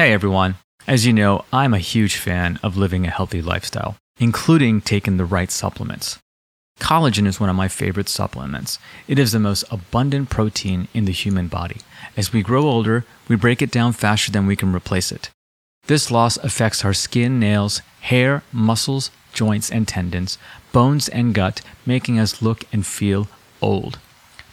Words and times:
Hey 0.00 0.14
everyone. 0.14 0.54
As 0.86 1.04
you 1.04 1.12
know, 1.12 1.44
I'm 1.52 1.74
a 1.74 1.78
huge 1.78 2.16
fan 2.16 2.58
of 2.62 2.78
living 2.78 3.04
a 3.06 3.10
healthy 3.10 3.42
lifestyle, 3.42 3.98
including 4.18 4.80
taking 4.80 5.18
the 5.18 5.26
right 5.26 5.50
supplements. 5.50 6.18
Collagen 6.80 7.26
is 7.26 7.38
one 7.38 7.50
of 7.50 7.54
my 7.54 7.68
favorite 7.68 8.08
supplements. 8.08 8.78
It 9.06 9.18
is 9.18 9.32
the 9.32 9.38
most 9.38 9.62
abundant 9.70 10.30
protein 10.30 10.88
in 10.94 11.04
the 11.04 11.12
human 11.12 11.48
body. 11.48 11.82
As 12.16 12.32
we 12.32 12.40
grow 12.40 12.62
older, 12.62 13.04
we 13.28 13.36
break 13.36 13.60
it 13.60 13.70
down 13.70 13.92
faster 13.92 14.32
than 14.32 14.46
we 14.46 14.56
can 14.56 14.74
replace 14.74 15.12
it. 15.12 15.28
This 15.86 16.10
loss 16.10 16.38
affects 16.38 16.82
our 16.82 16.94
skin, 16.94 17.38
nails, 17.38 17.82
hair, 18.00 18.42
muscles, 18.52 19.10
joints, 19.34 19.70
and 19.70 19.86
tendons, 19.86 20.38
bones, 20.72 21.10
and 21.10 21.34
gut, 21.34 21.60
making 21.84 22.18
us 22.18 22.40
look 22.40 22.64
and 22.72 22.86
feel 22.86 23.28
old. 23.60 23.98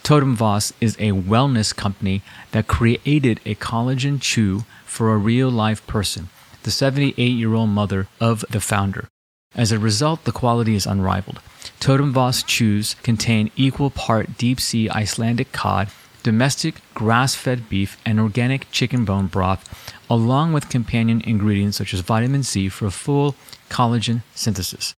Totum 0.02 0.34
Vos 0.34 0.72
is 0.80 0.96
a 0.96 1.12
wellness 1.12 1.74
company 1.74 2.22
that 2.52 2.66
created 2.66 3.40
a 3.44 3.54
collagen 3.56 4.20
chew 4.20 4.64
for 4.84 5.12
a 5.12 5.18
real 5.18 5.50
life 5.50 5.86
person, 5.86 6.28
the 6.62 6.70
78 6.70 7.22
year 7.22 7.54
old 7.54 7.70
mother 7.70 8.08
of 8.20 8.44
the 8.50 8.60
founder. 8.60 9.08
As 9.54 9.72
a 9.72 9.78
result, 9.78 10.24
the 10.24 10.32
quality 10.32 10.74
is 10.74 10.86
unrivaled. 10.86 11.40
Totum 11.80 12.12
Vos 12.12 12.42
chews 12.42 12.94
contain 13.02 13.50
equal 13.56 13.90
part 13.90 14.36
deep 14.38 14.60
sea 14.60 14.90
Icelandic 14.90 15.52
cod, 15.52 15.88
domestic 16.22 16.76
grass 16.94 17.34
fed 17.34 17.68
beef, 17.68 17.96
and 18.04 18.18
organic 18.18 18.70
chicken 18.70 19.04
bone 19.04 19.26
broth, 19.26 19.62
along 20.10 20.52
with 20.52 20.68
companion 20.68 21.20
ingredients 21.22 21.76
such 21.76 21.94
as 21.94 22.00
vitamin 22.00 22.42
C 22.42 22.68
for 22.68 22.90
full 22.90 23.34
collagen 23.70 24.22
synthesis. 24.34 24.94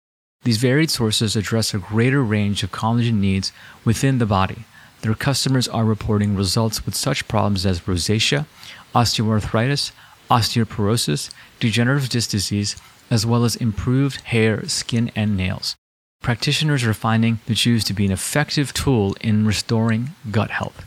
These 0.45 0.59
varied 0.59 0.91
sources 0.91 1.34
address 1.34 1.75
a 1.75 1.78
greater 1.78 2.23
range 2.23 2.62
of 2.62 2.73
collagen 2.73 3.20
needs 3.20 3.53
within 3.84 4.19
the 4.19 4.27
body. 4.27 4.65
Their 5.02 5.15
customers 5.15 5.69
are 5.69 5.84
reporting 5.84 6.34
results 6.34 6.84
with 6.84 6.95
such 6.95 7.29
problems 7.29 7.65
as 7.65 7.80
rosacea, 7.80 8.47
osteoarthritis, 8.95 9.93
osteoporosis, 10.30 11.30
degenerative 11.61 12.09
disc 12.09 12.30
disease, 12.30 12.77
as 13.11 13.25
well 13.25 13.45
as 13.45 13.56
improved 13.56 14.20
hair, 14.23 14.67
skin, 14.69 15.11
and 15.14 15.37
nails. 15.37 15.77
Practitioners 16.20 16.84
are 16.84 16.95
finding 16.95 17.39
the 17.47 17.55
chews 17.55 17.84
to 17.84 17.95
be 17.95 18.05
an 18.05 18.12
effective 18.12 18.75
tool 18.75 19.17
in 19.20 19.47
restoring 19.47 20.11
gut 20.31 20.50
health. 20.50 20.84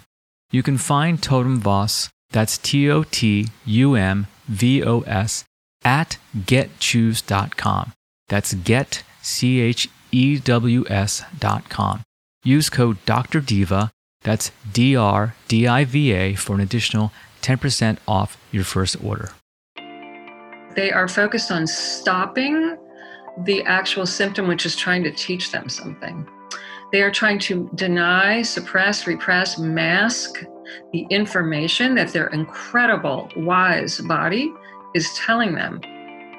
You 0.52 0.62
can 0.62 0.78
find 0.78 1.22
Totum 1.22 1.60
Vos, 1.60 2.10
that's 2.32 2.58
T 2.58 2.90
O 2.90 3.04
T 3.04 3.48
U 3.66 3.96
M 3.96 4.28
V 4.48 4.84
O 4.84 5.02
S, 5.02 5.46
at 5.84 6.18
getchews.com. 6.38 7.94
That's 8.28 8.54
get, 8.54 9.04
C 9.22 9.62
H 9.62 9.90
E 10.12 10.38
W 10.40 10.86
S.com. 10.90 12.02
Use 12.44 12.70
code 12.70 12.98
Dr. 13.06 13.40
Diva 13.40 13.92
that's 14.24 14.52
D 14.72 14.96
R 14.96 15.36
D 15.48 15.68
I 15.68 15.86
V 15.86 16.12
A 16.12 16.36
for 16.36 16.54
an 16.54 16.62
additional 16.62 17.12
10% 17.42 17.98
off 18.08 18.38
your 18.52 18.64
first 18.64 18.96
order. 19.04 19.32
They 20.76 20.92
are 20.92 21.08
focused 21.08 21.52
on 21.52 21.68
stopping 21.68 22.78
the 23.46 23.64
actual 23.64 24.06
symptom, 24.06 24.48
which 24.48 24.66
is 24.66 24.76
trying 24.76 25.04
to 25.04 25.12
teach 25.12 25.52
them 25.52 25.68
something. 25.68 26.28
They 26.92 27.02
are 27.02 27.12
trying 27.12 27.40
to 27.40 27.70
deny, 27.76 28.42
suppress, 28.42 29.08
repress, 29.08 29.58
mask 29.58 30.44
the 30.94 31.06
information 31.10 31.96
that 31.96 32.14
their 32.14 32.28
incredible, 32.28 33.30
wise 33.36 34.00
body 34.02 34.54
is 34.94 35.14
telling 35.16 35.56
them 35.56 35.82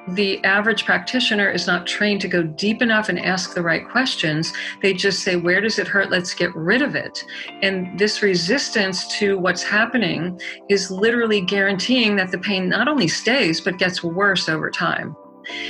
the 0.09 0.43
average 0.43 0.85
practitioner 0.85 1.49
is 1.49 1.65
not 1.65 1.87
trained 1.87 2.19
to 2.21 2.27
go 2.27 2.43
deep 2.43 2.81
enough 2.81 3.09
and 3.09 3.17
ask 3.19 3.53
the 3.53 3.61
right 3.61 3.87
questions. 3.87 4.51
They 4.81 4.93
just 4.93 5.23
say, 5.23 5.37
Where 5.37 5.61
does 5.61 5.79
it 5.79 5.87
hurt? 5.87 6.09
Let's 6.09 6.33
get 6.33 6.53
rid 6.55 6.81
of 6.81 6.95
it. 6.95 7.23
And 7.61 7.97
this 7.97 8.21
resistance 8.21 9.07
to 9.19 9.37
what's 9.37 9.63
happening 9.63 10.39
is 10.69 10.91
literally 10.91 11.41
guaranteeing 11.41 12.15
that 12.17 12.31
the 12.31 12.37
pain 12.37 12.67
not 12.67 12.87
only 12.87 13.07
stays, 13.07 13.61
but 13.61 13.77
gets 13.77 14.03
worse 14.03 14.49
over 14.49 14.69
time. 14.69 15.15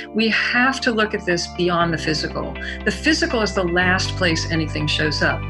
We 0.08 0.28
have 0.28 0.80
to 0.82 0.92
look 0.92 1.14
at 1.14 1.26
this 1.26 1.48
beyond 1.56 1.92
the 1.92 1.98
physical. 1.98 2.54
The 2.84 2.92
physical 2.92 3.40
is 3.42 3.54
the 3.54 3.64
last 3.64 4.16
place 4.16 4.50
anything 4.50 4.86
shows 4.86 5.22
up. 5.22 5.40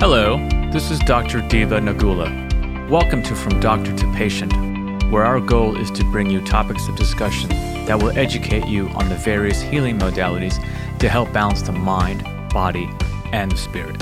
Hello, 0.00 0.36
this 0.70 0.90
is 0.90 0.98
Dr. 1.00 1.46
Diva 1.48 1.80
Nagula. 1.80 2.88
Welcome 2.90 3.22
to 3.22 3.34
From 3.34 3.58
Doctor 3.60 3.94
to 3.96 4.12
Patient 4.12 4.73
where 5.10 5.24
our 5.24 5.38
goal 5.38 5.76
is 5.76 5.90
to 5.90 6.04
bring 6.04 6.30
you 6.30 6.40
topics 6.40 6.88
of 6.88 6.96
discussion 6.96 7.48
that 7.86 8.02
will 8.02 8.16
educate 8.18 8.66
you 8.66 8.88
on 8.90 9.08
the 9.08 9.14
various 9.16 9.60
healing 9.60 9.98
modalities 9.98 10.58
to 10.98 11.08
help 11.08 11.32
balance 11.32 11.62
the 11.62 11.72
mind, 11.72 12.22
body, 12.50 12.88
and 13.32 13.52
the 13.52 13.56
spirit. 13.56 14.00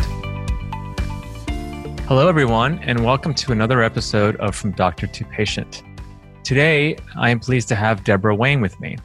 Hello, 2.07 2.29
everyone, 2.29 2.79
and 2.81 3.05
welcome 3.05 3.35
to 3.35 3.53
another 3.53 3.83
episode 3.83 4.37
of 4.37 4.55
From 4.55 4.71
Doctor 4.73 5.07
to 5.07 5.25
Patient. 5.25 5.83
Today, 6.45 6.97
I 7.17 7.31
am 7.31 7.41
pleased 7.41 7.69
to 7.69 7.75
have 7.75 8.05
Deborah 8.05 8.35
Wayne 8.35 8.61
with 8.61 8.81
me. 8.81 8.97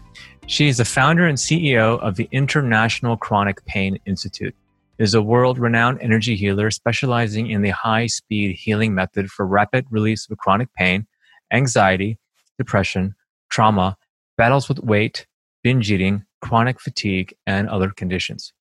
She 0.45 0.67
is 0.67 0.77
the 0.77 0.85
founder 0.85 1.25
and 1.25 1.37
CEO 1.37 1.99
of 1.99 2.15
the 2.15 2.29
International 2.31 3.17
Chronic 3.17 3.65
Pain 3.65 3.99
Institute. 4.05 4.55
It 4.97 5.03
is 5.03 5.13
a 5.13 5.21
world 5.21 5.59
renowned 5.59 5.99
energy 6.01 6.35
healer 6.35 6.71
specializing 6.71 7.51
in 7.51 7.61
the 7.61 7.69
high 7.69 8.07
speed 8.07 8.55
healing 8.55 8.95
method 8.95 9.29
for 9.29 9.45
rapid 9.45 9.85
release 9.89 10.27
of 10.29 10.37
chronic 10.37 10.73
pain 10.73 11.05
anxiety, 11.51 12.19
depression, 12.57 13.15
trauma, 13.49 13.97
battles 14.37 14.67
with 14.69 14.79
weight, 14.79 15.25
binge 15.63 15.91
eating, 15.91 16.25
chronic 16.41 16.79
fatigue, 16.79 17.33
and 17.45 17.69
other 17.69 17.89
conditions. 17.89 18.53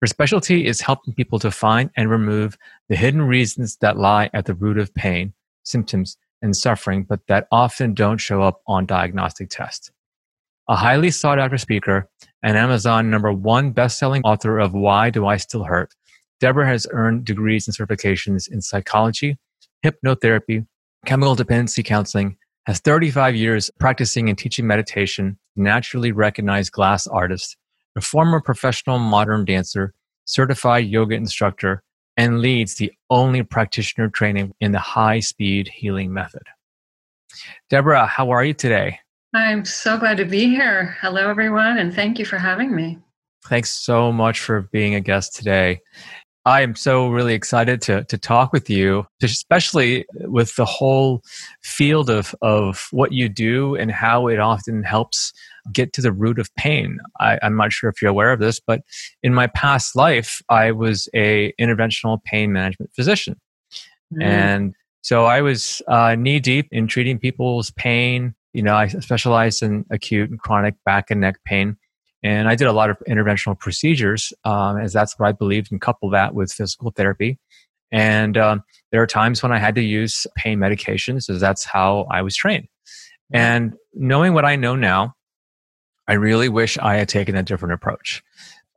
Her 0.00 0.06
specialty 0.06 0.66
is 0.66 0.82
helping 0.82 1.14
people 1.14 1.38
to 1.38 1.50
find 1.50 1.90
and 1.96 2.10
remove 2.10 2.58
the 2.88 2.96
hidden 2.96 3.22
reasons 3.22 3.76
that 3.78 3.96
lie 3.96 4.30
at 4.34 4.44
the 4.44 4.54
root 4.54 4.78
of 4.78 4.94
pain, 4.94 5.32
symptoms, 5.62 6.16
and 6.42 6.54
suffering, 6.54 7.04
but 7.04 7.26
that 7.26 7.48
often 7.50 7.94
don't 7.94 8.18
show 8.18 8.42
up 8.42 8.60
on 8.66 8.84
diagnostic 8.84 9.48
tests. 9.48 9.90
A 10.68 10.76
highly 10.76 11.10
sought 11.10 11.38
after 11.38 11.58
speaker 11.58 12.08
and 12.42 12.56
Amazon 12.56 13.10
number 13.10 13.32
one 13.32 13.70
best-selling 13.70 14.22
author 14.22 14.58
of 14.58 14.74
Why 14.74 15.10
Do 15.10 15.26
I 15.26 15.38
Still 15.38 15.64
Hurt, 15.64 15.94
Deborah 16.40 16.66
has 16.66 16.86
earned 16.90 17.24
degrees 17.24 17.66
and 17.66 17.76
certifications 17.76 18.50
in 18.50 18.60
psychology, 18.60 19.38
hypnotherapy, 19.84 20.66
chemical 21.04 21.34
dependency 21.34 21.82
counseling, 21.82 22.36
has 22.66 22.80
35 22.80 23.36
years 23.36 23.70
practicing 23.78 24.28
and 24.28 24.38
teaching 24.38 24.66
meditation, 24.66 25.38
naturally 25.56 26.12
recognized 26.12 26.72
glass 26.72 27.06
artist, 27.06 27.56
a 27.96 28.00
former 28.00 28.40
professional 28.40 28.98
modern 28.98 29.44
dancer, 29.44 29.94
certified 30.24 30.86
yoga 30.86 31.14
instructor, 31.14 31.82
and 32.16 32.40
leads 32.40 32.76
the 32.76 32.92
only 33.10 33.42
practitioner 33.42 34.08
training 34.08 34.54
in 34.60 34.72
the 34.72 34.78
high 34.78 35.20
speed 35.20 35.68
healing 35.68 36.12
method. 36.12 36.42
Deborah, 37.68 38.06
how 38.06 38.30
are 38.30 38.44
you 38.44 38.54
today? 38.54 38.98
I'm 39.34 39.64
so 39.64 39.98
glad 39.98 40.16
to 40.18 40.24
be 40.24 40.46
here. 40.46 40.96
Hello, 41.00 41.28
everyone, 41.28 41.78
and 41.78 41.92
thank 41.92 42.18
you 42.18 42.24
for 42.24 42.38
having 42.38 42.74
me. 42.74 42.98
Thanks 43.46 43.70
so 43.70 44.12
much 44.12 44.40
for 44.40 44.62
being 44.72 44.94
a 44.94 45.00
guest 45.00 45.34
today. 45.34 45.80
I 46.46 46.60
am 46.60 46.74
so 46.74 47.08
really 47.08 47.32
excited 47.32 47.80
to 47.82 48.04
to 48.04 48.18
talk 48.18 48.52
with 48.52 48.68
you, 48.68 49.06
especially 49.22 50.04
with 50.20 50.56
the 50.56 50.66
whole 50.66 51.22
field 51.62 52.10
of 52.10 52.34
of 52.42 52.88
what 52.90 53.12
you 53.12 53.28
do 53.28 53.74
and 53.76 53.90
how 53.90 54.26
it 54.28 54.38
often 54.38 54.82
helps 54.82 55.32
get 55.72 55.94
to 55.94 56.02
the 56.02 56.12
root 56.12 56.38
of 56.38 56.54
pain. 56.56 56.98
I, 57.18 57.38
am 57.40 57.56
not 57.56 57.72
sure 57.72 57.88
if 57.88 58.02
you're 58.02 58.10
aware 58.10 58.30
of 58.30 58.40
this, 58.40 58.60
but 58.60 58.82
in 59.22 59.32
my 59.32 59.46
past 59.46 59.96
life, 59.96 60.42
I 60.50 60.72
was 60.72 61.08
a 61.14 61.54
interventional 61.58 62.22
pain 62.24 62.52
management 62.52 62.90
physician, 62.94 63.40
mm. 64.12 64.22
and 64.22 64.74
so 65.00 65.24
I 65.24 65.40
was 65.40 65.80
uh, 65.88 66.14
knee 66.14 66.40
deep 66.40 66.68
in 66.70 66.88
treating 66.88 67.18
people's 67.18 67.70
pain. 67.70 68.34
You 68.52 68.62
know, 68.62 68.74
I 68.74 68.88
specialized 68.88 69.62
in 69.62 69.86
acute 69.90 70.30
and 70.30 70.38
chronic 70.38 70.74
back 70.84 71.10
and 71.10 71.22
neck 71.22 71.36
pain 71.44 71.78
and 72.24 72.48
I 72.48 72.54
did 72.56 72.66
a 72.66 72.72
lot 72.72 72.88
of 72.88 72.96
interventional 73.06 73.56
procedures, 73.56 74.32
um, 74.44 74.78
as 74.78 74.94
that's 74.94 75.18
what 75.18 75.28
I 75.28 75.32
believed, 75.32 75.70
and 75.70 75.80
couple 75.80 76.08
that 76.10 76.34
with 76.34 76.50
physical 76.50 76.90
therapy. 76.90 77.38
And 77.92 78.38
um, 78.38 78.64
there 78.90 79.02
are 79.02 79.06
times 79.06 79.42
when 79.42 79.52
I 79.52 79.58
had 79.58 79.74
to 79.74 79.82
use 79.82 80.26
pain 80.34 80.58
medications, 80.58 81.28
as 81.28 81.38
that's 81.38 81.64
how 81.64 82.06
I 82.10 82.22
was 82.22 82.34
trained. 82.34 82.66
And 83.32 83.74
knowing 83.92 84.32
what 84.32 84.46
I 84.46 84.56
know 84.56 84.74
now, 84.74 85.14
I 86.08 86.14
really 86.14 86.48
wish 86.48 86.78
I 86.78 86.96
had 86.96 87.10
taken 87.10 87.36
a 87.36 87.42
different 87.42 87.74
approach. 87.74 88.22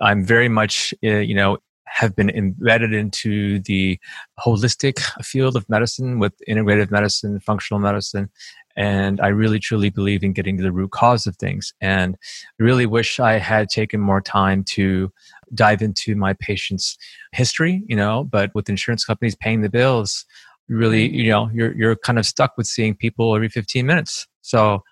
I'm 0.01 0.25
very 0.25 0.49
much, 0.49 0.93
uh, 1.03 1.07
you 1.07 1.33
know, 1.33 1.57
have 1.87 2.15
been 2.15 2.29
embedded 2.29 2.93
into 2.93 3.59
the 3.59 3.99
holistic 4.39 4.99
field 5.23 5.55
of 5.55 5.67
medicine 5.69 6.19
with 6.19 6.33
integrative 6.47 6.91
medicine, 6.91 7.39
functional 7.39 7.79
medicine, 7.79 8.29
and 8.77 9.19
I 9.19 9.29
really 9.29 9.57
truly 9.57 9.89
believe 9.89 10.23
in 10.23 10.33
getting 10.33 10.55
to 10.57 10.63
the 10.63 10.71
root 10.71 10.91
cause 10.91 11.25
of 11.25 11.35
things. 11.37 11.73
And 11.81 12.15
really 12.59 12.85
wish 12.85 13.19
I 13.19 13.39
had 13.39 13.69
taken 13.69 13.99
more 13.99 14.21
time 14.21 14.63
to 14.65 15.11
dive 15.55 15.81
into 15.81 16.15
my 16.15 16.33
patient's 16.33 16.95
history, 17.31 17.83
you 17.87 17.95
know, 17.95 18.23
but 18.23 18.53
with 18.53 18.69
insurance 18.69 19.03
companies 19.03 19.35
paying 19.35 19.61
the 19.61 19.69
bills, 19.69 20.25
really, 20.69 21.09
you 21.09 21.31
know, 21.31 21.49
you're, 21.51 21.73
you're 21.75 21.95
kind 21.95 22.19
of 22.19 22.25
stuck 22.25 22.55
with 22.55 22.67
seeing 22.67 22.95
people 22.95 23.35
every 23.35 23.49
15 23.49 23.85
minutes. 23.85 24.27
So 24.41 24.83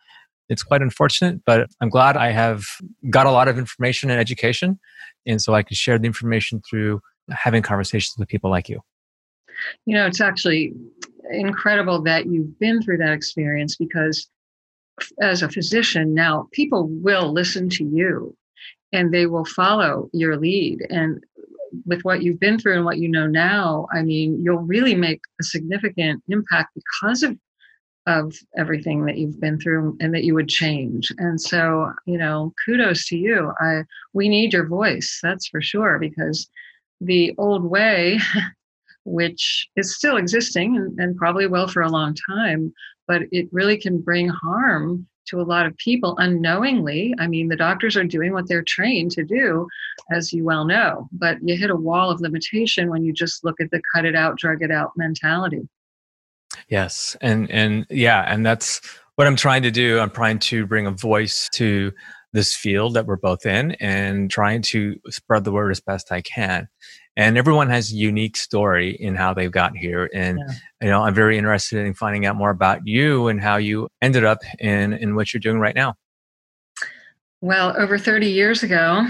it's 0.49 0.63
quite 0.63 0.81
unfortunate, 0.81 1.41
but 1.45 1.69
I'm 1.81 1.89
glad 1.89 2.17
I 2.17 2.31
have 2.31 2.65
got 3.09 3.25
a 3.25 3.31
lot 3.31 3.47
of 3.47 3.57
information 3.57 4.09
and 4.09 4.19
education. 4.19 4.79
And 5.25 5.41
so 5.41 5.53
I 5.53 5.63
can 5.63 5.75
share 5.75 5.97
the 5.97 6.05
information 6.05 6.61
through 6.69 7.01
having 7.31 7.63
conversations 7.63 8.15
with 8.17 8.27
people 8.27 8.49
like 8.49 8.69
you. 8.69 8.79
You 9.85 9.95
know, 9.95 10.05
it's 10.05 10.21
actually 10.21 10.73
incredible 11.31 12.01
that 12.03 12.27
you've 12.27 12.57
been 12.59 12.81
through 12.81 12.97
that 12.97 13.13
experience 13.13 13.75
because 13.75 14.29
as 15.21 15.41
a 15.41 15.49
physician 15.49 16.13
now 16.13 16.47
people 16.51 16.87
will 16.87 17.31
listen 17.31 17.69
to 17.69 17.83
you 17.83 18.35
and 18.93 19.13
they 19.13 19.25
will 19.25 19.45
follow 19.45 20.09
your 20.13 20.37
lead 20.37 20.79
and 20.89 21.23
with 21.85 22.01
what 22.03 22.23
you've 22.23 22.39
been 22.39 22.57
through 22.57 22.75
and 22.75 22.85
what 22.85 22.97
you 22.97 23.09
know 23.09 23.27
now 23.27 23.87
i 23.93 24.01
mean 24.01 24.41
you'll 24.41 24.59
really 24.59 24.95
make 24.95 25.19
a 25.41 25.43
significant 25.43 26.23
impact 26.29 26.69
because 26.75 27.23
of 27.23 27.37
of 28.07 28.35
everything 28.57 29.05
that 29.05 29.17
you've 29.17 29.39
been 29.39 29.59
through 29.59 29.97
and 29.99 30.13
that 30.13 30.23
you 30.23 30.33
would 30.33 30.49
change 30.49 31.11
and 31.17 31.39
so 31.39 31.91
you 32.05 32.17
know 32.17 32.53
kudos 32.65 33.07
to 33.07 33.17
you 33.17 33.51
i 33.59 33.81
we 34.13 34.29
need 34.29 34.53
your 34.53 34.67
voice 34.67 35.19
that's 35.23 35.47
for 35.47 35.61
sure 35.61 35.97
because 35.99 36.47
the 37.01 37.33
old 37.37 37.63
way 37.63 38.19
which 39.05 39.67
is 39.75 39.95
still 39.95 40.17
existing 40.17 40.75
and, 40.77 40.99
and 40.99 41.17
probably 41.17 41.47
will 41.47 41.67
for 41.67 41.81
a 41.81 41.89
long 41.89 42.15
time 42.29 42.73
but 43.07 43.23
it 43.31 43.47
really 43.51 43.77
can 43.77 43.99
bring 43.99 44.27
harm 44.27 45.07
to 45.27 45.41
a 45.41 45.43
lot 45.43 45.65
of 45.65 45.75
people 45.77 46.15
unknowingly. 46.19 47.13
I 47.19 47.27
mean, 47.27 47.47
the 47.47 47.55
doctors 47.55 47.97
are 47.97 48.03
doing 48.03 48.33
what 48.33 48.47
they're 48.47 48.63
trained 48.63 49.11
to 49.11 49.23
do, 49.23 49.67
as 50.11 50.31
you 50.31 50.43
well 50.43 50.65
know, 50.65 51.09
but 51.11 51.37
you 51.41 51.57
hit 51.57 51.71
a 51.71 51.75
wall 51.75 52.11
of 52.11 52.21
limitation 52.21 52.89
when 52.89 53.03
you 53.03 53.11
just 53.11 53.43
look 53.43 53.59
at 53.59 53.71
the 53.71 53.81
cut 53.93 54.05
it 54.05 54.15
out, 54.15 54.37
drug 54.37 54.61
it 54.61 54.71
out 54.71 54.91
mentality. 54.95 55.67
Yes. 56.69 57.15
And, 57.21 57.49
and 57.51 57.85
yeah, 57.89 58.23
and 58.27 58.45
that's 58.45 58.81
what 59.15 59.27
I'm 59.27 59.35
trying 59.35 59.63
to 59.63 59.71
do. 59.71 59.99
I'm 59.99 60.09
trying 60.09 60.39
to 60.39 60.65
bring 60.65 60.87
a 60.87 60.91
voice 60.91 61.49
to 61.53 61.91
this 62.33 62.55
field 62.55 62.95
that 62.95 63.05
we're 63.05 63.15
both 63.15 63.45
in 63.45 63.71
and 63.73 64.29
trying 64.29 64.61
to 64.61 64.99
spread 65.09 65.43
the 65.43 65.51
word 65.51 65.71
as 65.71 65.79
best 65.79 66.11
I 66.11 66.21
can 66.21 66.67
and 67.17 67.37
everyone 67.37 67.69
has 67.69 67.91
a 67.91 67.95
unique 67.95 68.35
story 68.35 68.91
in 68.99 69.15
how 69.15 69.33
they've 69.33 69.51
got 69.51 69.75
here 69.75 70.09
and 70.13 70.39
yeah. 70.39 70.55
you 70.81 70.89
know 70.89 71.03
i'm 71.03 71.13
very 71.13 71.37
interested 71.37 71.85
in 71.85 71.93
finding 71.93 72.25
out 72.25 72.35
more 72.35 72.49
about 72.49 72.85
you 72.85 73.27
and 73.27 73.41
how 73.41 73.57
you 73.57 73.87
ended 74.01 74.23
up 74.23 74.39
in 74.59 74.93
in 74.93 75.15
what 75.15 75.33
you're 75.33 75.41
doing 75.41 75.59
right 75.59 75.75
now 75.75 75.95
well 77.41 77.75
over 77.77 77.97
30 77.97 78.27
years 78.27 78.63
ago 78.63 79.07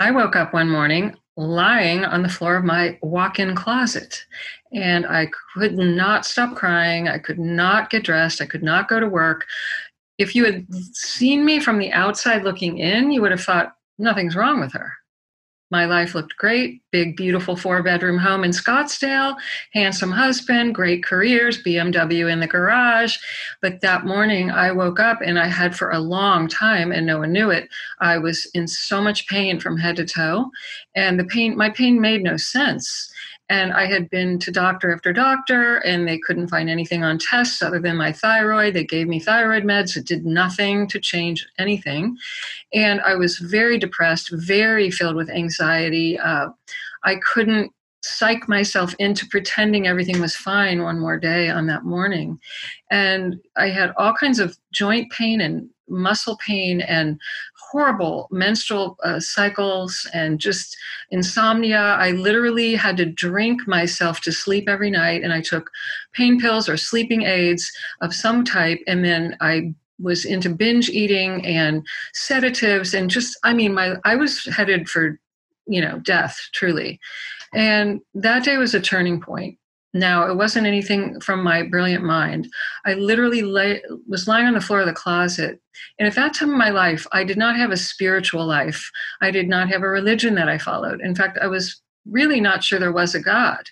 i 0.00 0.10
woke 0.10 0.36
up 0.36 0.52
one 0.52 0.68
morning 0.68 1.14
lying 1.36 2.04
on 2.04 2.22
the 2.22 2.28
floor 2.28 2.56
of 2.56 2.64
my 2.64 2.98
walk-in 3.02 3.54
closet 3.54 4.24
and 4.72 5.06
i 5.06 5.28
could 5.54 5.76
not 5.76 6.26
stop 6.26 6.56
crying 6.56 7.08
i 7.08 7.18
could 7.18 7.38
not 7.38 7.90
get 7.90 8.04
dressed 8.04 8.40
i 8.40 8.46
could 8.46 8.62
not 8.62 8.88
go 8.88 9.00
to 9.00 9.08
work 9.08 9.46
if 10.18 10.34
you 10.34 10.44
had 10.44 10.66
seen 10.92 11.44
me 11.44 11.60
from 11.60 11.78
the 11.78 11.92
outside 11.92 12.44
looking 12.44 12.78
in 12.78 13.10
you 13.10 13.20
would 13.20 13.30
have 13.30 13.42
thought 13.42 13.76
nothing's 13.98 14.36
wrong 14.36 14.60
with 14.60 14.72
her 14.72 14.92
my 15.70 15.84
life 15.84 16.14
looked 16.14 16.36
great. 16.36 16.80
Big, 16.92 17.14
beautiful 17.16 17.54
four 17.54 17.82
bedroom 17.82 18.16
home 18.16 18.42
in 18.42 18.52
Scottsdale, 18.52 19.36
handsome 19.74 20.10
husband, 20.10 20.74
great 20.74 21.04
careers, 21.04 21.62
BMW 21.62 22.32
in 22.32 22.40
the 22.40 22.46
garage. 22.46 23.18
But 23.60 23.82
that 23.82 24.06
morning 24.06 24.50
I 24.50 24.72
woke 24.72 24.98
up 24.98 25.18
and 25.22 25.38
I 25.38 25.46
had 25.46 25.76
for 25.76 25.90
a 25.90 25.98
long 25.98 26.48
time, 26.48 26.90
and 26.90 27.04
no 27.04 27.18
one 27.18 27.32
knew 27.32 27.50
it, 27.50 27.68
I 28.00 28.16
was 28.16 28.46
in 28.54 28.66
so 28.66 29.02
much 29.02 29.28
pain 29.28 29.60
from 29.60 29.76
head 29.76 29.96
to 29.96 30.06
toe. 30.06 30.50
And 30.94 31.20
the 31.20 31.24
pain, 31.24 31.56
my 31.56 31.68
pain 31.68 32.00
made 32.00 32.22
no 32.22 32.38
sense. 32.38 33.12
And 33.50 33.72
I 33.72 33.86
had 33.86 34.10
been 34.10 34.38
to 34.40 34.50
doctor 34.50 34.92
after 34.92 35.12
doctor, 35.12 35.76
and 35.78 36.06
they 36.06 36.18
couldn't 36.18 36.48
find 36.48 36.68
anything 36.68 37.02
on 37.02 37.18
tests 37.18 37.62
other 37.62 37.80
than 37.80 37.96
my 37.96 38.12
thyroid. 38.12 38.74
They 38.74 38.84
gave 38.84 39.08
me 39.08 39.20
thyroid 39.20 39.64
meds. 39.64 39.96
It 39.96 40.06
did 40.06 40.26
nothing 40.26 40.86
to 40.88 41.00
change 41.00 41.46
anything. 41.58 42.18
And 42.74 43.00
I 43.00 43.14
was 43.14 43.38
very 43.38 43.78
depressed, 43.78 44.30
very 44.32 44.90
filled 44.90 45.16
with 45.16 45.30
anxiety. 45.30 46.18
Uh, 46.18 46.50
I 47.04 47.16
couldn't 47.16 47.72
psych 48.02 48.48
myself 48.48 48.94
into 48.98 49.26
pretending 49.26 49.86
everything 49.86 50.20
was 50.20 50.36
fine 50.36 50.82
one 50.82 51.00
more 51.00 51.18
day 51.18 51.50
on 51.50 51.66
that 51.66 51.84
morning. 51.84 52.38
And 52.90 53.36
I 53.56 53.68
had 53.68 53.92
all 53.96 54.14
kinds 54.14 54.38
of 54.38 54.56
joint 54.72 55.10
pain 55.12 55.40
and 55.40 55.68
muscle 55.88 56.36
pain 56.44 56.80
and 56.82 57.18
horrible 57.70 58.28
menstrual 58.30 58.96
uh, 59.04 59.20
cycles 59.20 60.08
and 60.12 60.38
just 60.38 60.76
insomnia. 61.10 61.80
I 61.80 62.12
literally 62.12 62.74
had 62.74 62.96
to 62.98 63.06
drink 63.06 63.66
myself 63.66 64.20
to 64.22 64.32
sleep 64.32 64.68
every 64.68 64.90
night, 64.90 65.22
and 65.22 65.32
I 65.32 65.40
took 65.40 65.70
pain 66.12 66.40
pills 66.40 66.68
or 66.68 66.76
sleeping 66.76 67.22
aids 67.22 67.70
of 68.00 68.14
some 68.14 68.44
type, 68.44 68.80
and 68.86 69.04
then 69.04 69.36
I 69.40 69.74
was 70.00 70.24
into 70.24 70.48
binge 70.48 70.88
eating 70.88 71.44
and 71.44 71.84
sedatives 72.14 72.94
and 72.94 73.10
just 73.10 73.36
i 73.42 73.52
mean 73.52 73.74
my 73.74 73.96
i 74.04 74.14
was 74.14 74.44
headed 74.44 74.88
for 74.88 75.18
you 75.66 75.80
know 75.80 75.98
death 76.00 76.38
truly 76.52 77.00
and 77.54 78.00
that 78.14 78.44
day 78.44 78.56
was 78.56 78.74
a 78.74 78.80
turning 78.80 79.20
point 79.20 79.58
now, 79.94 80.30
it 80.30 80.36
wasn't 80.36 80.66
anything 80.66 81.18
from 81.20 81.42
my 81.42 81.62
brilliant 81.62 82.04
mind. 82.04 82.48
I 82.84 82.94
literally 82.94 83.42
lay, 83.42 83.82
was 84.06 84.28
lying 84.28 84.46
on 84.46 84.52
the 84.52 84.60
floor 84.60 84.80
of 84.80 84.86
the 84.86 84.92
closet. 84.92 85.60
And 85.98 86.06
at 86.06 86.14
that 86.14 86.34
time 86.34 86.50
of 86.50 86.56
my 86.56 86.68
life, 86.68 87.06
I 87.12 87.24
did 87.24 87.38
not 87.38 87.56
have 87.56 87.70
a 87.70 87.76
spiritual 87.76 88.44
life. 88.44 88.90
I 89.22 89.30
did 89.30 89.48
not 89.48 89.68
have 89.70 89.82
a 89.82 89.88
religion 89.88 90.34
that 90.34 90.48
I 90.48 90.58
followed. 90.58 91.00
In 91.00 91.14
fact, 91.14 91.38
I 91.40 91.46
was 91.46 91.80
really 92.06 92.40
not 92.40 92.62
sure 92.62 92.78
there 92.78 92.92
was 92.92 93.14
a 93.14 93.20
God. 93.20 93.70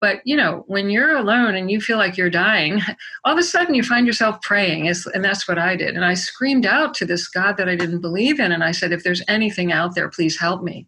But, 0.00 0.22
you 0.24 0.34
know, 0.34 0.64
when 0.66 0.88
you're 0.88 1.14
alone 1.14 1.54
and 1.54 1.70
you 1.70 1.78
feel 1.78 1.98
like 1.98 2.16
you're 2.16 2.30
dying, 2.30 2.80
all 3.24 3.34
of 3.34 3.38
a 3.38 3.42
sudden 3.42 3.74
you 3.74 3.82
find 3.82 4.06
yourself 4.06 4.40
praying. 4.40 4.88
And 4.88 5.22
that's 5.22 5.46
what 5.46 5.58
I 5.58 5.76
did. 5.76 5.94
And 5.94 6.06
I 6.06 6.14
screamed 6.14 6.64
out 6.64 6.94
to 6.94 7.04
this 7.04 7.28
God 7.28 7.58
that 7.58 7.68
I 7.68 7.76
didn't 7.76 8.00
believe 8.00 8.40
in. 8.40 8.50
And 8.50 8.64
I 8.64 8.72
said, 8.72 8.92
if 8.92 9.04
there's 9.04 9.22
anything 9.28 9.72
out 9.72 9.94
there, 9.94 10.08
please 10.08 10.38
help 10.38 10.62
me. 10.62 10.86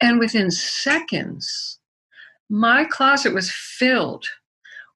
And 0.00 0.18
within 0.18 0.50
seconds, 0.50 1.78
my 2.48 2.84
closet 2.84 3.34
was 3.34 3.50
filled 3.50 4.26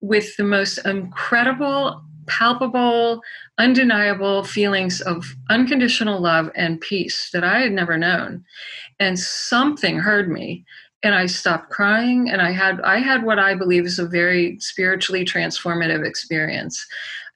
with 0.00 0.36
the 0.36 0.44
most 0.44 0.78
incredible, 0.78 2.02
palpable, 2.26 3.20
undeniable 3.58 4.44
feelings 4.44 5.00
of 5.00 5.34
unconditional 5.50 6.20
love 6.20 6.50
and 6.54 6.80
peace 6.80 7.30
that 7.32 7.44
I 7.44 7.60
had 7.60 7.72
never 7.72 7.98
known. 7.98 8.44
And 8.98 9.18
something 9.18 9.98
heard 9.98 10.28
me 10.28 10.64
and 11.02 11.14
I 11.14 11.26
stopped 11.26 11.70
crying 11.70 12.30
and 12.30 12.40
I 12.40 12.52
had 12.52 12.80
I 12.82 12.98
had 12.98 13.24
what 13.24 13.38
I 13.38 13.54
believe 13.54 13.86
is 13.86 13.98
a 13.98 14.06
very 14.06 14.58
spiritually 14.60 15.24
transformative 15.24 16.06
experience. 16.06 16.86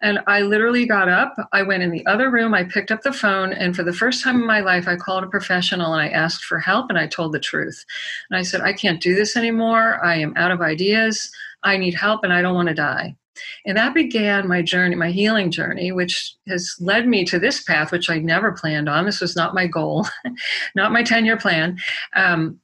And 0.02 0.20
I 0.26 0.42
literally 0.42 0.84
got 0.84 1.08
up, 1.08 1.34
I 1.54 1.62
went 1.62 1.82
in 1.82 1.90
the 1.90 2.04
other 2.04 2.30
room, 2.30 2.52
I 2.52 2.64
picked 2.64 2.90
up 2.90 3.00
the 3.00 3.14
phone, 3.14 3.54
and 3.54 3.74
for 3.74 3.82
the 3.82 3.94
first 3.94 4.22
time 4.22 4.36
in 4.36 4.46
my 4.46 4.60
life, 4.60 4.86
I 4.86 4.96
called 4.96 5.24
a 5.24 5.28
professional 5.28 5.94
and 5.94 6.02
I 6.02 6.08
asked 6.08 6.44
for 6.44 6.58
help 6.58 6.90
and 6.90 6.98
I 6.98 7.06
told 7.06 7.32
the 7.32 7.40
truth. 7.40 7.82
And 8.28 8.38
I 8.38 8.42
said, 8.42 8.60
I 8.60 8.74
can't 8.74 9.00
do 9.00 9.14
this 9.14 9.36
anymore. 9.36 10.04
I 10.04 10.16
am 10.16 10.34
out 10.36 10.50
of 10.50 10.60
ideas. 10.60 11.30
I 11.62 11.78
need 11.78 11.94
help 11.94 12.24
and 12.24 12.32
I 12.32 12.42
don't 12.42 12.54
want 12.54 12.68
to 12.68 12.74
die. 12.74 13.16
And 13.64 13.76
that 13.76 13.94
began 13.94 14.48
my 14.48 14.62
journey, 14.62 14.96
my 14.96 15.10
healing 15.10 15.50
journey, 15.50 15.92
which 15.92 16.34
has 16.48 16.74
led 16.78 17.06
me 17.06 17.24
to 17.26 17.38
this 17.38 17.62
path, 17.62 17.92
which 17.92 18.10
I 18.10 18.18
never 18.18 18.52
planned 18.52 18.88
on. 18.88 19.06
This 19.06 19.20
was 19.20 19.36
not 19.36 19.54
my 19.54 19.66
goal, 19.66 20.06
not 20.74 20.92
my 20.92 21.02
10 21.02 21.24
year 21.24 21.36
plan. 21.36 21.78
Um, 22.14 22.60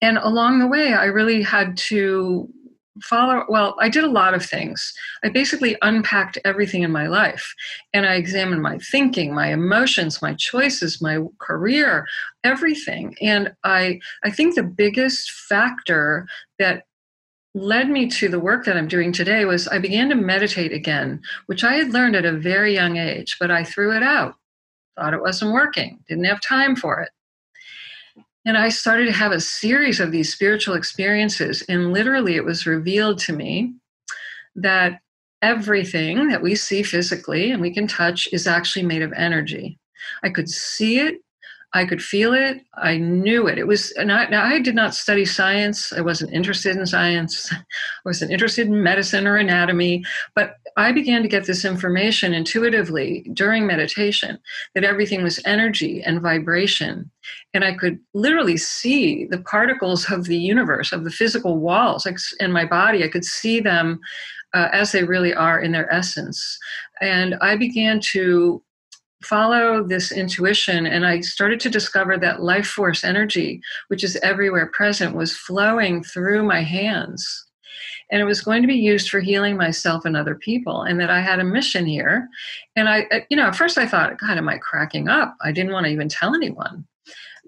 and 0.00 0.18
along 0.18 0.58
the 0.58 0.66
way, 0.66 0.92
I 0.94 1.06
really 1.06 1.42
had 1.42 1.76
to 1.88 2.48
follow 3.00 3.44
well 3.48 3.74
i 3.80 3.88
did 3.88 4.04
a 4.04 4.10
lot 4.10 4.34
of 4.34 4.44
things. 4.44 4.92
I 5.24 5.30
basically 5.30 5.76
unpacked 5.80 6.38
everything 6.44 6.82
in 6.82 6.92
my 6.92 7.06
life 7.06 7.54
and 7.94 8.04
i 8.06 8.14
examined 8.14 8.62
my 8.62 8.78
thinking 8.78 9.34
my 9.34 9.50
emotions 9.50 10.20
my 10.20 10.34
choices 10.34 11.00
my 11.00 11.20
career 11.38 12.06
everything. 12.44 13.16
And 13.20 13.54
i 13.64 13.98
i 14.24 14.30
think 14.30 14.54
the 14.54 14.62
biggest 14.62 15.30
factor 15.30 16.26
that 16.58 16.84
led 17.54 17.88
me 17.88 18.08
to 18.08 18.28
the 18.28 18.40
work 18.40 18.64
that 18.66 18.76
i'm 18.76 18.88
doing 18.88 19.12
today 19.12 19.44
was 19.46 19.68
i 19.68 19.78
began 19.78 20.08
to 20.10 20.14
meditate 20.14 20.72
again 20.72 21.20
which 21.46 21.64
i 21.64 21.74
had 21.74 21.92
learned 21.92 22.16
at 22.16 22.24
a 22.24 22.32
very 22.32 22.74
young 22.74 22.96
age 22.98 23.36
but 23.40 23.50
i 23.50 23.64
threw 23.64 23.96
it 23.96 24.02
out. 24.02 24.34
Thought 24.96 25.14
it 25.14 25.22
wasn't 25.22 25.52
working. 25.52 26.00
Didn't 26.06 26.24
have 26.24 26.42
time 26.42 26.76
for 26.76 27.00
it 27.00 27.10
and 28.44 28.56
I 28.56 28.68
started 28.68 29.06
to 29.06 29.12
have 29.12 29.32
a 29.32 29.40
series 29.40 30.00
of 30.00 30.10
these 30.10 30.32
spiritual 30.32 30.74
experiences. 30.74 31.62
And 31.68 31.92
literally, 31.92 32.36
it 32.36 32.44
was 32.44 32.66
revealed 32.66 33.18
to 33.20 33.32
me 33.32 33.74
that 34.56 35.00
everything 35.42 36.28
that 36.28 36.42
we 36.42 36.54
see 36.54 36.82
physically 36.82 37.50
and 37.50 37.60
we 37.60 37.72
can 37.72 37.86
touch 37.86 38.28
is 38.32 38.46
actually 38.46 38.84
made 38.84 39.02
of 39.02 39.12
energy. 39.12 39.78
I 40.22 40.30
could 40.30 40.48
see 40.48 40.98
it, 40.98 41.20
I 41.74 41.86
could 41.86 42.02
feel 42.02 42.34
it. 42.34 42.60
I 42.74 42.98
knew 42.98 43.46
it. 43.46 43.58
It 43.58 43.66
was, 43.66 43.92
and 43.92 44.12
I, 44.12 44.26
I, 44.30 44.58
did 44.58 44.74
not 44.74 44.94
study 44.94 45.24
science. 45.24 45.92
I 45.92 46.02
wasn't 46.02 46.32
interested 46.34 46.76
in 46.76 46.84
science. 46.84 47.50
I 47.52 47.56
wasn't 48.04 48.30
interested 48.30 48.66
in 48.66 48.82
medicine 48.82 49.26
or 49.26 49.36
anatomy. 49.36 50.04
But 50.34 50.56
I 50.76 50.92
began 50.92 51.22
to 51.22 51.28
get 51.28 51.46
this 51.46 51.64
information 51.64 52.32
intuitively 52.32 53.28
during 53.32 53.66
meditation 53.66 54.38
that 54.74 54.84
everything 54.84 55.22
was 55.22 55.40
energy 55.44 56.02
and 56.02 56.20
vibration. 56.20 57.10
And 57.54 57.64
I 57.64 57.74
could 57.74 57.98
literally 58.14 58.56
see 58.56 59.26
the 59.26 59.40
particles 59.40 60.10
of 60.10 60.24
the 60.24 60.38
universe, 60.38 60.92
of 60.92 61.04
the 61.04 61.10
physical 61.10 61.58
walls 61.58 62.06
in 62.40 62.52
my 62.52 62.64
body. 62.64 63.04
I 63.04 63.08
could 63.08 63.24
see 63.24 63.60
them 63.60 64.00
uh, 64.54 64.68
as 64.72 64.92
they 64.92 65.04
really 65.04 65.34
are 65.34 65.60
in 65.60 65.72
their 65.72 65.92
essence. 65.92 66.58
And 67.00 67.36
I 67.40 67.56
began 67.56 68.00
to 68.12 68.62
follow 69.22 69.84
this 69.86 70.10
intuition 70.10 70.86
and 70.86 71.06
I 71.06 71.20
started 71.20 71.60
to 71.60 71.70
discover 71.70 72.18
that 72.18 72.42
life 72.42 72.66
force 72.66 73.04
energy, 73.04 73.60
which 73.88 74.02
is 74.02 74.16
everywhere 74.22 74.66
present, 74.66 75.14
was 75.14 75.36
flowing 75.36 76.02
through 76.02 76.42
my 76.42 76.62
hands. 76.62 77.46
And 78.12 78.20
it 78.20 78.24
was 78.24 78.42
going 78.42 78.60
to 78.60 78.68
be 78.68 78.76
used 78.76 79.08
for 79.08 79.20
healing 79.20 79.56
myself 79.56 80.04
and 80.04 80.16
other 80.16 80.34
people, 80.34 80.82
and 80.82 81.00
that 81.00 81.10
I 81.10 81.20
had 81.22 81.40
a 81.40 81.44
mission 81.44 81.86
here. 81.86 82.28
And 82.76 82.86
I, 82.86 83.06
uh, 83.10 83.20
you 83.30 83.36
know, 83.38 83.46
at 83.46 83.56
first 83.56 83.78
I 83.78 83.86
thought, 83.86 84.18
God, 84.18 84.36
am 84.36 84.50
I 84.50 84.58
cracking 84.58 85.08
up? 85.08 85.34
I 85.42 85.50
didn't 85.50 85.72
want 85.72 85.86
to 85.86 85.92
even 85.92 86.10
tell 86.10 86.34
anyone. 86.34 86.86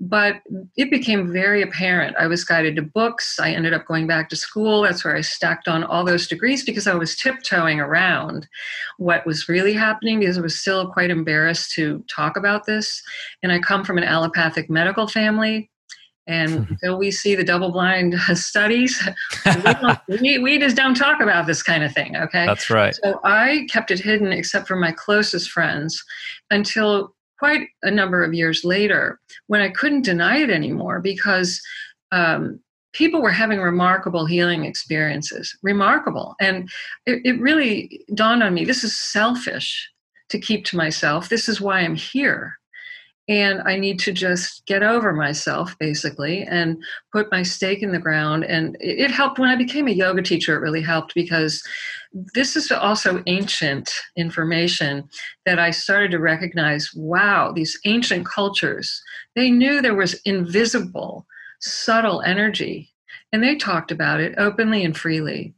But 0.01 0.41
it 0.77 0.91
became 0.91 1.33
very 1.33 1.63
apparent. 1.63 2.17
I 2.19 2.27
was 2.27 2.45
guided 2.45 2.77
to 2.77 2.83
books. 2.83 3.39
I 3.39 3.53
ended 3.53 3.75
up 3.75 3.87
going 3.87 4.09
back 4.09 4.29
to 4.31 4.37
school. 4.37 4.83
That's 4.83 5.05
where 5.05 5.15
I 5.15 5.21
stacked 5.21 5.69
on 5.69 5.85
all 5.85 6.03
those 6.03 6.27
degrees 6.27 6.65
because 6.65 6.89
I 6.89 6.95
was 6.95 7.15
tiptoeing 7.15 7.79
around 7.79 8.49
what 8.97 9.25
was 9.25 9.49
really 9.49 9.75
happening 9.75 10.19
because 10.19 10.39
I 10.39 10.41
was 10.41 10.59
still 10.59 10.91
quite 10.91 11.11
embarrassed 11.11 11.73
to 11.75 12.03
talk 12.09 12.37
about 12.37 12.67
this. 12.67 13.03
And 13.43 13.53
I 13.53 13.61
come 13.61 13.85
from 13.85 13.99
an 13.99 14.05
allopathic 14.05 14.69
medical 14.69 15.07
family. 15.07 15.71
And 16.27 16.69
until 16.71 16.99
we 16.99 17.11
see 17.11 17.35
the 17.35 17.45
double 17.45 17.71
blind 17.71 18.15
studies, 18.35 19.03
we, 20.09 20.19
we, 20.21 20.39
we, 20.39 20.59
just 20.59 20.77
don't 20.77 20.95
talk 20.95 21.21
about 21.21 21.47
this 21.47 21.63
kind 21.63 21.85
of 21.85 21.93
thing, 21.93 22.17
okay? 22.17 22.47
That's 22.47 22.71
right. 22.71 22.95
So 23.03 23.21
I 23.25 23.67
kept 23.71 23.91
it 23.91 24.01
hidden 24.01 24.33
except 24.33 24.67
for 24.67 24.77
my 24.77 24.93
closest 24.93 25.51
friends 25.51 26.03
until 26.51 27.15
quite 27.39 27.69
a 27.83 27.91
number 27.91 28.23
of 28.23 28.33
years 28.33 28.65
later 28.65 29.19
when 29.49 29.61
I 29.61 29.69
couldn't 29.69 30.03
deny 30.03 30.39
it 30.39 30.51
anymore 30.51 31.01
because 31.01 31.61
um, 32.13 32.61
people 32.93 33.21
were 33.21 33.31
having 33.31 33.59
remarkable 33.59 34.25
healing 34.25 34.65
experiences. 34.65 35.57
Remarkable. 35.63 36.37
And 36.41 36.71
it, 37.07 37.21
it 37.25 37.41
really 37.41 38.05
dawned 38.15 38.43
on 38.43 38.55
me 38.55 38.65
this 38.65 38.85
is 38.85 38.97
selfish 38.97 39.91
to 40.31 40.39
keep 40.39 40.65
to 40.67 40.77
myself. 40.77 41.29
This 41.29 41.49
is 41.49 41.61
why 41.61 41.81
I'm 41.81 41.97
here 41.97 42.59
and 43.29 43.63
I 43.63 43.77
need 43.79 43.99
to 44.01 44.13
just 44.13 44.67
get 44.67 44.83
over 44.83 45.13
myself 45.13 45.77
basically 45.79 46.43
and 46.43 46.83
put 47.13 47.31
my 47.31 47.43
stake 47.43 47.83
in 47.83 47.93
the 47.93 47.99
ground. 47.99 48.45
And 48.45 48.77
it, 48.81 49.11
helped 49.11 49.39
when 49.39 49.49
I 49.49 49.57
became 49.57 49.89
a 49.89 49.93
yoga 49.93 50.23
teacher, 50.23 50.57
it 50.57 50.61
really 50.61 50.83
helped 50.83 51.15
because 51.15 51.63
this 52.35 52.55
is 52.55 52.71
also 52.71 53.23
ancient 53.27 53.91
information 54.17 55.09
that 55.47 55.59
I 55.59 55.71
started 55.71 56.11
to 56.11 56.19
recognize 56.19 56.91
wow, 56.95 57.51
these 57.53 57.79
ancient 57.85 58.27
cultures, 58.27 59.03
they 59.35 59.51
knew 59.51 59.81
there 59.81 59.95
was 59.95 60.21
invisible, 60.25 61.27
subtle 61.61 62.23
energy, 62.23 62.91
and 63.33 63.43
they 63.43 63.57
talked 63.57 63.91
about 63.91 64.21
it 64.21 64.35
openly 64.39 64.85
and 64.85 64.97
freely. 64.97 65.55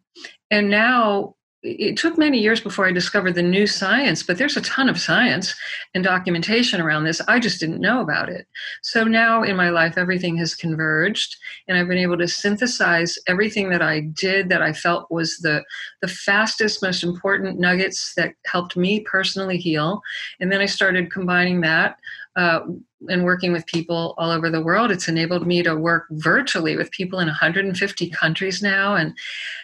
And 0.50 0.70
now 0.70 1.35
it 1.66 1.96
took 1.96 2.16
many 2.16 2.38
years 2.38 2.60
before 2.60 2.86
I 2.86 2.92
discovered 2.92 3.34
the 3.34 3.42
new 3.42 3.66
science, 3.66 4.22
but 4.22 4.38
there's 4.38 4.56
a 4.56 4.60
ton 4.62 4.88
of 4.88 5.00
science 5.00 5.54
and 5.94 6.04
documentation 6.04 6.80
around 6.80 7.04
this. 7.04 7.20
I 7.26 7.40
just 7.40 7.58
didn't 7.58 7.80
know 7.80 8.00
about 8.00 8.28
it. 8.28 8.46
So 8.82 9.04
now 9.04 9.42
in 9.42 9.56
my 9.56 9.70
life, 9.70 9.98
everything 9.98 10.36
has 10.36 10.54
converged, 10.54 11.36
and 11.66 11.76
I've 11.76 11.88
been 11.88 11.98
able 11.98 12.18
to 12.18 12.28
synthesize 12.28 13.18
everything 13.26 13.70
that 13.70 13.82
I 13.82 14.00
did 14.00 14.48
that 14.48 14.62
I 14.62 14.72
felt 14.72 15.10
was 15.10 15.38
the, 15.38 15.64
the 16.02 16.08
fastest, 16.08 16.82
most 16.82 17.02
important 17.02 17.58
nuggets 17.58 18.14
that 18.16 18.34
helped 18.46 18.76
me 18.76 19.00
personally 19.00 19.58
heal. 19.58 20.00
And 20.40 20.52
then 20.52 20.60
I 20.60 20.66
started 20.66 21.12
combining 21.12 21.60
that 21.62 21.96
uh, 22.36 22.60
and 23.08 23.24
working 23.24 23.52
with 23.52 23.66
people 23.66 24.14
all 24.18 24.30
over 24.30 24.50
the 24.50 24.60
world. 24.60 24.90
It's 24.90 25.08
enabled 25.08 25.46
me 25.46 25.62
to 25.62 25.74
work 25.74 26.04
virtually 26.10 26.76
with 26.76 26.90
people 26.90 27.18
in 27.18 27.26
150 27.26 28.10
countries 28.10 28.62
now 28.62 28.94
and 28.94 29.16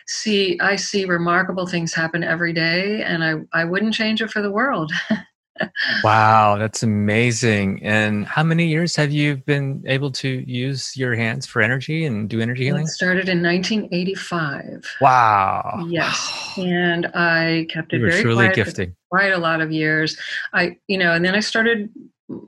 see, 0.07 0.59
I 0.61 0.77
see 0.77 1.05
remarkable 1.05 1.67
things 1.67 1.95
happen 1.95 2.25
every 2.25 2.53
day, 2.53 3.03
and 3.03 3.23
I, 3.23 3.35
I 3.53 3.65
wouldn't 3.65 3.95
change 3.95 4.21
it 4.21 4.31
for 4.31 4.43
the 4.43 4.51
world. 4.51 4.93
wow, 6.05 6.57
that's 6.59 6.83
amazing. 6.83 7.83
And 7.83 8.27
how 8.27 8.43
many 8.43 8.67
years 8.67 8.97
have 8.97 9.13
you 9.13 9.37
been 9.37 9.83
able 9.87 10.11
to 10.13 10.29
use 10.29 10.97
your 10.97 11.15
hands 11.15 11.47
for 11.47 11.63
energy 11.63 12.05
and 12.05 12.29
do 12.29 12.41
energy 12.41 12.65
healing? 12.65 12.85
It 12.85 12.89
started 12.89 13.29
in 13.29 13.43
1985. 13.43 14.97
Wow. 15.01 15.87
Yes. 15.89 16.55
And 16.57 17.07
I 17.15 17.67
kept 17.71 17.93
it 17.93 18.01
you 18.01 18.11
very 18.11 18.23
truly 18.23 18.45
quiet 18.45 18.55
gifting. 18.55 18.97
quite 19.11 19.33
a 19.33 19.39
lot 19.39 19.61
of 19.61 19.71
years. 19.71 20.17
I, 20.53 20.77
you 20.89 20.99
know, 20.99 21.13
and 21.13 21.25
then 21.25 21.35
I 21.35 21.41
started 21.41 21.91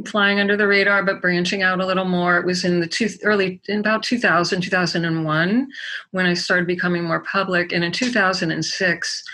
flying 0.07 0.41
under 0.41 0.57
the 0.57 0.67
radar 0.67 1.03
but 1.05 1.21
branching 1.21 1.63
out 1.63 1.81
a 1.81 1.87
little 1.87 2.05
more 2.05 2.39
it 2.39 2.47
was 2.47 2.65
in 2.65 2.81
the 2.81 2.87
two, 2.87 3.09
early 3.23 3.61
in 3.69 3.81
about 3.81 4.03
2000 4.03 4.61
2001 4.61 5.69
when 6.11 6.27
i 6.27 6.35
started 6.35 6.67
becoming 6.67 7.05
more 7.05 7.21
public. 7.21 7.73
And 7.73 7.85
in 7.85 7.93
2006 7.93 9.25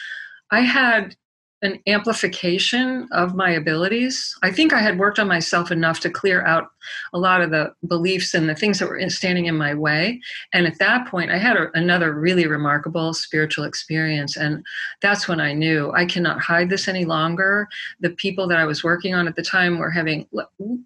i 0.50 0.60
had 0.60 1.16
an 1.62 1.78
amplification 1.86 3.08
of 3.12 3.34
my 3.34 3.50
abilities. 3.50 4.34
I 4.42 4.50
think 4.50 4.72
I 4.72 4.80
had 4.80 4.98
worked 4.98 5.18
on 5.18 5.28
myself 5.28 5.70
enough 5.70 6.00
to 6.00 6.10
clear 6.10 6.44
out 6.46 6.70
a 7.12 7.18
lot 7.18 7.42
of 7.42 7.50
the 7.50 7.74
beliefs 7.86 8.32
and 8.32 8.48
the 8.48 8.54
things 8.54 8.78
that 8.78 8.88
were 8.88 9.10
standing 9.10 9.46
in 9.46 9.56
my 9.56 9.74
way. 9.74 10.20
And 10.54 10.66
at 10.66 10.78
that 10.78 11.06
point, 11.06 11.30
I 11.30 11.36
had 11.36 11.56
a, 11.56 11.70
another 11.74 12.14
really 12.14 12.46
remarkable 12.46 13.12
spiritual 13.12 13.64
experience. 13.64 14.36
And 14.36 14.64
that's 15.02 15.28
when 15.28 15.40
I 15.40 15.52
knew 15.52 15.92
I 15.92 16.06
cannot 16.06 16.40
hide 16.40 16.70
this 16.70 16.88
any 16.88 17.04
longer. 17.04 17.68
The 18.00 18.10
people 18.10 18.48
that 18.48 18.58
I 18.58 18.64
was 18.64 18.82
working 18.82 19.14
on 19.14 19.28
at 19.28 19.36
the 19.36 19.42
time 19.42 19.78
were 19.78 19.90
having 19.90 20.26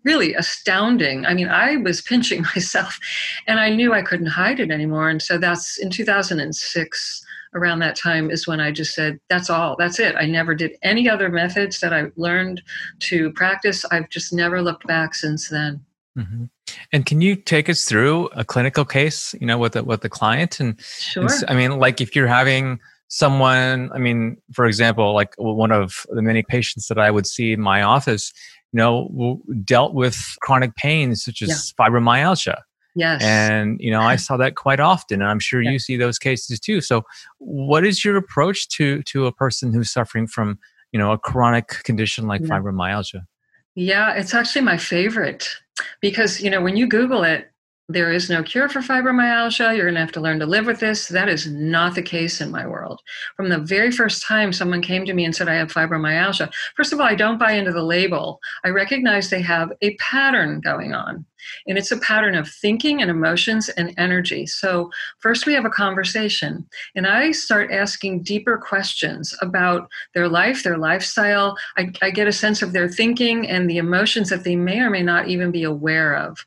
really 0.05 0.35
astounding, 0.35 1.25
I 1.25 1.35
mean, 1.35 1.49
I 1.49 1.77
was 1.77 2.01
pinching 2.01 2.43
myself 2.55 2.99
and 3.47 3.61
I 3.61 3.71
knew 3.71 3.93
I 3.93 4.03
couldn't 4.03 4.27
hide 4.27 4.59
it 4.59 4.73
anymore. 4.73 5.09
And 5.09 5.23
so 5.23 5.39
that's 5.39 5.79
in 5.79 5.91
2006 5.91 7.24
around 7.55 7.79
that 7.81 7.97
time 7.97 8.31
is 8.31 8.47
when 8.47 8.61
I 8.61 8.71
just 8.71 8.95
said, 8.95 9.19
that's 9.29 9.51
all, 9.51 9.77
that's 9.79 9.99
it. 9.99 10.17
I 10.17 10.27
never 10.27 10.55
did 10.55 10.77
any 10.83 11.09
other 11.09 11.29
methods 11.29 11.81
that 11.81 11.93
I 11.93 12.07
learned 12.17 12.63
to 13.01 13.31
practice. 13.33 13.85
I've 13.91 14.11
just 14.11 14.33
never 14.33 14.63
looked 14.63 14.87
back 14.87 15.15
since 15.15 15.49
then. 15.49 15.85
Mm-hmm. 16.19 16.45
And 16.93 17.07
can 17.07 17.21
you 17.21 17.37
take 17.37 17.69
us 17.69 17.85
through 17.85 18.27
a 18.29 18.45
clinical 18.45 18.85
case, 18.85 19.35
you 19.41 19.47
know, 19.47 19.59
with 19.59 19.73
the, 19.73 19.85
with 19.85 20.03
the 20.03 20.09
client? 20.09 20.61
And, 20.61 20.81
sure. 20.81 21.25
And, 21.25 21.45
I 21.49 21.55
mean, 21.55 21.79
like 21.79 22.01
if 22.01 22.15
you're 22.15 22.27
having 22.27 22.79
someone, 23.09 23.91
I 23.93 23.99
mean, 23.99 24.37
for 24.53 24.67
example, 24.67 25.13
like 25.15 25.35
one 25.37 25.73
of 25.73 26.07
the 26.11 26.23
many 26.23 26.43
patients 26.43 26.89
that 26.89 26.99
I 26.99 27.11
would 27.11 27.27
see 27.27 27.53
in 27.53 27.61
my 27.61 27.83
office, 27.83 28.33
you 28.73 28.79
know, 28.79 29.41
dealt 29.65 29.95
with 29.95 30.17
chronic 30.41 30.75
pain 30.77 31.15
such 31.15 31.43
as 31.43 31.49
yeah. 31.79 31.87
fibromyalgia. 31.87 32.59
Yes. 32.95 33.23
And, 33.23 33.81
you 33.81 33.91
know, 33.91 34.01
I 34.01 34.17
saw 34.17 34.37
that 34.37 34.55
quite 34.55 34.81
often 34.81 35.21
and 35.21 35.31
I'm 35.31 35.41
sure 35.41 35.61
you 35.61 35.79
see 35.79 35.97
those 35.97 36.19
cases 36.19 36.61
too. 36.61 36.81
So 36.81 37.03
what 37.39 37.85
is 37.85 38.05
your 38.05 38.17
approach 38.17 38.69
to 38.71 39.03
to 39.03 39.27
a 39.27 39.33
person 39.33 39.73
who's 39.73 39.91
suffering 39.91 40.27
from, 40.27 40.59
you 40.93 40.99
know, 40.99 41.13
a 41.13 41.19
chronic 41.19 41.69
condition 41.83 42.27
like 42.27 42.43
yeah. 42.43 42.49
fibromyalgia? 42.49 43.27
Yeah, 43.75 44.15
it's 44.15 44.35
actually 44.35 44.63
my 44.63 44.77
favorite 44.77 45.49
because, 46.01 46.41
you 46.41 46.51
know, 46.51 46.63
when 46.63 46.77
you 46.77 46.87
Google 46.87 47.25
it, 47.25 47.51
there 47.89 48.13
is 48.13 48.31
no 48.31 48.43
cure 48.43 48.69
for 48.69 48.81
fibromyalgia. 48.81 49.77
You're 49.77 49.85
going 49.85 49.95
to 49.95 50.01
have 50.01 50.13
to 50.13 50.21
learn 50.21 50.39
to 50.39 50.47
live 50.47 50.65
with 50.65 50.81
this. 50.81 51.09
That 51.09 51.29
is 51.29 51.47
not 51.47 51.95
the 51.95 52.03
case 52.03 52.41
in 52.41 52.51
my 52.51 52.67
world. 52.67 53.01
From 53.37 53.51
the 53.51 53.59
very 53.59 53.91
first 53.91 54.25
time 54.25 54.53
someone 54.53 54.81
came 54.81 55.05
to 55.05 55.13
me 55.13 55.25
and 55.25 55.35
said, 55.35 55.49
I 55.49 55.55
have 55.55 55.73
fibromyalgia, 55.73 56.51
first 56.77 56.93
of 56.93 57.01
all, 57.01 57.07
I 57.07 57.15
don't 57.15 57.39
buy 57.39 57.53
into 57.53 57.73
the 57.73 57.83
label. 57.83 58.39
I 58.65 58.69
recognize 58.69 59.29
they 59.29 59.43
have 59.43 59.71
a 59.83 59.97
pattern 59.97 60.61
going 60.61 60.95
on. 60.95 61.27
And 61.67 61.79
it's 61.79 61.91
a 61.91 61.99
pattern 61.99 62.35
of 62.35 62.49
thinking 62.49 63.03
and 63.03 63.11
emotions 63.11 63.69
and 63.71 63.95
energy. 63.97 64.47
So, 64.47 64.91
first 65.19 65.47
we 65.47 65.55
have 65.55 65.65
a 65.65 65.71
conversation, 65.71 66.67
and 66.95 67.07
I 67.07 67.33
start 67.33 67.71
asking 67.71 68.23
deeper 68.23 68.59
questions 68.59 69.35
about 69.41 69.89
their 70.15 70.29
life, 70.29 70.63
their 70.63 70.79
lifestyle. 70.79 71.57
I, 71.77 71.93
I, 72.03 72.11
get 72.11 72.29
a 72.29 72.33
sense 72.33 72.63
of 72.63 72.73
their 72.73 72.89
thinking 72.89 73.49
and 73.49 73.69
the 73.69 73.79
emotions 73.79 74.31
that 74.31 74.45
they 74.45 74.57
may 74.57 74.81
or 74.81 74.91
may 74.91 75.03
not 75.03 75.29
even 75.29 75.51
be 75.51 75.65
aware 75.65 76.17
of. 76.17 76.45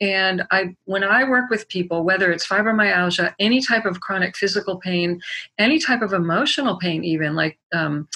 And 0.00 0.44
I, 0.50 0.74
when 0.84 1.04
I 1.04 1.28
work 1.28 1.50
with 1.50 1.68
people, 1.68 2.04
whether 2.04 2.32
it's 2.32 2.46
fibromyalgia, 2.46 3.34
any 3.38 3.60
type 3.60 3.84
of 3.84 4.00
chronic 4.00 4.36
physical 4.36 4.78
pain, 4.78 5.20
any 5.58 5.78
type 5.78 6.00
of 6.00 6.12
emotional 6.12 6.78
pain, 6.78 7.04
even 7.04 7.34
like 7.34 7.58
um, 7.72 8.08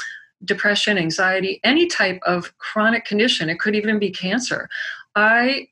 depression, 0.44 0.98
anxiety, 0.98 1.60
any 1.64 1.86
type 1.86 2.20
of 2.26 2.56
chronic 2.58 3.04
condition, 3.04 3.48
it 3.48 3.58
could 3.58 3.74
even 3.74 3.98
be 3.98 4.10
cancer. 4.10 4.68
I 5.14 5.68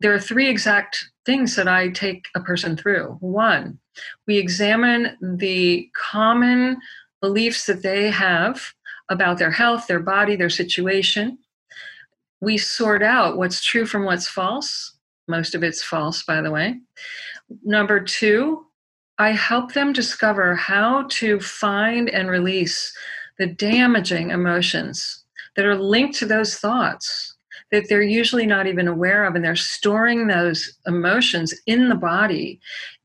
there 0.00 0.12
are 0.12 0.20
three 0.20 0.48
exact 0.48 1.10
things 1.24 1.56
that 1.56 1.68
I 1.68 1.88
take 1.88 2.26
a 2.34 2.40
person 2.40 2.76
through. 2.76 3.16
One, 3.20 3.78
we 4.26 4.38
examine 4.38 5.16
the 5.20 5.90
common 5.94 6.78
beliefs 7.20 7.66
that 7.66 7.82
they 7.82 8.10
have 8.10 8.62
about 9.08 9.38
their 9.38 9.50
health, 9.50 9.86
their 9.86 10.00
body, 10.00 10.36
their 10.36 10.50
situation. 10.50 11.38
We 12.40 12.58
sort 12.58 13.02
out 13.02 13.38
what's 13.38 13.64
true 13.64 13.86
from 13.86 14.04
what's 14.04 14.28
false. 14.28 14.96
Most 15.28 15.54
of 15.54 15.62
it's 15.62 15.82
false, 15.82 16.22
by 16.22 16.40
the 16.40 16.50
way. 16.50 16.80
Number 17.64 18.00
two, 18.00 18.66
I 19.18 19.30
help 19.30 19.72
them 19.72 19.92
discover 19.92 20.54
how 20.54 21.06
to 21.10 21.40
find 21.40 22.10
and 22.10 22.28
release 22.28 22.92
the 23.38 23.46
damaging 23.46 24.30
emotions 24.30 25.24
that 25.56 25.64
are 25.64 25.76
linked 25.76 26.16
to 26.18 26.26
those 26.26 26.56
thoughts 26.56 27.35
that 27.72 27.88
they're 27.88 28.02
usually 28.02 28.46
not 28.46 28.66
even 28.66 28.88
aware 28.88 29.24
of 29.24 29.34
and 29.34 29.44
they're 29.44 29.56
storing 29.56 30.26
those 30.26 30.78
emotions 30.86 31.54
in 31.66 31.88
the 31.88 31.94
body 31.94 32.60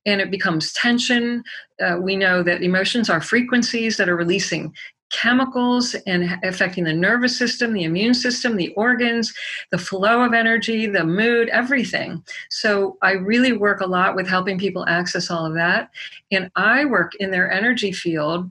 and 0.06 0.22
it 0.22 0.32
becomes 0.32 0.74
tension. 0.74 1.44
Uh, 1.84 1.98
we 2.02 2.16
know 2.16 2.44
that 2.44 2.64
emotions 2.64 3.10
are 3.10 3.22
frequencies 3.22 3.98
that 3.98 4.10
are 4.10 4.16
releasing 4.16 4.74
chemicals 5.12 5.96
and 6.08 6.40
affecting 6.44 6.84
the 6.84 6.94
nervous 6.94 7.38
system, 7.38 7.74
the 7.74 7.84
immune 7.84 8.14
system, 8.14 8.56
the 8.56 8.74
organs, 8.76 9.34
the 9.72 9.78
flow 9.78 10.22
of 10.22 10.34
energy, 10.34 10.88
the 10.88 11.04
mood, 11.04 11.50
everything. 11.50 12.24
So 12.50 12.98
I 13.02 13.12
really 13.12 13.54
work 13.54 13.82
a 13.82 13.88
lot 13.88 14.16
with 14.16 14.28
helping 14.28 14.58
people 14.58 14.88
access 14.88 15.30
all 15.30 15.46
of 15.46 15.54
that. 15.56 15.90
And 16.32 16.50
I 16.56 16.86
work 16.86 17.14
in 17.16 17.32
their 17.32 17.52
energy 17.52 17.92
field 17.92 18.50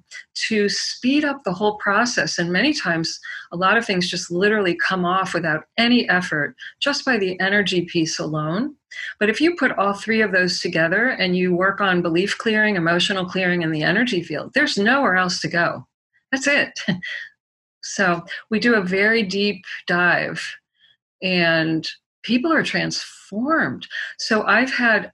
to 0.49 0.69
speed 0.69 1.25
up 1.25 1.43
the 1.45 1.53
whole 1.53 1.77
process. 1.77 2.39
And 2.39 2.53
many 2.53 2.73
times, 2.73 3.19
a 3.53 3.57
lot 3.57 3.77
of 3.77 3.85
things 3.85 4.09
just 4.09 4.31
literally 4.31 4.77
come 4.77 5.05
off 5.05 5.35
without 5.35 5.65
any 5.77 6.09
effort 6.09 6.55
just 6.79 7.05
by 7.05 7.17
the 7.17 7.39
energy 7.41 7.83
piece 7.83 8.19
alone. 8.19 8.77
But 9.19 9.29
if 9.29 9.41
you 9.41 9.57
put 9.57 9.73
all 9.73 9.95
three 9.95 10.21
of 10.21 10.33
those 10.33 10.61
together 10.61 11.11
and 11.11 11.37
you 11.37 11.55
work 11.55 11.81
on 11.81 12.03
belief 12.03 12.37
clearing, 12.39 12.77
emotional 12.77 13.25
clearing, 13.25 13.63
and 13.63 13.75
the 13.75 13.83
energy 13.83 14.23
field, 14.23 14.53
there's 14.55 14.79
nowhere 14.79 15.17
else 15.17 15.41
to 15.41 15.49
go. 15.49 15.87
That's 16.33 16.47
it. 16.47 16.79
so 17.83 18.25
we 18.51 18.61
do 18.61 18.75
a 18.75 18.83
very 18.83 19.23
deep 19.23 19.65
dive 19.87 20.43
and 21.23 21.89
people 22.23 22.53
are 22.53 22.63
transformed. 22.63 23.87
So 24.19 24.43
I've 24.45 24.73
had 24.73 25.13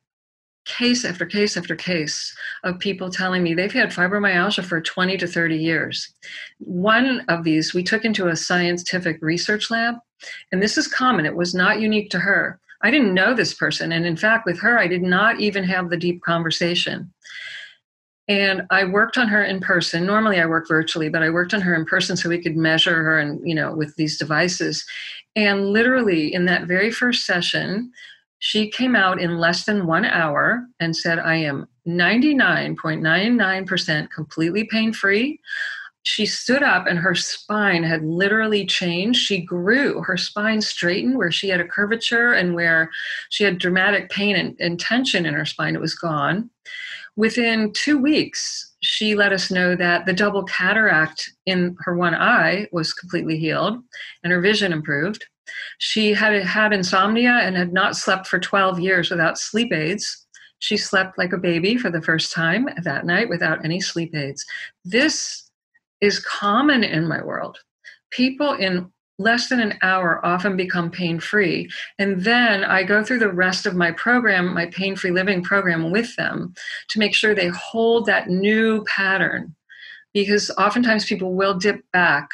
case 0.67 1.05
after 1.05 1.25
case 1.25 1.57
after 1.57 1.77
case 1.77 2.37
of 2.65 2.79
people 2.79 3.09
telling 3.09 3.43
me 3.43 3.55
they've 3.55 3.73
had 3.73 3.91
fibromyalgia 3.91 4.65
for 4.65 4.81
20 4.81 5.17
to 5.17 5.27
30 5.27 5.57
years. 5.57 6.13
One 6.59 7.25
of 7.29 7.45
these 7.45 7.73
we 7.73 7.83
took 7.83 8.05
into 8.05 8.29
a 8.29 8.37
scientific 8.37 9.19
research 9.23 9.71
lab, 9.71 9.95
and 10.51 10.63
this 10.63 10.77
is 10.77 10.89
common, 10.89 11.25
it 11.25 11.37
was 11.37 11.55
not 11.55 11.81
unique 11.81 12.11
to 12.11 12.19
her. 12.19 12.61
I 12.83 12.91
didn't 12.91 13.15
know 13.15 13.33
this 13.33 13.55
person, 13.55 13.93
and 13.93 14.05
in 14.05 14.17
fact, 14.17 14.45
with 14.45 14.61
her, 14.61 14.79
I 14.79 14.87
did 14.87 15.03
not 15.03 15.41
even 15.41 15.65
have 15.65 15.89
the 15.89 15.97
deep 15.97 16.21
conversation. 16.23 17.13
And 18.29 18.63
I 18.71 18.85
worked 18.85 19.19
on 19.19 19.29
her 19.29 19.45
in 19.45 19.61
person. 19.61 20.05
Normally 20.05 20.41
I 20.41 20.47
work 20.47 20.67
virtually, 20.67 21.09
but 21.09 21.23
I 21.23 21.31
worked 21.31 21.55
on 21.55 21.61
her 21.61 21.77
in 21.77 21.85
person 21.85 22.17
so 22.17 22.29
we 22.29 22.43
could 22.43 22.57
measure 22.57 23.05
her 23.05 23.21
and, 23.21 23.41
you 23.47 23.55
know, 23.55 23.73
with 23.73 23.95
these 23.95 24.19
devices. 24.19 24.85
And 25.37 25.69
literally 25.69 26.35
in 26.35 26.47
that 26.47 26.67
very 26.67 26.91
first 26.91 27.25
session, 27.25 27.93
she 28.41 28.69
came 28.69 28.97
out 28.97 29.21
in 29.21 29.39
less 29.39 29.65
than 29.65 29.87
one 29.87 30.05
hour 30.05 30.67
and 30.81 30.97
said, 30.97 31.21
I 31.21 31.37
am 31.37 31.69
99.99% 31.87 34.11
completely 34.11 34.65
pain 34.65 34.93
free. 34.93 35.41
She 36.03 36.27
stood 36.27 36.63
up 36.63 36.87
and 36.87 36.99
her 36.99 37.15
spine 37.15 37.83
had 37.83 38.05
literally 38.05 38.67
changed. 38.67 39.21
She 39.21 39.41
grew. 39.41 40.03
Her 40.03 40.17
spine 40.17 40.61
straightened 40.61 41.17
where 41.17 41.33
she 41.33 41.49
had 41.49 41.61
a 41.61 41.67
curvature 41.67 42.33
and 42.33 42.55
where 42.55 42.91
she 43.31 43.45
had 43.45 43.59
dramatic 43.59 44.11
pain 44.11 44.37
and, 44.37 44.57
and 44.61 44.79
tension 44.79 45.27
in 45.27 45.35
her 45.35 45.45
spine. 45.45 45.75
It 45.75 45.81
was 45.81 45.95
gone 45.95 46.51
within 47.17 47.73
two 47.73 47.99
weeks, 47.99 48.75
she 48.83 49.15
let 49.15 49.33
us 49.33 49.51
know 49.51 49.75
that 49.75 50.07
the 50.07 50.13
double 50.13 50.45
cataract 50.45 51.31
in 51.47 51.77
her 51.81 51.97
one 51.97 52.15
eye 52.15 52.69
was 52.73 52.93
completely 52.93 53.39
healed 53.39 53.83
and 54.23 54.33
her 54.33 54.41
vision 54.41 54.73
improved. 54.73 55.25
She 55.79 56.13
had 56.13 56.43
had 56.43 56.73
insomnia 56.73 57.33
and 57.33 57.57
had 57.57 57.73
not 57.73 57.97
slept 57.97 58.27
for 58.27 58.39
12 58.39 58.79
years 58.81 59.11
without 59.11 59.39
sleep 59.39 59.73
aids. 59.73 60.27
She 60.59 60.77
slept 60.77 61.19
like 61.19 61.33
a 61.33 61.39
baby 61.39 61.77
for 61.77 61.91
the 61.91 62.03
first 62.03 62.33
time 62.33 62.69
that 62.83 63.07
night 63.07 63.29
without 63.29 63.65
any 63.65 63.81
sleep 63.81 64.15
aids. 64.15 64.45
This 64.85 65.51
is 66.01 66.19
common 66.21 66.85
in 66.85 67.09
my 67.09 67.23
world. 67.23 67.59
People 68.11 68.53
in 68.55 68.91
less 69.19 69.49
than 69.49 69.61
an 69.61 69.79
hour 69.83 70.25
often 70.25 70.57
become 70.57 70.91
pain 70.91 71.19
free. 71.19 71.71
And 71.99 72.23
then 72.23 72.65
I 72.65 72.83
go 72.83 73.03
through 73.03 73.21
the 73.21 73.33
rest 73.33 73.67
of 73.67 73.75
my 73.75 73.93
program, 73.93 74.53
my 74.53 74.67
pain 74.67 74.97
free 74.97 75.11
living 75.11 75.43
program 75.43 75.91
with 75.91 76.15
them 76.17 76.55
to 76.91 76.99
make 76.99 77.15
sure 77.15 77.35
they 77.35 77.49
hold 77.49 78.07
that 78.07 78.29
new 78.29 78.85
pattern. 78.85 79.55
Because 80.13 80.51
oftentimes 80.59 81.05
people 81.05 81.35
will 81.35 81.59
dip 81.59 81.81
back 81.93 82.29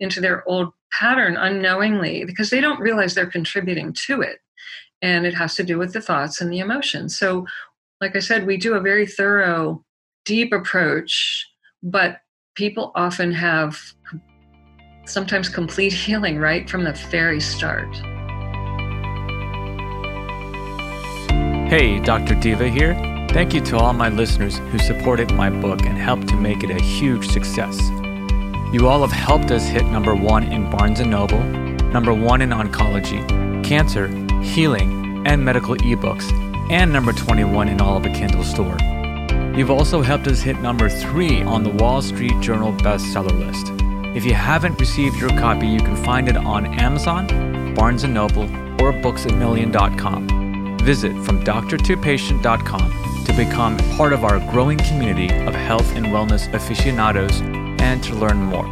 into 0.00 0.20
their 0.20 0.48
old 0.48 0.72
pattern 0.92 1.36
unknowingly 1.36 2.24
because 2.24 2.50
they 2.50 2.60
don't 2.60 2.80
realize 2.80 3.14
they're 3.14 3.26
contributing 3.26 3.92
to 4.06 4.20
it. 4.20 4.38
And 5.02 5.26
it 5.26 5.34
has 5.34 5.54
to 5.56 5.64
do 5.64 5.78
with 5.78 5.92
the 5.92 6.00
thoughts 6.00 6.40
and 6.40 6.52
the 6.52 6.60
emotions. 6.60 7.16
So, 7.16 7.46
like 8.00 8.16
I 8.16 8.20
said, 8.20 8.46
we 8.46 8.56
do 8.56 8.74
a 8.74 8.80
very 8.80 9.06
thorough, 9.06 9.84
deep 10.24 10.52
approach, 10.52 11.48
but 11.82 12.20
people 12.54 12.92
often 12.94 13.32
have 13.32 13.80
sometimes 15.06 15.48
complete 15.48 15.92
healing 15.92 16.38
right 16.38 16.68
from 16.68 16.84
the 16.84 16.92
very 17.10 17.40
start. 17.40 17.94
Hey, 21.68 21.98
Dr. 22.00 22.34
Diva 22.34 22.68
here. 22.68 22.94
Thank 23.30 23.52
you 23.52 23.60
to 23.62 23.76
all 23.76 23.92
my 23.92 24.10
listeners 24.10 24.58
who 24.70 24.78
supported 24.78 25.32
my 25.32 25.50
book 25.50 25.82
and 25.82 25.98
helped 25.98 26.28
to 26.28 26.36
make 26.36 26.62
it 26.62 26.70
a 26.70 26.80
huge 26.80 27.28
success. 27.28 27.80
You 28.72 28.86
all 28.86 29.00
have 29.00 29.12
helped 29.12 29.50
us 29.50 29.66
hit 29.66 29.84
number 29.86 30.14
one 30.14 30.44
in 30.44 30.70
Barnes 30.70 31.00
& 31.00 31.06
Noble, 31.06 31.42
number 31.90 32.14
one 32.14 32.42
in 32.42 32.50
oncology, 32.50 33.22
cancer, 33.64 34.06
healing, 34.40 35.26
and 35.26 35.44
medical 35.44 35.74
ebooks, 35.76 36.30
and 36.70 36.92
number 36.92 37.12
21 37.12 37.68
in 37.68 37.80
all 37.80 37.96
of 37.96 38.04
the 38.04 38.10
Kindle 38.10 38.44
store. 38.44 38.76
You've 39.56 39.70
also 39.70 40.02
helped 40.02 40.28
us 40.28 40.40
hit 40.40 40.60
number 40.60 40.88
three 40.88 41.42
on 41.42 41.62
the 41.64 41.70
Wall 41.70 42.02
Street 42.02 42.38
Journal 42.40 42.72
bestseller 42.72 43.36
list. 43.36 43.73
If 44.14 44.24
you 44.24 44.32
haven't 44.32 44.78
received 44.78 45.16
your 45.16 45.30
copy, 45.30 45.66
you 45.66 45.80
can 45.80 45.96
find 45.96 46.28
it 46.28 46.36
on 46.36 46.66
Amazon, 46.78 47.74
Barnes 47.74 48.04
& 48.04 48.08
Noble, 48.08 48.44
or 48.80 48.92
booksamillion.com. 48.92 50.78
Visit 50.78 51.12
from 51.24 51.42
doctor2patient.com 51.42 53.24
to 53.24 53.32
become 53.32 53.76
part 53.96 54.12
of 54.12 54.22
our 54.22 54.38
growing 54.52 54.78
community 54.78 55.34
of 55.46 55.54
health 55.54 55.96
and 55.96 56.06
wellness 56.06 56.52
aficionados 56.54 57.40
and 57.80 58.04
to 58.04 58.14
learn 58.14 58.36
more. 58.36 58.66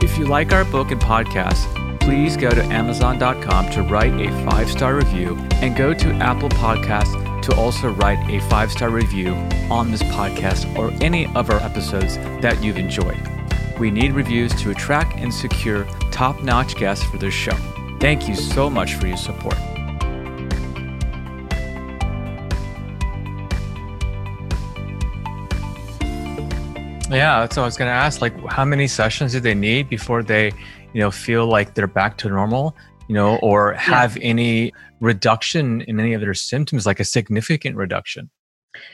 If 0.00 0.16
you 0.18 0.26
like 0.26 0.52
our 0.52 0.64
book 0.64 0.92
and 0.92 1.00
podcast, 1.00 1.66
please 1.98 2.36
go 2.36 2.50
to 2.50 2.62
amazon.com 2.62 3.70
to 3.70 3.82
write 3.82 4.12
a 4.20 4.30
five-star 4.48 4.94
review 4.94 5.36
and 5.54 5.74
go 5.74 5.94
to 5.94 6.12
Apple 6.16 6.50
Podcasts 6.50 7.42
to 7.42 7.52
also 7.56 7.88
write 7.94 8.20
a 8.30 8.38
five-star 8.48 8.90
review 8.90 9.34
on 9.68 9.90
this 9.90 10.04
podcast 10.04 10.76
or 10.78 10.92
any 11.02 11.26
of 11.34 11.50
our 11.50 11.58
episodes 11.60 12.18
that 12.40 12.62
you've 12.62 12.78
enjoyed. 12.78 13.35
We 13.78 13.90
need 13.90 14.12
reviews 14.12 14.54
to 14.62 14.70
attract 14.70 15.18
and 15.18 15.32
secure 15.32 15.84
top 16.10 16.42
notch 16.42 16.76
guests 16.76 17.04
for 17.04 17.18
this 17.18 17.34
show. 17.34 17.56
Thank 18.00 18.26
you 18.26 18.34
so 18.34 18.70
much 18.70 18.94
for 18.94 19.06
your 19.06 19.18
support. 19.18 19.56
Yeah, 27.10 27.40
that's 27.40 27.56
what 27.56 27.62
I 27.62 27.66
was 27.66 27.76
going 27.76 27.88
to 27.88 27.94
ask. 27.94 28.20
Like, 28.20 28.34
how 28.46 28.64
many 28.64 28.88
sessions 28.88 29.32
do 29.32 29.40
they 29.40 29.54
need 29.54 29.88
before 29.88 30.22
they, 30.22 30.52
you 30.92 31.00
know, 31.00 31.10
feel 31.10 31.46
like 31.46 31.74
they're 31.74 31.86
back 31.86 32.16
to 32.18 32.28
normal, 32.28 32.74
you 33.08 33.14
know, 33.14 33.36
or 33.42 33.74
have 33.74 34.16
yeah. 34.16 34.24
any 34.24 34.72
reduction 35.00 35.82
in 35.82 36.00
any 36.00 36.14
of 36.14 36.20
their 36.20 36.34
symptoms, 36.34 36.86
like 36.86 36.98
a 36.98 37.04
significant 37.04 37.76
reduction? 37.76 38.30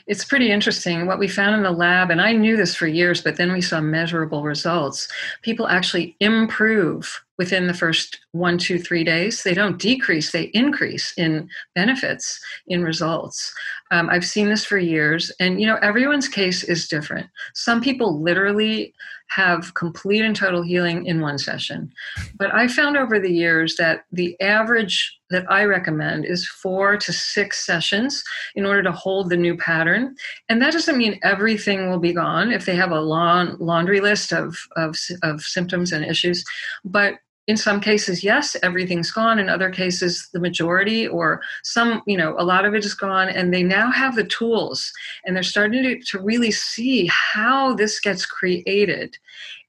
It's 0.07 0.25
pretty 0.25 0.51
interesting 0.51 1.05
what 1.05 1.19
we 1.19 1.27
found 1.27 1.55
in 1.55 1.63
the 1.63 1.71
lab, 1.71 2.11
and 2.11 2.21
I 2.21 2.33
knew 2.33 2.57
this 2.57 2.75
for 2.75 2.87
years, 2.87 3.21
but 3.21 3.37
then 3.37 3.51
we 3.51 3.61
saw 3.61 3.81
measurable 3.81 4.43
results. 4.43 5.07
People 5.41 5.67
actually 5.67 6.15
improve 6.19 7.23
within 7.37 7.67
the 7.67 7.73
first 7.73 8.19
one, 8.33 8.57
two, 8.57 8.79
three 8.79 9.03
days. 9.03 9.43
They 9.43 9.53
don't 9.53 9.79
decrease, 9.79 10.31
they 10.31 10.49
increase 10.53 11.13
in 11.17 11.47
benefits, 11.75 12.39
in 12.67 12.83
results. 12.83 13.53
Um, 13.91 14.09
I've 14.09 14.25
seen 14.25 14.49
this 14.49 14.65
for 14.65 14.79
years, 14.79 15.31
and 15.39 15.61
you 15.61 15.67
know, 15.67 15.77
everyone's 15.81 16.27
case 16.27 16.63
is 16.63 16.87
different. 16.87 17.27
Some 17.53 17.79
people 17.79 18.21
literally 18.21 18.93
have 19.29 19.73
complete 19.75 20.23
and 20.23 20.35
total 20.35 20.63
healing 20.63 21.05
in 21.05 21.21
one 21.21 21.37
session. 21.37 21.91
But 22.37 22.53
I 22.53 22.67
found 22.67 22.97
over 22.97 23.19
the 23.19 23.31
years 23.31 23.75
that 23.77 24.05
the 24.11 24.39
average 24.41 25.15
that 25.29 25.49
I 25.49 25.63
recommend 25.63 26.25
is 26.25 26.47
four 26.47 26.97
to 26.97 27.13
six 27.13 27.65
sessions 27.65 28.23
in 28.55 28.65
order 28.65 28.83
to 28.83 28.91
hold 28.91 29.29
the 29.29 29.37
new 29.37 29.57
pattern. 29.57 30.15
And 30.49 30.61
that 30.61 30.73
doesn't 30.73 30.97
mean 30.97 31.19
everything 31.23 31.89
will 31.89 31.99
be 31.99 32.13
gone 32.13 32.51
if 32.51 32.65
they 32.65 32.75
have 32.75 32.91
a 32.91 33.01
long 33.01 33.57
laundry 33.59 34.01
list 34.01 34.31
of, 34.31 34.57
of, 34.75 34.95
of 35.23 35.41
symptoms 35.41 35.91
and 35.91 36.05
issues. 36.05 36.43
But 36.83 37.15
in 37.47 37.57
some 37.57 37.79
cases 37.81 38.23
yes 38.23 38.55
everything's 38.63 39.11
gone. 39.11 39.39
In 39.39 39.49
other 39.49 39.69
cases 39.69 40.29
the 40.33 40.39
majority 40.39 41.07
or 41.07 41.41
some 41.63 42.01
you 42.05 42.17
know 42.17 42.35
a 42.37 42.43
lot 42.43 42.65
of 42.65 42.73
it 42.73 42.85
is 42.85 42.93
gone 42.93 43.29
and 43.29 43.53
they 43.53 43.63
now 43.63 43.91
have 43.91 44.15
the 44.15 44.23
tools 44.23 44.91
and 45.25 45.35
they're 45.35 45.43
starting 45.43 45.83
to, 45.83 45.99
to 45.99 46.19
really 46.19 46.51
see 46.51 47.09
how 47.11 47.73
this 47.73 47.99
gets 47.99 48.25
created 48.25 49.17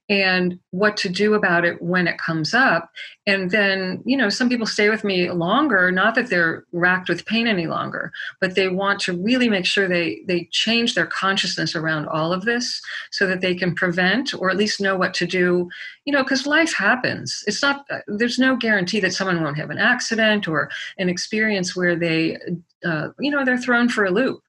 and 0.07 0.59
what 0.69 0.97
to 0.97 1.09
do 1.09 1.33
about 1.33 1.65
it 1.65 1.81
when 1.81 2.07
it 2.07 2.19
comes 2.19 2.53
up. 2.53 2.91
And 3.25 3.49
then, 3.49 4.03
you 4.05 4.15
know, 4.15 4.29
some 4.29 4.49
people 4.49 4.67
stay 4.67 4.89
with 4.89 5.03
me 5.03 5.31
longer, 5.31 5.91
not 5.91 6.13
that 6.13 6.29
they're 6.29 6.63
racked 6.71 7.09
with 7.09 7.25
pain 7.25 7.47
any 7.47 7.65
longer, 7.65 8.11
but 8.39 8.53
they 8.53 8.67
want 8.67 8.99
to 9.01 9.13
really 9.13 9.49
make 9.49 9.65
sure 9.65 9.87
they 9.87 10.21
they 10.27 10.47
change 10.51 10.93
their 10.93 11.07
consciousness 11.07 11.75
around 11.75 12.07
all 12.07 12.31
of 12.31 12.45
this 12.45 12.81
so 13.11 13.25
that 13.25 13.41
they 13.41 13.55
can 13.55 13.73
prevent 13.73 14.33
or 14.35 14.51
at 14.51 14.57
least 14.57 14.79
know 14.79 14.95
what 14.95 15.13
to 15.15 15.25
do, 15.25 15.69
you 16.05 16.13
know, 16.13 16.21
because 16.21 16.45
life 16.45 16.73
happens. 16.75 17.43
It's 17.47 17.63
not 17.63 17.87
there's 18.07 18.37
no 18.37 18.55
guarantee 18.55 18.99
that 18.99 19.13
someone 19.13 19.41
won't 19.41 19.57
have 19.57 19.71
an 19.71 19.79
accident 19.79 20.47
or 20.47 20.69
an 20.99 21.09
experience 21.09 21.75
where 21.75 21.95
they 21.95 22.37
uh, 22.85 23.09
you 23.19 23.31
know, 23.31 23.43
they're 23.43 23.57
thrown 23.57 23.89
for 23.89 24.05
a 24.05 24.11
loop. 24.11 24.41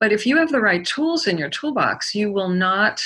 But 0.00 0.12
if 0.12 0.26
you 0.26 0.36
have 0.36 0.50
the 0.50 0.60
right 0.60 0.84
tools 0.84 1.28
in 1.28 1.38
your 1.38 1.48
toolbox, 1.48 2.14
you 2.14 2.32
will 2.32 2.48
not 2.48 3.00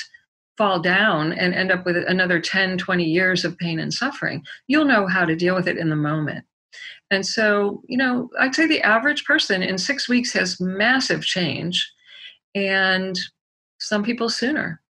fall 0.58 0.80
down 0.80 1.32
and 1.32 1.54
end 1.54 1.70
up 1.70 1.86
with 1.86 1.96
another 1.96 2.40
10, 2.40 2.76
20 2.76 3.04
years 3.04 3.44
of 3.44 3.56
pain 3.56 3.78
and 3.78 3.94
suffering. 3.94 4.44
You'll 4.66 4.84
know 4.84 5.06
how 5.06 5.24
to 5.24 5.36
deal 5.36 5.54
with 5.54 5.68
it 5.68 5.78
in 5.78 5.88
the 5.88 5.96
moment. 5.96 6.44
And 7.10 7.24
so, 7.24 7.82
you 7.88 7.96
know, 7.96 8.28
I'd 8.38 8.54
say 8.54 8.66
the 8.66 8.82
average 8.82 9.24
person 9.24 9.62
in 9.62 9.78
six 9.78 10.08
weeks 10.08 10.32
has 10.32 10.60
massive 10.60 11.24
change, 11.24 11.90
and 12.54 13.18
some 13.78 14.02
people 14.02 14.28
sooner. 14.28 14.82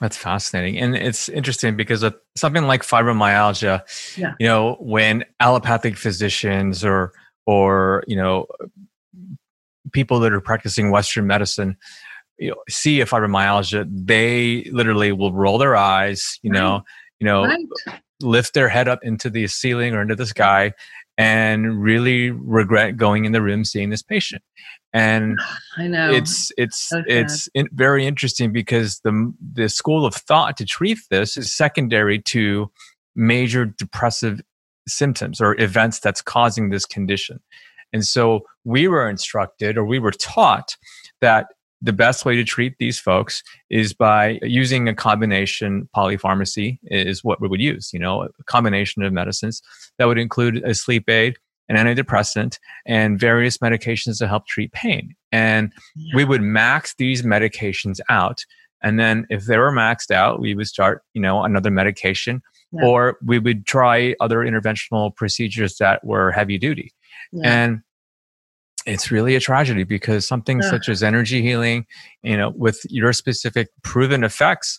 That's 0.00 0.16
fascinating. 0.16 0.78
And 0.78 0.94
it's 0.94 1.28
interesting 1.28 1.76
because 1.76 2.02
of 2.02 2.14
something 2.36 2.64
like 2.64 2.82
fibromyalgia, 2.82 3.82
yeah. 4.16 4.34
you 4.38 4.46
know, 4.46 4.76
when 4.78 5.24
allopathic 5.40 5.96
physicians 5.96 6.84
or 6.84 7.12
or, 7.46 8.04
you 8.06 8.16
know, 8.16 8.46
people 9.92 10.20
that 10.20 10.32
are 10.32 10.40
practicing 10.40 10.90
Western 10.90 11.26
medicine, 11.26 11.76
you 12.42 12.50
know, 12.50 12.56
see 12.68 13.00
a 13.00 13.06
fibromyalgia, 13.06 13.88
they 13.88 14.64
literally 14.72 15.12
will 15.12 15.32
roll 15.32 15.58
their 15.58 15.76
eyes, 15.76 16.40
you 16.42 16.50
right. 16.50 16.58
know, 16.58 16.82
you 17.20 17.24
know, 17.24 17.44
right. 17.44 18.00
lift 18.20 18.52
their 18.52 18.68
head 18.68 18.88
up 18.88 18.98
into 19.04 19.30
the 19.30 19.46
ceiling 19.46 19.94
or 19.94 20.02
into 20.02 20.16
the 20.16 20.26
sky 20.26 20.72
and 21.16 21.80
really 21.80 22.30
regret 22.30 22.96
going 22.96 23.26
in 23.26 23.32
the 23.32 23.40
room 23.40 23.64
seeing 23.64 23.90
this 23.90 24.02
patient. 24.02 24.42
And 24.92 25.38
I 25.78 25.86
know. 25.86 26.10
it's 26.10 26.50
it's 26.58 26.88
so 26.88 27.02
it's 27.06 27.48
in, 27.54 27.68
very 27.72 28.06
interesting 28.06 28.52
because 28.52 28.98
the 29.04 29.32
the 29.54 29.68
school 29.68 30.04
of 30.04 30.14
thought 30.14 30.56
to 30.56 30.64
treat 30.64 30.98
this 31.10 31.36
is 31.36 31.56
secondary 31.56 32.18
to 32.22 32.72
major 33.14 33.66
depressive 33.66 34.40
symptoms 34.88 35.40
or 35.40 35.58
events 35.60 36.00
that's 36.00 36.22
causing 36.22 36.70
this 36.70 36.86
condition. 36.86 37.38
And 37.92 38.04
so 38.04 38.40
we 38.64 38.88
were 38.88 39.08
instructed 39.08 39.78
or 39.78 39.84
we 39.84 40.00
were 40.00 40.10
taught 40.10 40.76
that 41.20 41.46
the 41.82 41.92
best 41.92 42.24
way 42.24 42.36
to 42.36 42.44
treat 42.44 42.76
these 42.78 42.98
folks 42.98 43.42
is 43.68 43.92
by 43.92 44.38
using 44.42 44.88
a 44.88 44.94
combination 44.94 45.88
polypharmacy 45.94 46.78
is 46.84 47.24
what 47.24 47.40
we 47.40 47.48
would 47.48 47.60
use 47.60 47.90
you 47.92 47.98
know 47.98 48.22
a 48.22 48.44
combination 48.44 49.02
of 49.02 49.12
medicines 49.12 49.60
that 49.98 50.06
would 50.06 50.18
include 50.18 50.62
a 50.64 50.74
sleep 50.74 51.08
aid 51.10 51.36
an 51.68 51.76
antidepressant 51.76 52.58
and 52.86 53.18
various 53.18 53.58
medications 53.58 54.18
to 54.18 54.28
help 54.28 54.46
treat 54.46 54.72
pain 54.72 55.14
and 55.32 55.72
yeah. 55.96 56.16
we 56.16 56.24
would 56.24 56.42
max 56.42 56.94
these 56.98 57.22
medications 57.22 58.00
out 58.08 58.44
and 58.82 58.98
then 58.98 59.26
if 59.28 59.44
they 59.46 59.58
were 59.58 59.72
maxed 59.72 60.10
out 60.10 60.40
we 60.40 60.54
would 60.54 60.68
start 60.68 61.02
you 61.14 61.20
know 61.20 61.42
another 61.42 61.70
medication 61.70 62.40
yeah. 62.72 62.86
or 62.86 63.18
we 63.24 63.38
would 63.38 63.66
try 63.66 64.14
other 64.20 64.38
interventional 64.38 65.14
procedures 65.16 65.76
that 65.78 66.04
were 66.04 66.30
heavy 66.30 66.58
duty 66.58 66.92
yeah. 67.32 67.64
and 67.64 67.82
it's 68.86 69.10
really 69.10 69.34
a 69.36 69.40
tragedy 69.40 69.84
because 69.84 70.26
something 70.26 70.60
yeah. 70.60 70.70
such 70.70 70.88
as 70.88 71.02
energy 71.02 71.42
healing, 71.42 71.86
you 72.22 72.36
know, 72.36 72.50
with 72.50 72.80
your 72.88 73.12
specific 73.12 73.68
proven 73.82 74.24
effects, 74.24 74.78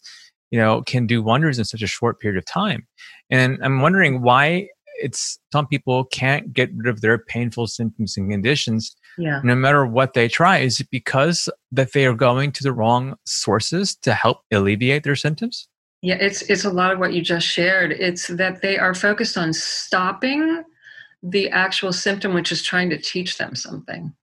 you 0.51 0.59
know, 0.59 0.81
can 0.81 1.07
do 1.07 1.23
wonders 1.23 1.57
in 1.57 1.65
such 1.65 1.81
a 1.81 1.87
short 1.87 2.19
period 2.19 2.37
of 2.37 2.45
time. 2.45 2.87
And 3.29 3.57
I'm 3.63 3.81
wondering 3.81 4.21
why 4.21 4.67
it's 5.01 5.39
some 5.51 5.67
people 5.67 6.05
can't 6.05 6.53
get 6.53 6.69
rid 6.75 6.87
of 6.87 7.01
their 7.01 7.17
painful 7.17 7.67
symptoms 7.67 8.15
and 8.17 8.29
conditions 8.29 8.95
yeah. 9.17 9.41
no 9.43 9.55
matter 9.55 9.85
what 9.85 10.13
they 10.13 10.27
try. 10.27 10.59
Is 10.59 10.79
it 10.79 10.87
because 10.91 11.49
that 11.71 11.93
they 11.93 12.05
are 12.05 12.13
going 12.13 12.51
to 12.53 12.63
the 12.63 12.73
wrong 12.73 13.15
sources 13.25 13.95
to 13.97 14.13
help 14.13 14.41
alleviate 14.51 15.03
their 15.03 15.15
symptoms? 15.15 15.67
Yeah, 16.01 16.17
it's 16.19 16.41
it's 16.43 16.65
a 16.65 16.69
lot 16.69 16.91
of 16.91 16.99
what 16.99 17.13
you 17.13 17.21
just 17.21 17.47
shared. 17.47 17.93
It's 17.93 18.27
that 18.27 18.61
they 18.61 18.77
are 18.77 18.93
focused 18.93 19.37
on 19.37 19.53
stopping 19.53 20.63
the 21.23 21.49
actual 21.49 21.93
symptom, 21.93 22.33
which 22.33 22.51
is 22.51 22.61
trying 22.61 22.89
to 22.89 22.97
teach 22.97 23.37
them 23.37 23.55
something. 23.55 24.13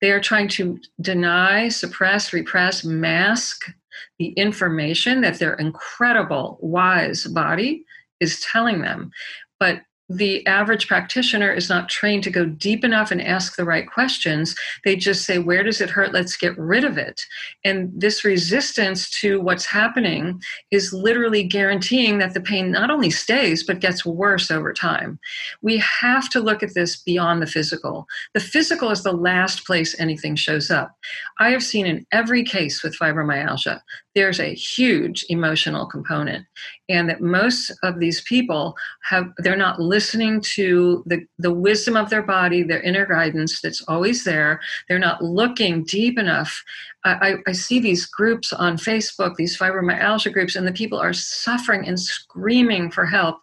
They 0.00 0.12
are 0.12 0.20
trying 0.20 0.48
to 0.48 0.78
deny, 1.00 1.68
suppress, 1.68 2.32
repress, 2.32 2.84
mask 2.84 3.72
the 4.18 4.28
information 4.30 5.22
that 5.22 5.38
their 5.38 5.54
incredible, 5.54 6.58
wise 6.60 7.24
body 7.24 7.84
is 8.20 8.40
telling 8.40 8.80
them. 8.82 9.10
But 9.58 9.82
the 10.08 10.46
average 10.46 10.86
practitioner 10.86 11.52
is 11.52 11.68
not 11.68 11.88
trained 11.88 12.22
to 12.24 12.30
go 12.30 12.44
deep 12.46 12.84
enough 12.84 13.10
and 13.10 13.20
ask 13.20 13.56
the 13.56 13.64
right 13.64 13.90
questions. 13.90 14.54
They 14.84 14.94
just 14.94 15.24
say, 15.24 15.38
Where 15.38 15.62
does 15.62 15.80
it 15.80 15.90
hurt? 15.90 16.12
Let's 16.12 16.36
get 16.36 16.56
rid 16.56 16.84
of 16.84 16.96
it. 16.96 17.20
And 17.64 17.90
this 17.94 18.24
resistance 18.24 19.10
to 19.20 19.40
what's 19.40 19.66
happening 19.66 20.40
is 20.70 20.92
literally 20.92 21.42
guaranteeing 21.42 22.18
that 22.18 22.34
the 22.34 22.40
pain 22.40 22.70
not 22.70 22.90
only 22.90 23.10
stays, 23.10 23.64
but 23.64 23.80
gets 23.80 24.06
worse 24.06 24.50
over 24.50 24.72
time. 24.72 25.18
We 25.60 25.82
have 26.00 26.28
to 26.30 26.40
look 26.40 26.62
at 26.62 26.74
this 26.74 26.96
beyond 26.96 27.42
the 27.42 27.46
physical. 27.46 28.06
The 28.34 28.40
physical 28.40 28.90
is 28.90 29.02
the 29.02 29.12
last 29.12 29.66
place 29.66 29.98
anything 29.98 30.36
shows 30.36 30.70
up. 30.70 30.96
I 31.38 31.50
have 31.50 31.62
seen 31.62 31.86
in 31.86 32.06
every 32.12 32.44
case 32.44 32.82
with 32.82 32.98
fibromyalgia 32.98 33.80
there's 34.16 34.40
a 34.40 34.54
huge 34.54 35.26
emotional 35.28 35.84
component 35.86 36.46
and 36.88 37.08
that 37.08 37.20
most 37.20 37.70
of 37.82 38.00
these 38.00 38.22
people 38.22 38.74
have 39.02 39.30
they're 39.38 39.56
not 39.56 39.78
listening 39.78 40.40
to 40.40 41.04
the, 41.06 41.20
the 41.38 41.52
wisdom 41.52 41.96
of 41.96 42.08
their 42.08 42.22
body 42.22 42.62
their 42.62 42.80
inner 42.80 43.04
guidance 43.04 43.60
that's 43.60 43.82
always 43.82 44.24
there. 44.24 44.58
They're 44.88 44.98
not 44.98 45.22
looking 45.22 45.84
deep 45.84 46.18
enough. 46.18 46.64
I, 47.04 47.36
I 47.46 47.52
see 47.52 47.78
these 47.78 48.06
groups 48.06 48.52
on 48.52 48.78
facebook 48.78 49.36
these 49.36 49.56
fibromyalgia 49.56 50.32
groups 50.32 50.56
and 50.56 50.66
the 50.66 50.72
people 50.72 50.98
are 50.98 51.12
suffering 51.12 51.86
and 51.86 52.00
screaming 52.00 52.90
for 52.90 53.04
help 53.06 53.36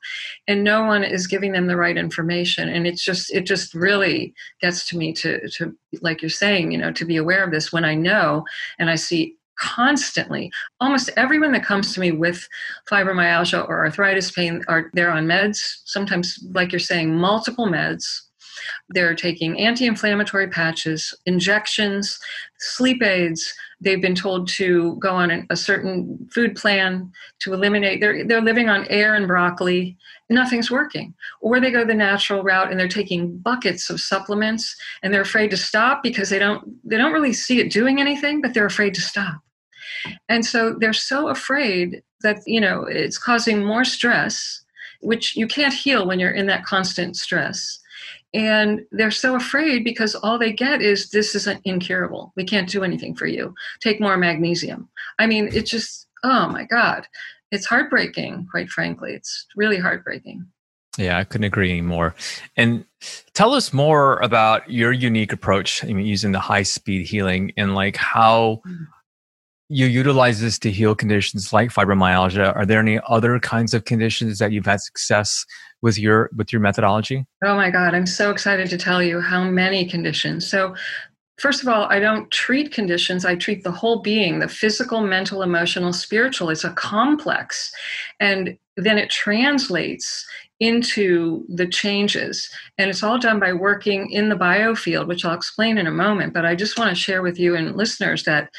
and 0.47 0.63
no 0.63 0.83
one 0.83 1.03
is 1.03 1.27
giving 1.27 1.51
them 1.51 1.67
the 1.67 1.77
right 1.77 1.97
information 1.97 2.69
and 2.69 2.85
it's 2.85 3.03
just 3.03 3.33
it 3.33 3.45
just 3.45 3.73
really 3.73 4.33
gets 4.61 4.87
to 4.87 4.97
me 4.97 5.13
to 5.13 5.47
to 5.49 5.73
like 6.01 6.21
you're 6.21 6.29
saying 6.29 6.71
you 6.71 6.77
know 6.77 6.91
to 6.91 7.05
be 7.05 7.17
aware 7.17 7.43
of 7.43 7.51
this 7.51 7.71
when 7.71 7.85
i 7.85 7.95
know 7.95 8.43
and 8.79 8.89
i 8.89 8.95
see 8.95 9.37
constantly. 9.55 10.51
Almost 10.79 11.09
everyone 11.15 11.51
that 11.53 11.65
comes 11.65 11.93
to 11.93 11.99
me 11.99 12.11
with 12.11 12.47
fibromyalgia 12.89 13.67
or 13.67 13.85
arthritis 13.85 14.31
pain 14.31 14.63
are 14.67 14.89
they're 14.93 15.11
on 15.11 15.27
meds, 15.27 15.81
sometimes 15.85 16.39
like 16.53 16.71
you're 16.71 16.79
saying 16.79 17.15
multiple 17.15 17.67
meds. 17.67 18.03
They're 18.89 19.15
taking 19.15 19.59
anti-inflammatory 19.59 20.47
patches, 20.47 21.13
injections, 21.25 22.19
sleep 22.59 23.01
aids. 23.03 23.53
They've 23.83 24.01
been 24.01 24.15
told 24.15 24.47
to 24.49 24.95
go 24.95 25.15
on 25.15 25.45
a 25.49 25.55
certain 25.55 26.29
food 26.33 26.55
plan 26.55 27.11
to 27.39 27.53
eliminate. 27.53 27.99
They're 27.99 28.25
they're 28.25 28.41
living 28.41 28.69
on 28.69 28.87
air 28.89 29.15
and 29.15 29.27
broccoli. 29.27 29.97
Nothing's 30.29 30.71
working. 30.71 31.13
Or 31.41 31.59
they 31.59 31.71
go 31.71 31.85
the 31.85 31.93
natural 31.93 32.43
route 32.43 32.71
and 32.71 32.79
they're 32.79 32.87
taking 32.87 33.37
buckets 33.37 33.89
of 33.89 33.99
supplements 33.99 34.75
and 35.01 35.13
they're 35.13 35.21
afraid 35.21 35.51
to 35.51 35.57
stop 35.57 36.01
because 36.01 36.29
they 36.29 36.39
don't 36.39 36.63
they 36.87 36.97
don't 36.97 37.13
really 37.13 37.33
see 37.33 37.59
it 37.59 37.71
doing 37.71 37.99
anything, 37.99 38.41
but 38.41 38.53
they're 38.53 38.65
afraid 38.65 38.93
to 38.95 39.01
stop. 39.01 39.41
And 40.29 40.45
so 40.45 40.75
they're 40.79 40.93
so 40.93 41.27
afraid 41.27 42.01
that, 42.21 42.39
you 42.45 42.61
know, 42.61 42.83
it's 42.83 43.17
causing 43.17 43.63
more 43.63 43.85
stress, 43.85 44.61
which 45.01 45.35
you 45.35 45.47
can't 45.47 45.73
heal 45.73 46.07
when 46.07 46.19
you're 46.19 46.31
in 46.31 46.47
that 46.47 46.65
constant 46.65 47.15
stress. 47.15 47.79
And 48.33 48.85
they're 48.91 49.11
so 49.11 49.35
afraid 49.35 49.83
because 49.83 50.15
all 50.15 50.39
they 50.39 50.51
get 50.51 50.81
is 50.81 51.11
this 51.11 51.35
isn't 51.35 51.61
incurable. 51.65 52.33
We 52.35 52.43
can't 52.45 52.69
do 52.69 52.83
anything 52.83 53.15
for 53.15 53.27
you. 53.27 53.53
Take 53.79 54.01
more 54.01 54.17
magnesium. 54.17 54.89
I 55.19 55.27
mean, 55.27 55.49
it's 55.51 55.69
just, 55.69 56.07
oh 56.23 56.47
my 56.47 56.63
God. 56.65 57.07
It's 57.51 57.67
heartbreaking, 57.67 58.47
quite 58.49 58.69
frankly. 58.69 59.13
It's 59.13 59.45
really 59.55 59.77
heartbreaking. 59.77 60.47
Yeah, 60.97 61.17
I 61.19 61.23
couldn't 61.23 61.45
agree 61.45 61.81
more. 61.81 62.15
And 62.55 62.85
tell 63.33 63.53
us 63.53 63.73
more 63.73 64.17
about 64.17 64.69
your 64.69 64.91
unique 64.91 65.33
approach 65.33 65.83
I 65.83 65.87
mean, 65.87 66.05
using 66.05 66.31
the 66.31 66.39
high 66.39 66.63
speed 66.63 67.05
healing 67.05 67.51
and 67.57 67.75
like 67.75 67.95
how 67.97 68.61
mm 68.67 68.87
you 69.73 69.87
utilize 69.87 70.39
this 70.39 70.59
to 70.59 70.71
heal 70.71 70.95
conditions 70.95 71.51
like 71.51 71.69
fibromyalgia. 71.69 72.55
Are 72.55 72.65
there 72.65 72.79
any 72.79 72.99
other 73.07 73.39
kinds 73.39 73.73
of 73.73 73.85
conditions 73.85 74.39
that 74.39 74.51
you've 74.51 74.65
had 74.65 74.81
success 74.81 75.45
with 75.81 75.97
your 75.97 76.29
with 76.35 76.53
your 76.53 76.61
methodology? 76.61 77.25
Oh 77.43 77.55
my 77.55 77.69
God, 77.69 77.93
I'm 77.93 78.05
so 78.05 78.31
excited 78.31 78.69
to 78.69 78.77
tell 78.77 79.01
you 79.01 79.19
how 79.19 79.43
many 79.43 79.85
conditions. 79.85 80.47
So 80.47 80.75
First 81.39 81.63
of 81.63 81.67
all, 81.67 81.85
I 81.85 81.99
don't 81.99 82.29
treat 82.29 82.71
conditions. 82.71 83.25
I 83.25 83.35
treat 83.35 83.63
the 83.63 83.71
whole 83.71 84.01
being, 84.01 84.37
the 84.37 84.47
physical, 84.47 85.01
mental, 85.01 85.41
emotional, 85.41 85.91
spiritual. 85.91 86.51
It's 86.51 86.63
a 86.63 86.71
complex. 86.73 87.71
And 88.19 88.55
then 88.77 88.99
it 88.99 89.09
translates 89.09 90.25
into 90.59 91.43
the 91.49 91.67
changes. 91.67 92.49
And 92.77 92.89
it's 92.89 93.01
all 93.01 93.17
done 93.17 93.39
by 93.39 93.51
working 93.51 94.11
in 94.11 94.29
the 94.29 94.35
biofield, 94.35 95.07
which 95.07 95.25
I'll 95.25 95.33
explain 95.33 95.77
in 95.77 95.87
a 95.87 95.91
moment. 95.91 96.33
But 96.33 96.45
I 96.45 96.55
just 96.55 96.77
want 96.77 96.89
to 96.89 96.95
share 96.95 97.23
with 97.23 97.39
you 97.39 97.55
and 97.55 97.75
listeners 97.75 98.23
that 98.25 98.51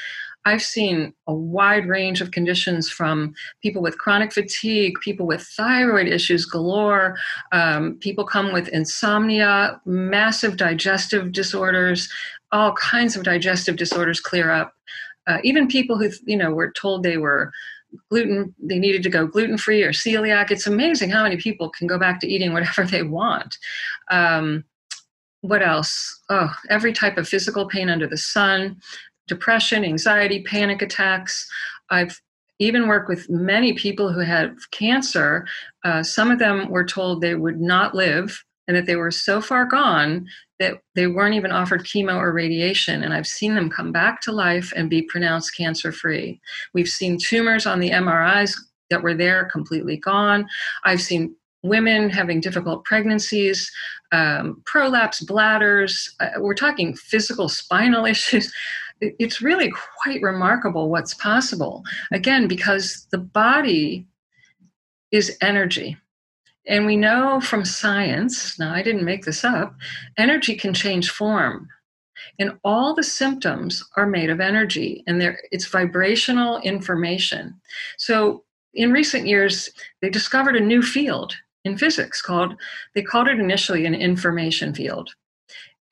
I've 0.47 0.63
seen 0.63 1.15
a 1.27 1.35
wide 1.35 1.87
range 1.87 2.21
of 2.21 2.31
conditions 2.31 2.91
from 2.91 3.35
people 3.63 3.81
with 3.81 3.99
chronic 3.99 4.33
fatigue, 4.33 4.95
people 5.03 5.27
with 5.27 5.43
thyroid 5.43 6.07
issues 6.07 6.45
galore, 6.45 7.17
um, 7.53 7.97
people 8.01 8.25
come 8.25 8.53
with 8.53 8.69
insomnia, 8.69 9.81
massive 9.87 10.57
digestive 10.57 11.33
disorders, 11.33 12.09
all 12.53 12.73
kinds 12.75 13.17
of 13.17 13.25
digestive 13.25 13.77
disorders 13.77 14.21
clear 14.21 14.51
up. 14.51 14.75
Uh, 15.27 15.39
even 15.43 15.67
people 15.67 15.97
who, 15.97 16.11
you 16.27 16.37
know, 16.37 16.53
were 16.53 16.73
told 16.73 17.03
they 17.03 17.17
were 17.17 17.51
gluten 18.11 18.55
they 18.59 18.79
needed 18.79 19.03
to 19.03 19.11
go 19.11 19.27
gluten 19.27 19.57
free 19.57 19.83
or 19.83 19.93
celiac. 19.93 20.51
It's 20.51 20.67
amazing 20.67 21.11
how 21.11 21.23
many 21.23 21.37
people 21.37 21.71
can 21.71 21.87
go 21.87 21.99
back 21.99 22.21
to 22.21 22.29
eating 22.29 22.53
whatever 22.53 22.85
they 22.91 23.03
want. 23.03 23.59
Um, 24.11 24.65
what 25.41 25.63
else? 25.63 26.23
Oh 26.31 26.51
every 26.71 26.93
type 26.93 27.19
of 27.19 27.29
physical 27.29 27.69
pain 27.69 27.91
under 27.91 28.07
the 28.07 28.17
sun 28.17 28.81
depression, 29.27 29.85
anxiety, 29.85 30.43
panic 30.43 30.83
attacks. 30.83 31.49
I've 31.91 32.21
even 32.59 32.87
worked 32.89 33.09
with 33.09 33.29
many 33.29 33.73
people 33.73 34.13
who 34.13 34.21
had 34.21 34.57
cancer. 34.71 35.47
Uh, 35.85 36.03
some 36.03 36.31
of 36.31 36.39
them 36.39 36.71
were 36.71 36.85
told 36.85 37.21
they 37.21 37.35
would 37.35 37.61
not 37.61 37.95
live 37.95 38.45
and 38.67 38.77
that 38.77 38.87
they 38.87 38.97
were 38.97 39.11
so 39.11 39.41
far 39.41 39.67
gone 39.67 40.27
that 40.59 40.81
they 40.95 41.07
weren't 41.07 41.35
even 41.35 41.51
offered 41.51 41.85
chemo 41.85 42.17
or 42.17 42.33
radiation. 42.33 43.03
And 43.03 43.13
I've 43.13 43.27
seen 43.27 43.55
them 43.55 43.69
come 43.69 43.93
back 43.93 44.21
to 44.23 44.33
life 44.33 44.73
and 44.77 44.89
be 44.89 45.03
pronounced 45.03 45.57
cancer 45.57 45.93
free. 45.93 46.41
We've 46.73 46.89
seen 46.89 47.19
tumors 47.19 47.67
on 47.67 47.81
the 47.81 47.91
MRIs 47.91 48.57
that 48.91 49.03
were 49.03 49.15
there 49.15 49.47
completely 49.47 49.97
gone. 49.97 50.47
I've 50.85 51.03
seen 51.03 51.35
women 51.63 52.11
having 52.11 52.41
difficult 52.41 52.85
pregnancies, 52.85 53.71
um, 54.13 54.63
prolapse 54.67 55.23
bladders. 55.23 56.15
Uh, 56.21 56.29
we're 56.39 56.55
talking 56.55 56.95
physical 56.95 57.49
spinal 57.49 58.05
issues. 58.15 58.53
It's 59.19 59.43
really 59.43 59.73
quite 60.03 60.23
remarkable 60.23 60.91
what's 60.91 61.15
possible. 61.15 61.85
Again, 62.13 62.49
because 62.49 63.07
the 63.11 63.19
body 63.19 64.07
is 65.11 65.37
energy. 65.41 65.97
And 66.67 66.87
we 66.87 66.97
know 66.97 67.41
from 67.41 67.65
science, 67.65 68.59
now 68.59 68.73
I 68.73 68.83
didn't 68.83 69.05
make 69.05 69.25
this 69.25 69.45
up, 69.45 69.75
energy 70.17 70.57
can 70.57 70.73
change 70.73 71.11
form. 71.11 71.69
And 72.39 72.59
all 72.65 72.95
the 72.95 73.03
symptoms 73.03 73.85
are 73.97 74.07
made 74.07 74.31
of 74.31 74.41
energy 74.41 75.05
and 75.07 75.23
it's 75.51 75.67
vibrational 75.67 76.59
information. 76.61 77.61
So 77.99 78.45
in 78.73 78.93
recent 78.93 79.27
years, 79.27 79.71
they 80.01 80.11
discovered 80.11 80.57
a 80.57 80.61
new 80.61 80.83
field 80.83 81.35
in 81.65 81.79
physics 81.79 82.21
called, 82.21 82.55
they 82.95 83.03
called 83.03 83.29
it 83.29 83.39
initially 83.39 83.87
an 83.87 83.95
information 83.95 84.75
field. 84.75 85.15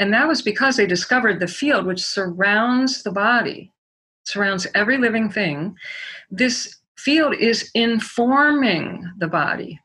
And 0.02 0.12
that 0.12 0.26
was 0.26 0.42
because 0.42 0.76
they 0.76 0.86
discovered 0.86 1.38
the 1.38 1.46
field 1.46 1.86
which 1.86 2.02
surrounds 2.02 3.04
the 3.04 3.12
body, 3.12 3.70
surrounds 4.24 4.66
every 4.74 4.98
living 4.98 5.30
thing. 5.30 5.76
This 6.28 6.80
field 6.98 7.36
is 7.36 7.70
informing 7.72 9.08
the 9.18 9.28
body. 9.28 9.78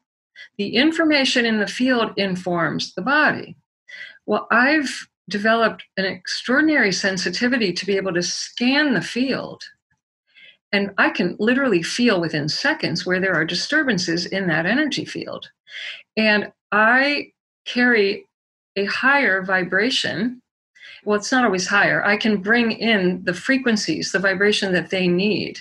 The 0.57 0.75
information 0.75 1.45
in 1.45 1.59
the 1.59 1.67
field 1.67 2.13
informs 2.17 2.95
the 2.95 3.03
body. 3.03 3.57
Well, 4.25 4.47
I've 4.49 5.07
developed 5.29 5.83
an 5.97 6.05
extraordinary 6.05 6.91
sensitivity 6.91 7.71
to 7.73 7.85
be 7.85 7.95
able 7.95 8.15
to 8.15 8.23
scan 8.23 8.95
the 8.95 9.01
field 9.01 9.63
and 10.71 10.95
I 10.97 11.11
can 11.11 11.35
literally 11.37 11.83
feel 11.83 12.19
within 12.19 12.49
seconds 12.49 13.05
where 13.05 13.19
there 13.19 13.35
are 13.35 13.45
disturbances 13.45 14.25
in 14.25 14.47
that 14.47 14.65
energy 14.65 15.05
field. 15.05 15.47
And 16.17 16.51
I 16.71 17.33
carry 17.65 18.27
a 18.77 18.85
higher 18.85 19.43
vibration. 19.43 20.41
Well, 21.03 21.17
it's 21.17 21.31
not 21.31 21.45
always 21.45 21.67
higher. 21.67 22.03
I 22.03 22.17
can 22.17 22.37
bring 22.37 22.71
in 22.71 23.23
the 23.23 23.33
frequencies, 23.33 24.11
the 24.11 24.19
vibration 24.19 24.73
that 24.73 24.89
they 24.89 25.07
need 25.07 25.59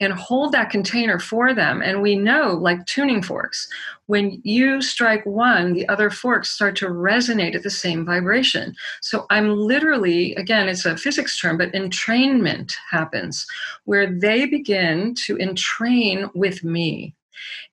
and 0.00 0.12
hold 0.12 0.52
that 0.52 0.70
container 0.70 1.18
for 1.18 1.54
them. 1.54 1.82
And 1.82 2.02
we 2.02 2.16
know, 2.16 2.52
like 2.52 2.84
tuning 2.86 3.22
forks, 3.22 3.68
when 4.06 4.40
you 4.44 4.82
strike 4.82 5.24
one, 5.24 5.72
the 5.72 5.88
other 5.88 6.10
forks 6.10 6.50
start 6.50 6.76
to 6.76 6.88
resonate 6.88 7.54
at 7.54 7.62
the 7.62 7.70
same 7.70 8.04
vibration. 8.04 8.74
So 9.00 9.26
I'm 9.30 9.56
literally, 9.56 10.34
again, 10.34 10.68
it's 10.68 10.84
a 10.84 10.96
physics 10.96 11.38
term, 11.38 11.56
but 11.56 11.72
entrainment 11.72 12.74
happens 12.90 13.46
where 13.84 14.12
they 14.12 14.46
begin 14.46 15.14
to 15.26 15.38
entrain 15.38 16.28
with 16.34 16.62
me 16.64 17.14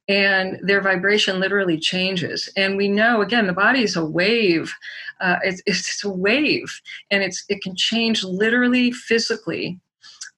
and 0.07 0.59
their 0.61 0.81
vibration 0.81 1.39
literally 1.39 1.77
changes. 1.77 2.49
And 2.55 2.77
we 2.77 2.87
know, 2.87 3.21
again, 3.21 3.47
the 3.47 3.53
body 3.53 3.83
is 3.83 3.95
a 3.95 4.05
wave. 4.05 4.73
Uh, 5.21 5.37
it's, 5.43 5.61
it's 5.65 6.03
a 6.03 6.09
wave, 6.09 6.73
and 7.11 7.23
it's 7.23 7.43
it 7.49 7.61
can 7.61 7.75
change 7.75 8.23
literally 8.23 8.91
physically 8.91 9.79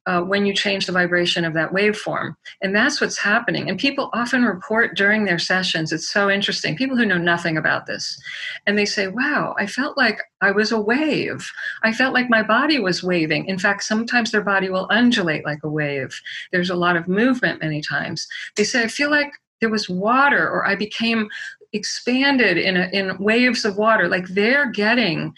uh, 0.07 0.21
when 0.21 0.45
you 0.45 0.53
change 0.53 0.85
the 0.85 0.91
vibration 0.91 1.45
of 1.45 1.53
that 1.53 1.71
waveform. 1.71 2.35
And 2.61 2.75
that's 2.75 2.99
what's 2.99 3.19
happening. 3.19 3.69
And 3.69 3.79
people 3.79 4.09
often 4.13 4.43
report 4.43 4.95
during 4.95 5.25
their 5.25 5.37
sessions, 5.37 5.91
it's 5.91 6.09
so 6.09 6.29
interesting, 6.29 6.75
people 6.75 6.97
who 6.97 7.05
know 7.05 7.17
nothing 7.17 7.57
about 7.57 7.85
this, 7.85 8.19
and 8.65 8.77
they 8.77 8.85
say, 8.85 9.07
Wow, 9.07 9.55
I 9.59 9.67
felt 9.67 9.97
like 9.97 10.21
I 10.41 10.51
was 10.51 10.71
a 10.71 10.81
wave. 10.81 11.49
I 11.83 11.93
felt 11.93 12.13
like 12.13 12.29
my 12.29 12.41
body 12.41 12.79
was 12.79 13.03
waving. 13.03 13.45
In 13.45 13.59
fact, 13.59 13.83
sometimes 13.83 14.31
their 14.31 14.43
body 14.43 14.69
will 14.69 14.87
undulate 14.89 15.45
like 15.45 15.59
a 15.63 15.69
wave. 15.69 16.19
There's 16.51 16.69
a 16.69 16.75
lot 16.75 16.95
of 16.95 17.07
movement 17.07 17.61
many 17.61 17.81
times. 17.81 18.27
They 18.55 18.63
say, 18.63 18.83
I 18.83 18.87
feel 18.87 19.11
like 19.11 19.31
there 19.59 19.69
was 19.69 19.87
water, 19.87 20.49
or 20.49 20.65
I 20.65 20.75
became 20.75 21.29
expanded 21.73 22.57
in, 22.57 22.75
a, 22.75 22.89
in 22.91 23.17
waves 23.17 23.63
of 23.63 23.77
water 23.77 24.09
like 24.09 24.27
they're 24.27 24.69
getting 24.69 25.33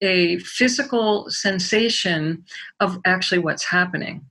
a 0.00 0.38
physical 0.40 1.28
sensation 1.30 2.44
of 2.80 2.98
actually 3.04 3.38
what's 3.38 3.64
happening. 3.64 4.24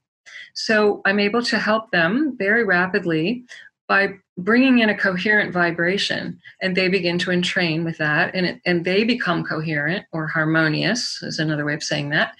So 0.53 1.01
I'm 1.05 1.19
able 1.19 1.43
to 1.43 1.57
help 1.57 1.91
them 1.91 2.35
very 2.37 2.63
rapidly 2.63 3.45
by 3.87 4.13
bringing 4.37 4.79
in 4.79 4.89
a 4.89 4.97
coherent 4.97 5.53
vibration 5.53 6.39
and 6.61 6.75
they 6.75 6.87
begin 6.87 7.17
to 7.19 7.31
entrain 7.31 7.83
with 7.83 7.97
that 7.97 8.33
and, 8.35 8.45
it, 8.45 8.61
and 8.65 8.85
they 8.85 9.03
become 9.03 9.43
coherent 9.43 10.05
or 10.13 10.27
harmonious 10.27 11.21
is 11.23 11.39
another 11.39 11.65
way 11.65 11.73
of 11.73 11.83
saying 11.83 12.09
that 12.09 12.35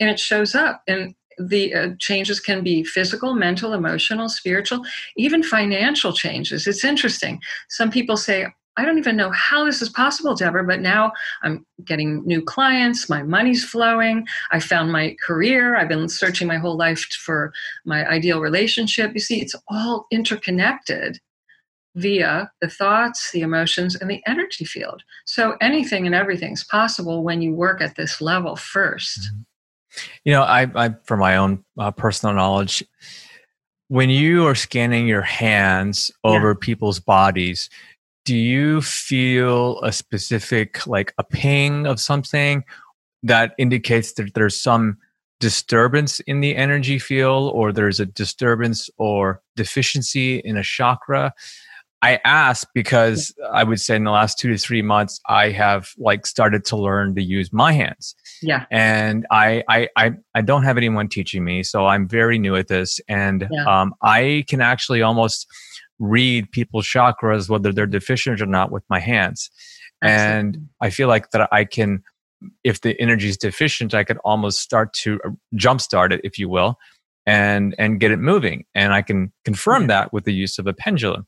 and 0.00 0.08
it 0.10 0.18
shows 0.18 0.54
up 0.54 0.82
and 0.88 1.14
the 1.38 1.74
uh, 1.74 1.88
changes 1.98 2.40
can 2.40 2.62
be 2.62 2.84
physical, 2.84 3.34
mental, 3.34 3.72
emotional, 3.72 4.28
spiritual, 4.28 4.84
even 5.16 5.42
financial 5.42 6.12
changes. 6.12 6.66
It's 6.66 6.84
interesting. 6.84 7.40
Some 7.68 7.90
people 7.90 8.16
say, 8.16 8.46
I 8.76 8.84
don't 8.84 8.98
even 8.98 9.16
know 9.16 9.30
how 9.30 9.64
this 9.64 9.80
is 9.80 9.88
possible, 9.88 10.34
Deborah, 10.34 10.64
but 10.64 10.80
now 10.80 11.12
I'm 11.42 11.64
getting 11.84 12.24
new 12.26 12.42
clients, 12.42 13.08
my 13.08 13.22
money's 13.22 13.64
flowing, 13.64 14.26
I 14.50 14.60
found 14.60 14.90
my 14.90 15.16
career, 15.24 15.76
I've 15.76 15.88
been 15.88 16.08
searching 16.08 16.48
my 16.48 16.56
whole 16.56 16.76
life 16.76 17.00
for 17.14 17.52
my 17.84 18.06
ideal 18.08 18.40
relationship. 18.40 19.12
You 19.14 19.20
see, 19.20 19.40
it's 19.40 19.54
all 19.68 20.06
interconnected 20.10 21.20
via 21.94 22.50
the 22.60 22.68
thoughts, 22.68 23.30
the 23.30 23.42
emotions, 23.42 23.94
and 23.94 24.10
the 24.10 24.22
energy 24.26 24.64
field. 24.64 25.02
So 25.26 25.56
anything 25.60 26.06
and 26.06 26.14
everything's 26.14 26.64
possible 26.64 27.22
when 27.22 27.40
you 27.40 27.54
work 27.54 27.80
at 27.80 27.94
this 27.94 28.20
level 28.20 28.56
1st 28.56 29.18
mm-hmm. 29.18 29.40
You 30.24 30.32
know, 30.32 30.42
I, 30.42 30.68
I 30.74 30.94
from 31.04 31.20
my 31.20 31.36
own 31.36 31.64
uh, 31.78 31.92
personal 31.92 32.34
knowledge, 32.34 32.82
when 33.86 34.10
you 34.10 34.44
are 34.46 34.56
scanning 34.56 35.06
your 35.06 35.22
hands 35.22 36.10
over 36.24 36.48
yeah. 36.48 36.54
people's 36.60 36.98
bodies, 36.98 37.70
do 38.24 38.36
you 38.36 38.80
feel 38.80 39.80
a 39.82 39.92
specific 39.92 40.86
like 40.86 41.14
a 41.18 41.24
ping 41.24 41.86
of 41.86 42.00
something 42.00 42.64
that 43.22 43.54
indicates 43.58 44.12
that 44.14 44.34
there's 44.34 44.60
some 44.60 44.98
disturbance 45.40 46.20
in 46.20 46.40
the 46.40 46.56
energy 46.56 46.98
field 46.98 47.52
or 47.54 47.72
there's 47.72 48.00
a 48.00 48.06
disturbance 48.06 48.88
or 48.96 49.42
deficiency 49.56 50.38
in 50.38 50.56
a 50.56 50.62
chakra? 50.62 51.34
I 52.02 52.20
ask 52.26 52.68
because 52.74 53.34
i 53.50 53.64
would 53.64 53.80
say 53.80 53.96
in 53.96 54.04
the 54.04 54.10
last 54.10 54.38
two 54.38 54.50
to 54.50 54.58
three 54.58 54.82
months 54.82 55.20
i 55.26 55.48
have 55.48 55.88
like 55.96 56.26
started 56.26 56.62
to 56.66 56.76
learn 56.76 57.14
to 57.14 57.22
use 57.22 57.50
my 57.50 57.72
hands. 57.72 58.14
Yeah. 58.42 58.66
And 58.70 59.26
i 59.30 59.62
i 59.68 59.88
i, 59.96 60.12
I 60.34 60.42
don't 60.42 60.64
have 60.64 60.76
anyone 60.76 61.08
teaching 61.08 61.44
me 61.44 61.62
so 61.62 61.86
i'm 61.86 62.06
very 62.06 62.38
new 62.38 62.56
at 62.56 62.68
this. 62.68 63.00
And 63.08 63.48
yeah. 63.50 63.64
um, 63.64 63.94
i 64.02 64.44
can 64.48 64.60
actually 64.60 65.00
almost 65.00 65.46
read 66.04 66.50
people's 66.50 66.86
chakras, 66.86 67.48
whether 67.48 67.72
they're 67.72 67.86
deficient 67.86 68.40
or 68.40 68.46
not, 68.46 68.70
with 68.70 68.84
my 68.88 69.00
hands. 69.00 69.50
And 70.02 70.68
I 70.80 70.90
feel 70.90 71.08
like 71.08 71.30
that 71.30 71.48
I 71.50 71.64
can, 71.64 72.02
if 72.62 72.82
the 72.82 73.00
energy 73.00 73.28
is 73.28 73.38
deficient, 73.38 73.94
I 73.94 74.04
could 74.04 74.18
almost 74.18 74.60
start 74.60 74.92
to 74.94 75.18
uh, 75.24 75.30
jumpstart 75.54 76.12
it, 76.12 76.20
if 76.24 76.38
you 76.38 76.48
will, 76.48 76.78
and 77.26 77.74
and 77.78 78.00
get 78.00 78.10
it 78.10 78.18
moving. 78.18 78.66
And 78.74 78.92
I 78.92 79.00
can 79.00 79.32
confirm 79.44 79.82
yeah. 79.82 79.88
that 79.88 80.12
with 80.12 80.24
the 80.24 80.34
use 80.34 80.58
of 80.58 80.66
a 80.66 80.74
pendulum. 80.74 81.26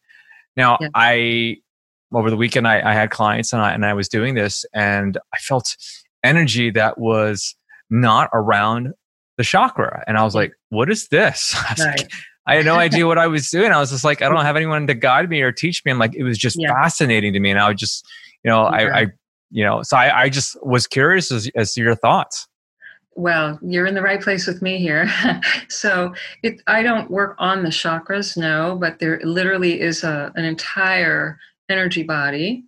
Now, 0.57 0.79
yeah. 0.81 0.89
I 0.95 1.57
over 2.15 2.31
the 2.31 2.37
weekend 2.37 2.69
I, 2.69 2.91
I 2.91 2.95
had 2.95 3.11
clients 3.11 3.53
and 3.53 3.63
I 3.63 3.73
and 3.73 3.85
I 3.85 3.95
was 3.95 4.09
doing 4.09 4.35
this, 4.35 4.67
and 4.75 5.17
I 5.33 5.39
felt 5.39 5.77
energy 6.23 6.71
that 6.73 6.99
was 6.99 7.55
not 7.89 8.29
around 8.35 8.93
the 9.39 9.45
chakra, 9.45 10.05
and 10.07 10.19
I 10.19 10.25
was 10.25 10.35
like, 10.35 10.53
"What 10.69 10.91
is 10.91 11.09
this?" 11.09 11.57
Right. 11.79 11.99
Like, 11.99 12.11
I 12.47 12.57
had 12.57 12.65
no 12.65 12.75
idea 12.79 13.07
what 13.07 13.19
I 13.19 13.27
was 13.27 13.51
doing. 13.51 13.73
I 13.73 13.81
was 13.81 13.91
just 13.91 14.05
like, 14.05 14.23
I 14.23 14.29
don't 14.29 14.45
have 14.45 14.57
anyone 14.57 14.87
to 14.87 14.95
guide 14.95 15.29
me 15.29 15.43
or 15.43 15.53
teach 15.53 15.85
me. 15.85 15.93
I'm 15.93 15.99
like, 15.99 16.15
it 16.15 16.23
was 16.23 16.39
just 16.39 16.57
yeah. 16.59 16.73
fascinating 16.73 17.33
to 17.33 17.41
me. 17.41 17.51
And 17.51 17.61
I 17.61 17.69
would 17.69 17.79
just, 17.79 18.07
you 18.45 18.51
know, 18.51 18.63
I, 18.63 19.01
I, 19.01 19.07
you 19.51 19.65
know, 19.65 19.83
so 19.83 19.97
I, 19.97 20.23
I 20.23 20.29
just 20.29 20.57
was 20.65 20.87
curious 20.87 21.31
as, 21.31 21.51
as 21.55 21.75
to 21.75 21.81
your 21.81 21.95
thoughts. 21.95 22.47
Well, 23.15 23.59
you're 23.63 23.87
in 23.87 23.95
the 23.95 24.03
right 24.03 24.21
place 24.21 24.47
with 24.47 24.61
me 24.61 24.79
here. 24.79 25.11
so 25.69 26.13
it, 26.43 26.61
I 26.67 26.83
don't 26.83 27.11
work 27.11 27.35
on 27.39 27.63
the 27.63 27.71
chakras, 27.71 28.37
no, 28.37 28.77
but 28.79 28.99
there 28.99 29.21
literally 29.25 29.81
is 29.81 30.05
a, 30.05 30.33
an 30.37 30.45
entire 30.45 31.39
energy 31.69 32.03
body 32.03 32.65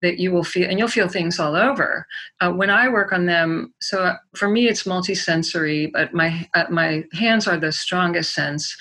that 0.00 0.18
you 0.18 0.30
will 0.30 0.44
feel 0.44 0.68
and 0.68 0.78
you'll 0.78 0.88
feel 0.88 1.08
things 1.08 1.38
all 1.38 1.56
over 1.56 2.06
uh, 2.40 2.50
when 2.50 2.70
i 2.70 2.88
work 2.88 3.12
on 3.12 3.26
them 3.26 3.72
so 3.80 4.04
uh, 4.04 4.16
for 4.36 4.48
me 4.48 4.68
it's 4.68 4.84
multisensory 4.84 5.90
but 5.92 6.14
my 6.14 6.48
uh, 6.54 6.64
my 6.70 7.04
hands 7.12 7.46
are 7.46 7.56
the 7.56 7.72
strongest 7.72 8.34
sense 8.34 8.76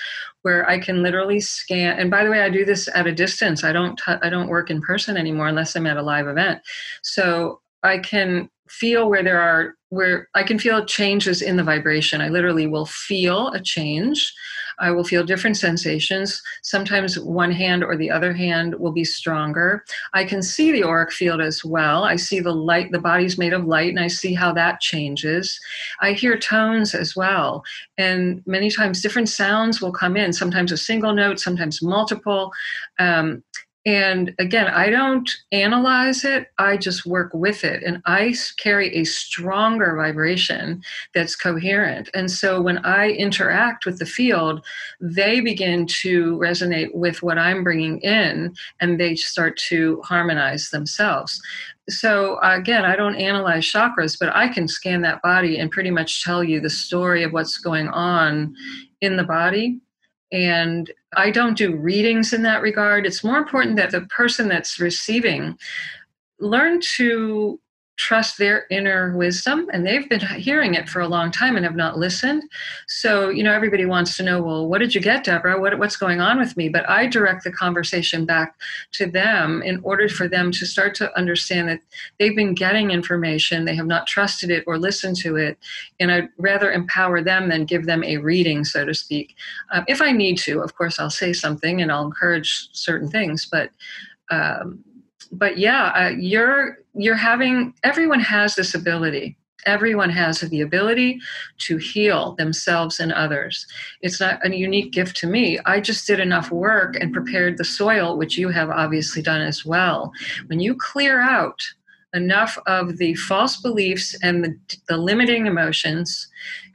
where 0.47 0.69
I 0.69 0.79
can 0.79 1.03
literally 1.03 1.41
scan. 1.41 1.99
And 1.99 2.09
by 2.09 2.23
the 2.23 2.29
way, 2.29 2.41
I 2.41 2.49
do 2.49 2.63
this 2.63 2.87
at 2.95 3.05
a 3.05 3.11
distance. 3.11 3.65
I 3.65 3.73
don't 3.73 3.99
I 4.07 4.29
don't 4.29 4.47
work 4.47 4.69
in 4.69 4.81
person 4.81 5.17
anymore 5.17 5.49
unless 5.49 5.75
I'm 5.75 5.85
at 5.85 5.97
a 5.97 6.01
live 6.01 6.25
event. 6.25 6.61
So 7.03 7.59
I 7.83 7.97
can 7.97 8.49
feel 8.69 9.09
where 9.09 9.23
there 9.23 9.41
are 9.41 9.73
where 9.89 10.29
I 10.35 10.43
can 10.43 10.57
feel 10.57 10.85
changes 10.85 11.41
in 11.41 11.57
the 11.57 11.65
vibration. 11.65 12.21
I 12.21 12.29
literally 12.29 12.65
will 12.65 12.85
feel 12.85 13.49
a 13.49 13.59
change. 13.59 14.33
I 14.79 14.91
will 14.91 15.03
feel 15.03 15.23
different 15.23 15.57
sensations. 15.57 16.41
Sometimes 16.61 17.19
one 17.19 17.51
hand 17.51 17.83
or 17.83 17.95
the 17.95 18.11
other 18.11 18.33
hand 18.33 18.75
will 18.75 18.91
be 18.91 19.03
stronger. 19.03 19.83
I 20.13 20.23
can 20.23 20.41
see 20.41 20.71
the 20.71 20.83
auric 20.83 21.11
field 21.11 21.41
as 21.41 21.65
well. 21.65 22.03
I 22.03 22.15
see 22.15 22.39
the 22.39 22.53
light, 22.53 22.91
the 22.91 22.99
body's 22.99 23.37
made 23.37 23.53
of 23.53 23.65
light, 23.65 23.89
and 23.89 23.99
I 23.99 24.07
see 24.07 24.33
how 24.33 24.53
that 24.53 24.81
changes. 24.81 25.59
I 26.01 26.13
hear 26.13 26.37
tones 26.37 26.93
as 26.93 27.15
well. 27.15 27.63
And 27.97 28.43
many 28.45 28.69
times 28.69 29.01
different 29.01 29.29
sounds 29.29 29.81
will 29.81 29.91
come 29.91 30.15
in, 30.15 30.33
sometimes 30.33 30.71
a 30.71 30.77
single 30.77 31.13
note, 31.13 31.39
sometimes 31.39 31.81
multiple. 31.81 32.51
Um, 32.99 33.43
and 33.87 34.35
again, 34.37 34.67
I 34.67 34.89
don't 34.89 35.31
analyze 35.53 36.25
it, 36.25 36.47
I 36.57 36.75
just 36.75 37.05
work 37.05 37.31
with 37.33 37.63
it. 37.63 37.83
And 37.83 38.01
I 38.05 38.35
carry 38.57 38.93
a 38.93 39.05
stronger 39.05 39.95
vibration 39.95 40.83
that's 41.13 41.37
coherent. 41.37 42.09
And 42.13 42.29
so 42.29 42.61
when 42.61 42.79
I 42.79 43.11
interact 43.11 43.85
with 43.85 43.99
the 43.99 44.05
field, 44.05 44.65
they 44.99 45.39
begin 45.39 45.87
to 46.01 46.37
resonate 46.37 46.93
with 46.95 47.23
what 47.23 47.37
I'm 47.37 47.63
bringing 47.63 47.99
in 48.01 48.53
and 48.81 48.99
they 48.99 49.15
start 49.15 49.55
to 49.69 50.01
harmonize 50.03 50.69
themselves. 50.69 51.41
So 51.87 52.39
again, 52.43 52.83
I 52.83 52.97
don't 52.97 53.15
analyze 53.15 53.63
chakras, 53.63 54.19
but 54.19 54.35
I 54.35 54.49
can 54.49 54.67
scan 54.67 55.01
that 55.03 55.21
body 55.21 55.59
and 55.59 55.71
pretty 55.71 55.91
much 55.91 56.25
tell 56.25 56.43
you 56.43 56.59
the 56.59 56.69
story 56.69 57.23
of 57.23 57.31
what's 57.31 57.57
going 57.57 57.87
on 57.87 58.53
in 58.99 59.15
the 59.15 59.23
body 59.23 59.79
and 60.31 60.91
I 61.15 61.31
don't 61.31 61.57
do 61.57 61.75
readings 61.75 62.33
in 62.33 62.41
that 62.43 62.61
regard. 62.61 63.05
It's 63.05 63.23
more 63.23 63.37
important 63.37 63.77
that 63.77 63.91
the 63.91 64.01
person 64.01 64.47
that's 64.47 64.79
receiving 64.79 65.57
learn 66.39 66.79
to 66.95 67.59
trust 67.97 68.37
their 68.37 68.65
inner 68.69 69.15
wisdom 69.17 69.69
and 69.73 69.85
they've 69.85 70.07
been 70.07 70.19
hearing 70.19 70.75
it 70.75 70.87
for 70.87 71.01
a 71.01 71.07
long 71.07 71.31
time 71.31 71.55
and 71.55 71.65
have 71.65 71.75
not 71.75 71.97
listened. 71.97 72.43
So 72.87 73.29
you 73.29 73.43
know 73.43 73.53
everybody 73.53 73.85
wants 73.85 74.15
to 74.17 74.23
know 74.23 74.41
well 74.41 74.67
what 74.67 74.79
did 74.79 74.95
you 74.95 75.01
get 75.01 75.23
deborah? 75.23 75.59
What, 75.59 75.77
what's 75.79 75.97
going 75.97 76.21
on 76.21 76.39
with 76.39 76.55
me? 76.55 76.69
But 76.69 76.87
i 76.89 77.07
direct 77.07 77.43
the 77.43 77.51
conversation 77.51 78.25
back 78.25 78.55
to 78.93 79.05
them 79.07 79.61
in 79.63 79.79
order 79.83 80.07
for 80.09 80.27
them 80.27 80.51
to 80.51 80.65
start 80.65 80.95
to 80.95 81.17
understand 81.17 81.69
that 81.69 81.81
they've 82.19 82.35
been 82.35 82.53
getting 82.53 82.91
information 82.91 83.65
they 83.65 83.75
have 83.75 83.85
not 83.85 84.07
trusted 84.07 84.49
it 84.49 84.63
or 84.67 84.77
listened 84.77 85.15
to 85.17 85.35
it 85.35 85.57
and 85.99 86.11
i'd 86.11 86.29
rather 86.37 86.71
empower 86.71 87.21
them 87.21 87.49
than 87.49 87.65
give 87.65 87.85
them 87.85 88.03
a 88.03 88.17
reading 88.17 88.63
so 88.63 88.85
to 88.85 88.93
speak. 88.93 89.35
Um, 89.71 89.85
if 89.87 90.01
i 90.01 90.11
need 90.11 90.37
to 90.39 90.61
of 90.61 90.75
course 90.75 90.99
i'll 90.99 91.09
say 91.09 91.33
something 91.33 91.81
and 91.81 91.91
i'll 91.91 92.05
encourage 92.05 92.69
certain 92.73 93.09
things 93.09 93.45
but 93.45 93.69
um, 94.29 94.83
but 95.31 95.57
yeah, 95.57 95.91
uh, 95.95 96.09
you're 96.09 96.79
you're 96.93 97.15
having 97.15 97.73
everyone 97.83 98.19
has 98.19 98.55
this 98.55 98.73
ability. 98.73 99.37
Everyone 99.65 100.09
has 100.11 100.39
the 100.39 100.61
ability 100.61 101.19
to 101.59 101.77
heal 101.77 102.35
themselves 102.35 102.99
and 102.99 103.11
others. 103.11 103.65
It's 104.01 104.19
not 104.19 104.45
a 104.45 104.55
unique 104.55 104.93
gift 104.93 105.17
to 105.17 105.27
me. 105.27 105.59
I 105.65 105.81
just 105.81 106.07
did 106.07 106.19
enough 106.19 106.51
work 106.51 106.95
and 106.95 107.11
prepared 107.11 107.57
the 107.57 107.65
soil, 107.65 108.17
which 108.17 108.37
you 108.37 108.49
have 108.49 108.69
obviously 108.69 109.21
done 109.21 109.41
as 109.41 109.65
well. 109.65 110.11
When 110.45 110.61
you 110.61 110.75
clear 110.75 111.19
out 111.19 111.61
enough 112.13 112.57
of 112.65 112.97
the 112.97 113.15
false 113.15 113.57
beliefs 113.57 114.15
and 114.23 114.43
the, 114.43 114.57
the, 114.87 114.97
limiting 114.97 115.45
emotions, 115.45 116.27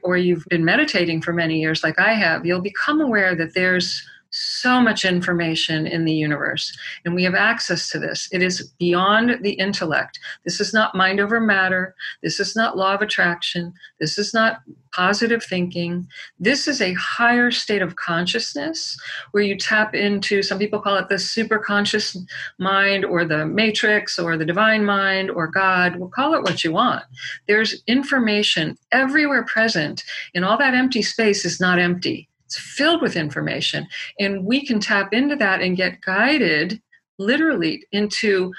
or 0.03 0.15
you've 0.15 0.45
been 0.49 0.63
meditating 0.63 1.21
for 1.21 1.33
many 1.33 1.59
years, 1.59 1.83
like 1.83 1.99
I 1.99 2.13
have, 2.13 2.45
you'll 2.45 2.61
become 2.61 3.01
aware 3.01 3.35
that 3.35 3.55
there's 3.55 4.07
so 4.43 4.81
much 4.81 5.05
information 5.05 5.87
in 5.87 6.05
the 6.05 6.13
universe, 6.13 6.75
and 7.05 7.15
we 7.15 7.23
have 7.23 7.35
access 7.35 7.89
to 7.89 7.99
this. 7.99 8.27
It 8.31 8.43
is 8.43 8.71
beyond 8.79 9.39
the 9.41 9.53
intellect. 9.53 10.19
This 10.43 10.59
is 10.59 10.73
not 10.73 10.95
mind 10.95 11.19
over 11.19 11.39
matter. 11.39 11.95
This 12.21 12.39
is 12.39 12.55
not 12.55 12.77
law 12.77 12.93
of 12.93 13.01
attraction. 13.01 13.73
This 13.99 14.17
is 14.17 14.33
not 14.33 14.61
positive 14.93 15.43
thinking. 15.43 16.07
This 16.39 16.67
is 16.67 16.81
a 16.81 16.93
higher 16.93 17.49
state 17.49 17.81
of 17.81 17.95
consciousness 17.95 18.95
where 19.31 19.43
you 19.43 19.57
tap 19.57 19.95
into, 19.95 20.43
some 20.43 20.59
people 20.59 20.79
call 20.79 20.97
it 20.97 21.09
the 21.09 21.15
superconscious 21.15 22.15
mind 22.59 23.03
or 23.03 23.25
the 23.25 23.45
matrix 23.45 24.19
or 24.19 24.37
the 24.37 24.45
divine 24.45 24.85
mind 24.85 25.31
or 25.31 25.47
God. 25.47 25.95
We'll 25.95 26.09
call 26.09 26.35
it 26.35 26.43
what 26.43 26.63
you 26.63 26.71
want. 26.71 27.03
There's 27.47 27.81
information 27.87 28.77
everywhere 28.91 29.43
present, 29.45 30.03
and 30.35 30.45
all 30.45 30.57
that 30.57 30.73
empty 30.75 31.01
space 31.01 31.43
is 31.45 31.59
not 31.59 31.79
empty 31.79 32.29
it's 32.45 32.57
filled 32.57 33.01
with 33.01 33.15
information. 33.15 33.87
And 34.19 34.45
we 34.45 34.65
can 34.65 34.79
tap 34.79 35.13
into 35.13 35.35
that 35.37 35.61
and 35.61 35.77
get 35.77 36.01
guided 36.01 36.81
literally 37.19 37.85
into 37.91 38.51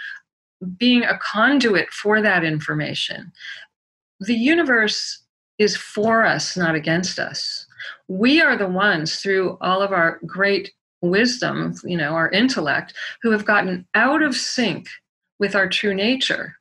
being 0.76 1.04
a 1.04 1.18
conduit 1.18 1.90
for 1.90 2.20
that 2.22 2.44
information. 2.44 3.32
The 4.20 4.34
universe 4.34 5.22
is 5.58 5.76
for 5.76 6.24
us, 6.24 6.56
not 6.56 6.74
against 6.74 7.18
us. 7.18 7.66
We 8.08 8.40
are 8.40 8.56
the 8.56 8.68
ones 8.68 9.16
through 9.16 9.58
all 9.60 9.82
of 9.82 9.92
our 9.92 10.18
great 10.26 10.72
wisdom, 11.02 11.74
you 11.84 11.96
know, 11.96 12.14
our 12.14 12.30
intellect, 12.30 12.94
who 13.22 13.30
have 13.30 13.44
gotten 13.44 13.86
out 13.94 14.22
of 14.22 14.34
sync 14.34 14.88
with 15.38 15.54
our 15.54 15.68
true 15.68 15.94
nature 15.94 16.56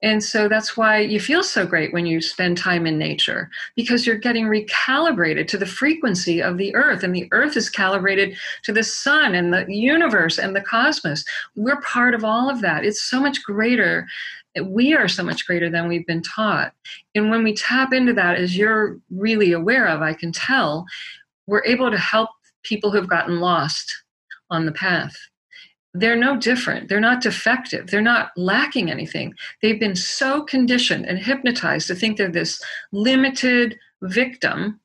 and 0.00 0.22
so 0.22 0.48
that's 0.48 0.76
why 0.76 1.00
you 1.00 1.18
feel 1.18 1.42
so 1.42 1.66
great 1.66 1.92
when 1.92 2.06
you 2.06 2.20
spend 2.20 2.56
time 2.56 2.86
in 2.86 2.98
nature 2.98 3.50
because 3.74 4.06
you're 4.06 4.16
getting 4.16 4.46
recalibrated 4.46 5.48
to 5.48 5.58
the 5.58 5.66
frequency 5.66 6.40
of 6.40 6.56
the 6.56 6.74
earth. 6.76 7.02
And 7.02 7.14
the 7.14 7.28
earth 7.32 7.56
is 7.56 7.68
calibrated 7.68 8.36
to 8.62 8.72
the 8.72 8.84
sun 8.84 9.34
and 9.34 9.52
the 9.52 9.66
universe 9.68 10.38
and 10.38 10.54
the 10.54 10.60
cosmos. 10.60 11.24
We're 11.56 11.80
part 11.80 12.14
of 12.14 12.22
all 12.22 12.48
of 12.48 12.60
that. 12.60 12.84
It's 12.84 13.02
so 13.02 13.20
much 13.20 13.42
greater. 13.42 14.06
We 14.62 14.94
are 14.94 15.08
so 15.08 15.24
much 15.24 15.46
greater 15.46 15.68
than 15.68 15.88
we've 15.88 16.06
been 16.06 16.22
taught. 16.22 16.72
And 17.16 17.30
when 17.30 17.42
we 17.42 17.54
tap 17.54 17.92
into 17.92 18.12
that, 18.12 18.36
as 18.36 18.56
you're 18.56 18.98
really 19.10 19.52
aware 19.52 19.88
of, 19.88 20.00
I 20.00 20.14
can 20.14 20.30
tell, 20.30 20.86
we're 21.48 21.64
able 21.64 21.90
to 21.90 21.98
help 21.98 22.30
people 22.62 22.92
who've 22.92 23.08
gotten 23.08 23.40
lost 23.40 23.92
on 24.50 24.64
the 24.64 24.72
path 24.72 25.16
they're 25.94 26.16
no 26.16 26.36
different. 26.36 26.88
They're 26.88 27.00
not 27.00 27.22
defective. 27.22 27.88
They're 27.88 28.00
not 28.00 28.30
lacking 28.36 28.90
anything. 28.90 29.34
They've 29.62 29.80
been 29.80 29.96
so 29.96 30.42
conditioned 30.42 31.06
and 31.06 31.18
hypnotized 31.18 31.86
to 31.88 31.94
think 31.94 32.16
they're 32.16 32.30
this 32.30 32.62
limited 32.92 33.76
victim 34.02 34.80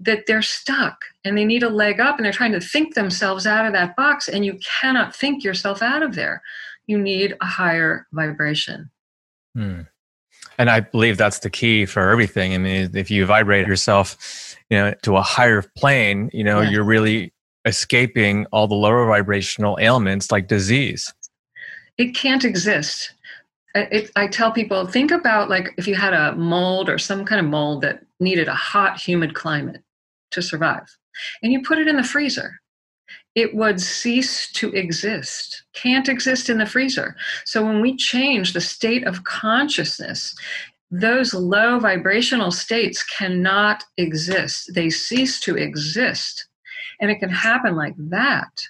that 0.00 0.26
they're 0.26 0.42
stuck 0.42 0.98
and 1.24 1.36
they 1.36 1.44
need 1.44 1.62
a 1.62 1.68
leg 1.68 2.00
up 2.00 2.16
and 2.16 2.24
they're 2.24 2.32
trying 2.32 2.52
to 2.52 2.60
think 2.60 2.94
themselves 2.94 3.46
out 3.46 3.66
of 3.66 3.72
that 3.72 3.96
box. 3.96 4.28
And 4.28 4.44
you 4.44 4.58
cannot 4.80 5.16
think 5.16 5.42
yourself 5.42 5.82
out 5.82 6.02
of 6.02 6.14
there. 6.14 6.42
You 6.86 6.98
need 6.98 7.34
a 7.40 7.46
higher 7.46 8.06
vibration. 8.12 8.90
Hmm. 9.54 9.82
And 10.58 10.70
I 10.70 10.80
believe 10.80 11.16
that's 11.16 11.40
the 11.40 11.50
key 11.50 11.86
for 11.86 12.10
everything. 12.10 12.54
I 12.54 12.58
mean, 12.58 12.90
if 12.94 13.10
you 13.10 13.26
vibrate 13.26 13.66
yourself, 13.66 14.56
you 14.70 14.76
know, 14.76 14.94
to 15.02 15.16
a 15.16 15.22
higher 15.22 15.62
plane, 15.76 16.30
you 16.32 16.44
know, 16.44 16.60
yeah. 16.60 16.70
you're 16.70 16.84
really 16.84 17.32
escaping 17.66 18.46
all 18.52 18.68
the 18.68 18.74
lower 18.74 19.06
vibrational 19.06 19.76
ailments 19.80 20.30
like 20.30 20.48
disease. 20.48 21.12
It 21.98 22.14
can't 22.14 22.44
exist. 22.44 23.12
It, 23.74 24.10
I 24.16 24.28
tell 24.28 24.52
people 24.52 24.86
think 24.86 25.10
about 25.10 25.50
like 25.50 25.74
if 25.76 25.86
you 25.86 25.96
had 25.96 26.14
a 26.14 26.34
mold 26.36 26.88
or 26.88 26.96
some 26.96 27.24
kind 27.24 27.40
of 27.40 27.50
mold 27.50 27.82
that 27.82 28.04
needed 28.20 28.48
a 28.48 28.54
hot, 28.54 28.98
humid 28.98 29.34
climate 29.34 29.82
to 30.30 30.40
survive, 30.40 30.96
and 31.42 31.52
you 31.52 31.62
put 31.62 31.78
it 31.78 31.88
in 31.88 31.96
the 31.96 32.04
freezer, 32.04 32.60
it 33.34 33.54
would 33.54 33.80
cease 33.80 34.50
to 34.52 34.72
exist, 34.72 35.64
can't 35.74 36.08
exist 36.08 36.48
in 36.48 36.56
the 36.56 36.64
freezer. 36.64 37.16
So 37.44 37.64
when 37.64 37.82
we 37.82 37.96
change 37.96 38.52
the 38.52 38.62
state 38.62 39.06
of 39.06 39.24
consciousness, 39.24 40.34
those 40.90 41.34
low 41.34 41.78
vibrational 41.78 42.50
states 42.50 43.02
cannot 43.02 43.84
exist. 43.98 44.70
They 44.74 44.88
cease 44.88 45.40
to 45.40 45.56
exist 45.56 46.45
and 47.00 47.10
it 47.10 47.20
can 47.20 47.30
happen 47.30 47.76
like 47.76 47.94
that. 47.98 48.68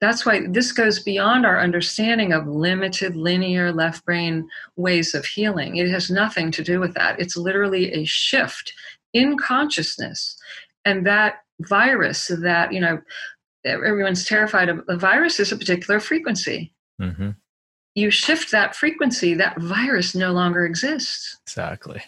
That's 0.00 0.24
why 0.24 0.46
this 0.48 0.72
goes 0.72 1.02
beyond 1.02 1.44
our 1.44 1.60
understanding 1.60 2.32
of 2.32 2.46
limited 2.46 3.16
linear 3.16 3.70
left 3.70 4.04
brain 4.06 4.48
ways 4.76 5.14
of 5.14 5.26
healing. 5.26 5.76
It 5.76 5.90
has 5.90 6.10
nothing 6.10 6.50
to 6.52 6.64
do 6.64 6.80
with 6.80 6.94
that. 6.94 7.20
It's 7.20 7.36
literally 7.36 7.92
a 7.92 8.04
shift 8.06 8.72
in 9.12 9.36
consciousness. 9.36 10.38
And 10.86 11.06
that 11.06 11.40
virus 11.60 12.28
that, 12.28 12.72
you 12.72 12.80
know, 12.80 13.00
everyone's 13.66 14.24
terrified 14.24 14.70
of, 14.70 14.86
the 14.86 14.96
virus 14.96 15.38
is 15.38 15.52
a 15.52 15.56
particular 15.56 16.00
frequency. 16.00 16.72
Mm-hmm. 17.00 17.30
You 17.94 18.10
shift 18.10 18.52
that 18.52 18.74
frequency, 18.74 19.34
that 19.34 19.60
virus 19.60 20.14
no 20.14 20.32
longer 20.32 20.64
exists. 20.64 21.36
Exactly. 21.46 22.00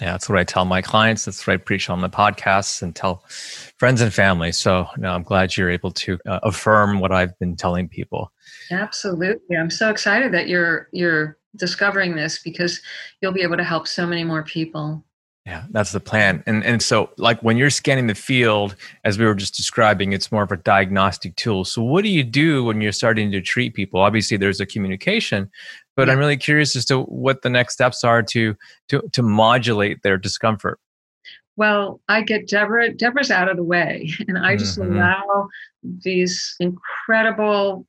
Yeah, 0.00 0.12
that's 0.12 0.28
what 0.28 0.38
I 0.38 0.44
tell 0.44 0.64
my 0.64 0.80
clients. 0.80 1.24
That's 1.24 1.46
what 1.46 1.54
I 1.54 1.56
preach 1.56 1.90
on 1.90 2.00
the 2.00 2.08
podcasts 2.08 2.82
and 2.82 2.94
tell 2.94 3.24
friends 3.78 4.00
and 4.00 4.12
family. 4.12 4.52
So, 4.52 4.86
I'm 5.02 5.22
glad 5.22 5.56
you're 5.56 5.70
able 5.70 5.90
to 5.92 6.18
uh, 6.26 6.40
affirm 6.42 7.00
what 7.00 7.12
I've 7.12 7.36
been 7.38 7.56
telling 7.56 7.88
people. 7.88 8.32
Absolutely, 8.70 9.56
I'm 9.56 9.70
so 9.70 9.90
excited 9.90 10.32
that 10.32 10.48
you're 10.48 10.88
you're 10.92 11.38
discovering 11.56 12.14
this 12.14 12.38
because 12.38 12.80
you'll 13.20 13.32
be 13.32 13.42
able 13.42 13.56
to 13.56 13.64
help 13.64 13.88
so 13.88 14.06
many 14.06 14.24
more 14.24 14.42
people. 14.42 15.04
Yeah, 15.48 15.64
that's 15.70 15.92
the 15.92 16.00
plan. 16.00 16.42
And 16.46 16.62
and 16.62 16.82
so 16.82 17.08
like 17.16 17.42
when 17.42 17.56
you're 17.56 17.70
scanning 17.70 18.06
the 18.06 18.14
field, 18.14 18.76
as 19.04 19.18
we 19.18 19.24
were 19.24 19.34
just 19.34 19.54
describing, 19.54 20.12
it's 20.12 20.30
more 20.30 20.42
of 20.42 20.52
a 20.52 20.58
diagnostic 20.58 21.36
tool. 21.36 21.64
So 21.64 21.80
what 21.80 22.04
do 22.04 22.10
you 22.10 22.22
do 22.22 22.64
when 22.64 22.82
you're 22.82 22.92
starting 22.92 23.32
to 23.32 23.40
treat 23.40 23.72
people? 23.72 23.98
Obviously 23.98 24.36
there's 24.36 24.60
a 24.60 24.66
communication, 24.66 25.50
but 25.96 26.06
yeah. 26.06 26.12
I'm 26.12 26.18
really 26.18 26.36
curious 26.36 26.76
as 26.76 26.84
to 26.86 27.00
what 27.04 27.40
the 27.40 27.48
next 27.48 27.72
steps 27.72 28.04
are 28.04 28.22
to 28.24 28.54
to 28.90 29.00
to 29.10 29.22
modulate 29.22 30.02
their 30.02 30.18
discomfort. 30.18 30.78
well, 31.56 32.02
I 32.10 32.20
get 32.20 32.46
Deborah, 32.46 32.92
Deborah's 32.92 33.30
out 33.30 33.48
of 33.48 33.56
the 33.56 33.64
way, 33.64 34.10
and 34.28 34.36
I 34.36 34.54
just 34.54 34.78
mm-hmm. 34.78 34.92
allow 34.92 35.48
these 35.82 36.56
incredible 36.60 37.86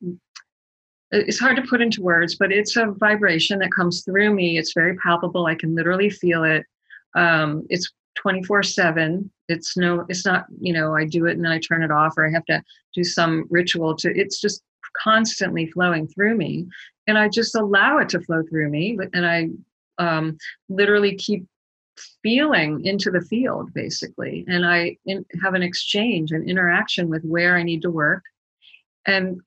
it's 1.11 1.39
hard 1.39 1.57
to 1.57 1.63
put 1.63 1.81
into 1.81 2.01
words, 2.01 2.35
but 2.35 2.53
it's 2.53 2.77
a 2.77 2.85
vibration 2.85 3.59
that 3.59 3.71
comes 3.73 4.05
through 4.05 4.33
me. 4.33 4.57
It's 4.57 4.73
very 4.73 4.95
palpable. 4.95 5.47
I 5.47 5.55
can 5.55 5.75
literally 5.75 6.09
feel 6.09 6.45
it. 6.45 6.65
Um, 7.15 7.65
it's 7.69 7.91
24 8.15 8.63
7 8.63 9.31
it's 9.47 9.77
no 9.77 10.05
it's 10.09 10.25
not 10.25 10.45
you 10.59 10.73
know 10.73 10.93
i 10.93 11.05
do 11.05 11.25
it 11.25 11.33
and 11.37 11.45
then 11.45 11.53
i 11.53 11.59
turn 11.59 11.81
it 11.83 11.91
off 11.91 12.15
or 12.17 12.27
i 12.27 12.31
have 12.31 12.43
to 12.43 12.61
do 12.93 13.03
some 13.03 13.45
ritual 13.49 13.95
to 13.95 14.11
it's 14.13 14.41
just 14.41 14.61
constantly 14.93 15.67
flowing 15.67 16.07
through 16.07 16.35
me. 16.35 16.67
And 17.07 17.17
i 17.17 17.27
just 17.27 17.55
allow 17.55 17.97
it 17.97 18.09
to 18.09 18.21
flow 18.21 18.43
through 18.49 18.69
me 18.69 18.97
and 19.13 19.25
i 19.25 19.49
um, 19.97 20.37
literally 20.69 21.15
keep 21.15 21.45
feeling 22.23 22.85
into 22.85 23.11
the 23.11 23.21
field 23.21 23.73
basically. 23.73 24.45
And 24.47 24.65
i 24.65 24.97
in, 25.05 25.25
have 25.41 25.53
an 25.53 25.63
exchange 25.63 26.31
an 26.31 26.47
interaction 26.47 27.09
with 27.09 27.23
where 27.23 27.57
i 27.57 27.63
need 27.63 27.81
to 27.81 27.91
work. 27.91 28.23
And 29.05 29.41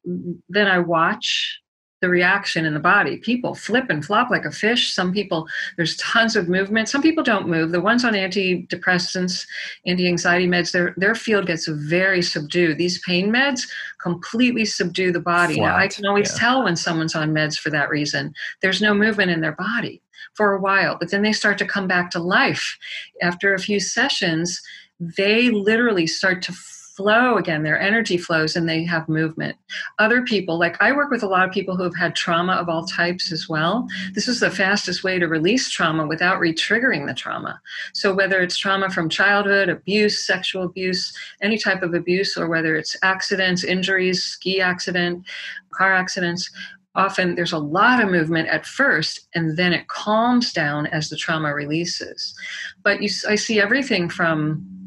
then 0.49 0.67
i 0.67 0.79
watch 0.79 1.61
the 2.03 2.09
reaction 2.09 2.67
in 2.67 2.75
the 2.75 2.81
body. 2.81 3.17
People 3.17 3.55
flip 3.55 3.87
and 3.89 4.05
flop 4.05 4.29
like 4.29 4.45
a 4.45 4.51
fish. 4.51 4.93
Some 4.93 5.13
people, 5.13 5.47
there's 5.77 5.97
tons 5.97 6.37
of 6.37 6.49
movement. 6.49 6.89
Some 6.89 7.01
people 7.01 7.23
don't 7.25 7.49
move. 7.49 7.71
The 7.71 7.81
ones 7.81 8.05
on 8.05 8.13
antidepressants, 8.13 9.47
anti-anxiety 9.87 10.49
meds, 10.49 10.73
their 10.73 10.93
their 10.99 11.15
field 11.15 11.47
gets 11.47 11.67
very 11.69 12.21
subdued. 12.21 12.77
These 12.77 12.99
pain 12.99 13.33
meds 13.33 13.63
completely 14.03 14.65
subdue 14.65 15.13
the 15.13 15.21
body. 15.21 15.55
Flat, 15.55 15.69
now 15.69 15.77
I 15.77 15.87
can 15.87 16.05
always 16.05 16.31
yeah. 16.33 16.41
tell 16.41 16.65
when 16.65 16.77
someone's 16.77 17.15
on 17.15 17.33
meds 17.33 17.57
for 17.57 17.71
that 17.71 17.89
reason. 17.89 18.35
There's 18.61 18.83
no 18.83 18.93
movement 18.93 19.31
in 19.31 19.41
their 19.41 19.53
body 19.53 20.03
for 20.35 20.53
a 20.53 20.61
while, 20.61 20.97
but 20.99 21.11
then 21.11 21.23
they 21.23 21.33
start 21.33 21.57
to 21.59 21.67
come 21.67 21.87
back 21.87 22.11
to 22.11 22.19
life. 22.19 22.77
After 23.23 23.55
a 23.55 23.61
few 23.61 23.79
sessions, 23.79 24.61
they 24.99 25.51
literally 25.51 26.07
start 26.09 26.43
to 26.43 26.53
flow 26.97 27.37
again 27.37 27.63
their 27.63 27.81
energy 27.81 28.19
flows 28.19 28.55
and 28.55 28.69
they 28.69 28.85
have 28.85 29.09
movement. 29.09 29.57
Other 29.99 30.23
people 30.23 30.59
like 30.59 30.81
i 30.83 30.93
work 30.93 31.11
with 31.11 31.23
a 31.23 31.27
lot 31.27 31.47
of 31.47 31.55
people 31.55 31.77
who 31.77 31.85
have 31.85 31.97
had 31.97 32.15
trauma 32.15 32.53
of 32.53 32.69
all 32.69 32.85
types 32.85 33.33
as 33.33 33.49
well. 33.49 33.87
This 34.15 34.29
is 34.29 34.41
the 34.41 34.51
fastest 34.51 35.03
way 35.03 35.19
to 35.19 35.27
release 35.27 35.71
trauma 35.71 36.07
without 36.07 36.39
re-triggering 36.39 37.07
the 37.07 37.15
trauma. 37.15 37.61
So 37.95 38.15
whether 38.15 38.41
it's 38.41 38.57
trauma 38.57 38.91
from 38.91 39.09
childhood 39.09 39.69
abuse 39.69 40.27
sexual 40.27 40.65
abuse 40.65 41.17
any 41.41 41.59
type 41.59 41.83
of 41.83 41.95
abuse 41.95 42.37
or 42.37 42.49
whether 42.49 42.77
it's 42.77 42.97
accidents 43.03 43.65
injuries 43.65 44.23
ski 44.23 44.61
accident 44.61 45.25
car 45.73 45.93
accidents 45.95 46.51
often 46.95 47.35
there's 47.35 47.53
a 47.53 47.59
lot 47.59 48.03
of 48.03 48.11
movement 48.11 48.49
at 48.49 48.67
first 48.67 49.29
and 49.35 49.57
then 49.57 49.73
it 49.73 49.89
calms 49.89 50.53
down 50.53 50.87
as 50.89 51.09
the 51.09 51.17
trauma 51.17 51.55
releases. 51.55 52.35
But 52.83 53.03
you, 53.03 53.09
i 53.29 53.35
see 53.35 53.61
everything 53.61 54.11
from 54.11 54.82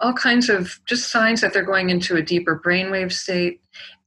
all 0.00 0.12
kinds 0.12 0.48
of 0.48 0.80
just 0.86 1.10
signs 1.10 1.40
that 1.40 1.52
they're 1.52 1.62
going 1.62 1.90
into 1.90 2.16
a 2.16 2.22
deeper 2.22 2.60
brainwave 2.64 3.12
state. 3.12 3.60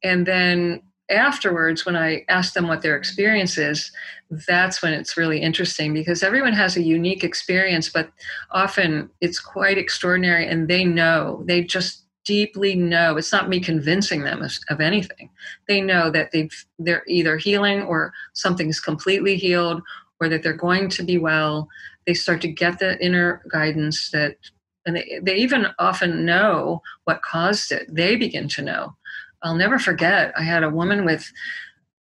And 0.04 0.26
then 0.26 0.82
afterwards, 1.10 1.86
when 1.86 1.96
I 1.96 2.26
ask 2.30 2.54
them 2.54 2.68
what 2.68 2.82
their 2.82 2.98
experience 2.98 3.58
is, 3.58 3.92
that's 4.48 4.82
when 4.82 4.94
it's 4.94 5.18
really 5.18 5.40
interesting 5.40 5.94
because 5.94 6.24
everyone 6.24 6.54
has 6.54 6.76
a 6.76 6.82
unique 6.82 7.24
experience, 7.24 7.90
but 7.90 8.10
often 8.52 9.10
it's 9.22 9.40
quite 9.40 9.78
extraordinary 9.78 10.48
and 10.48 10.68
they 10.68 10.84
know, 10.84 11.44
they 11.46 11.64
just 11.64 12.04
deeply 12.26 12.76
know. 12.76 13.18
It's 13.18 13.32
not 13.32 13.50
me 13.50 13.60
convincing 13.60 14.24
them 14.24 14.42
of, 14.42 14.54
of, 14.70 14.80
anything. 14.80 15.30
They 15.68 15.82
know 15.82 16.10
that 16.10 16.32
they've 16.32 16.66
they're 16.80 17.04
either 17.06 17.38
healing 17.38 17.82
or 17.84 18.14
something's 18.34 18.80
completely 18.80 19.36
healed 19.36 19.82
or 20.20 20.30
that 20.30 20.42
they're 20.42 20.54
going 20.54 20.90
to 20.90 21.04
be 21.04 21.18
well. 21.18 21.68
They 22.08 22.14
start 22.14 22.42
to 22.42 22.48
get 22.48 22.80
the 22.80 22.98
inner 23.04 23.44
guidance 23.52 24.10
that 24.12 24.38
and 24.86 24.96
they, 24.96 25.20
they 25.22 25.36
even 25.36 25.68
often 25.80 26.26
know 26.26 26.82
what 27.06 27.22
caused 27.22 27.72
it. 27.72 27.94
They 27.94 28.16
begin 28.16 28.48
to 28.50 28.62
know. 28.62 28.96
I'll 29.42 29.56
never 29.56 29.80
forget, 29.80 30.34
I 30.38 30.44
had 30.44 30.64
a 30.64 30.70
woman 30.70 31.06
with 31.06 31.32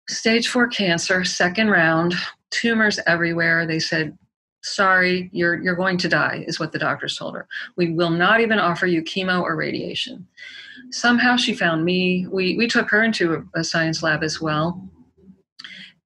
stage 0.08 0.48
four 0.48 0.68
cancer, 0.68 1.24
second 1.24 1.70
round, 1.70 2.14
tumors 2.50 2.98
everywhere. 3.06 3.66
They 3.66 3.78
said, 3.78 4.16
sorry, 4.62 5.30
you're, 5.32 5.62
you're 5.62 5.76
going 5.76 5.96
to 5.98 6.08
die, 6.08 6.44
is 6.46 6.60
what 6.60 6.72
the 6.72 6.78
doctors 6.78 7.16
told 7.16 7.34
her. 7.34 7.46
We 7.76 7.92
will 7.92 8.10
not 8.10 8.40
even 8.40 8.58
offer 8.58 8.86
you 8.86 9.02
chemo 9.02 9.40
or 9.40 9.56
radiation. 9.56 10.26
Somehow 10.90 11.36
she 11.36 11.54
found 11.54 11.84
me. 11.84 12.26
We, 12.30 12.56
we 12.56 12.66
took 12.66 12.90
her 12.90 13.02
into 13.02 13.34
a, 13.34 13.60
a 13.60 13.64
science 13.64 14.02
lab 14.02 14.22
as 14.22 14.40
well 14.40 14.89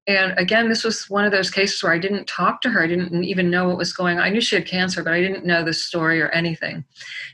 and 0.07 0.39
again 0.39 0.69
this 0.69 0.85
was 0.85 1.09
one 1.09 1.25
of 1.25 1.33
those 1.33 1.51
cases 1.51 1.83
where 1.83 1.93
i 1.93 1.99
didn't 1.99 2.27
talk 2.27 2.61
to 2.61 2.71
her. 2.71 2.83
I 2.83 2.87
didn't 2.87 3.25
even 3.25 3.51
know 3.51 3.69
what 3.69 3.79
was 3.79 3.93
going 3.93 4.19
on. 4.19 4.25
I 4.25 4.31
knew 4.31 4.41
she 4.41 4.57
had 4.57 4.67
cancer 4.67 5.03
but 5.03 5.13
i 5.13 5.21
didn't 5.21 5.47
know 5.47 5.65
the 5.65 5.73
story 5.73 6.21
or 6.21 6.29
anything. 6.31 6.85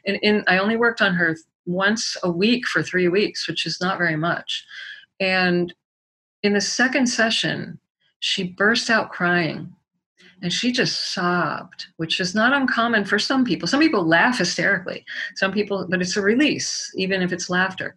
And 0.06 0.18
in, 0.22 0.44
i 0.46 0.58
only 0.58 0.76
worked 0.76 1.02
on 1.02 1.14
her 1.14 1.36
once 1.66 2.16
a 2.22 2.30
week 2.30 2.66
for 2.66 2.82
three 2.82 3.08
weeks 3.08 3.48
which 3.48 3.66
is 3.66 3.80
not 3.80 3.98
very 3.98 4.16
much. 4.16 4.64
And 5.18 5.74
in 6.42 6.54
the 6.54 6.60
second 6.60 7.06
session 7.06 7.78
she 8.20 8.44
burst 8.44 8.90
out 8.90 9.10
crying 9.10 9.74
and 10.42 10.52
she 10.52 10.72
just 10.72 11.12
sobbed 11.12 11.86
which 11.96 12.20
is 12.20 12.34
not 12.34 12.52
uncommon 12.52 13.04
for 13.04 13.18
some 13.18 13.44
people. 13.44 13.66
Some 13.68 13.80
people 13.80 14.04
laugh 14.06 14.38
hysterically 14.38 15.04
some 15.34 15.52
people 15.52 15.86
but 15.88 16.00
it's 16.00 16.16
a 16.16 16.22
release 16.22 16.92
even 16.96 17.20
if 17.20 17.32
it's 17.32 17.50
laughter 17.50 17.96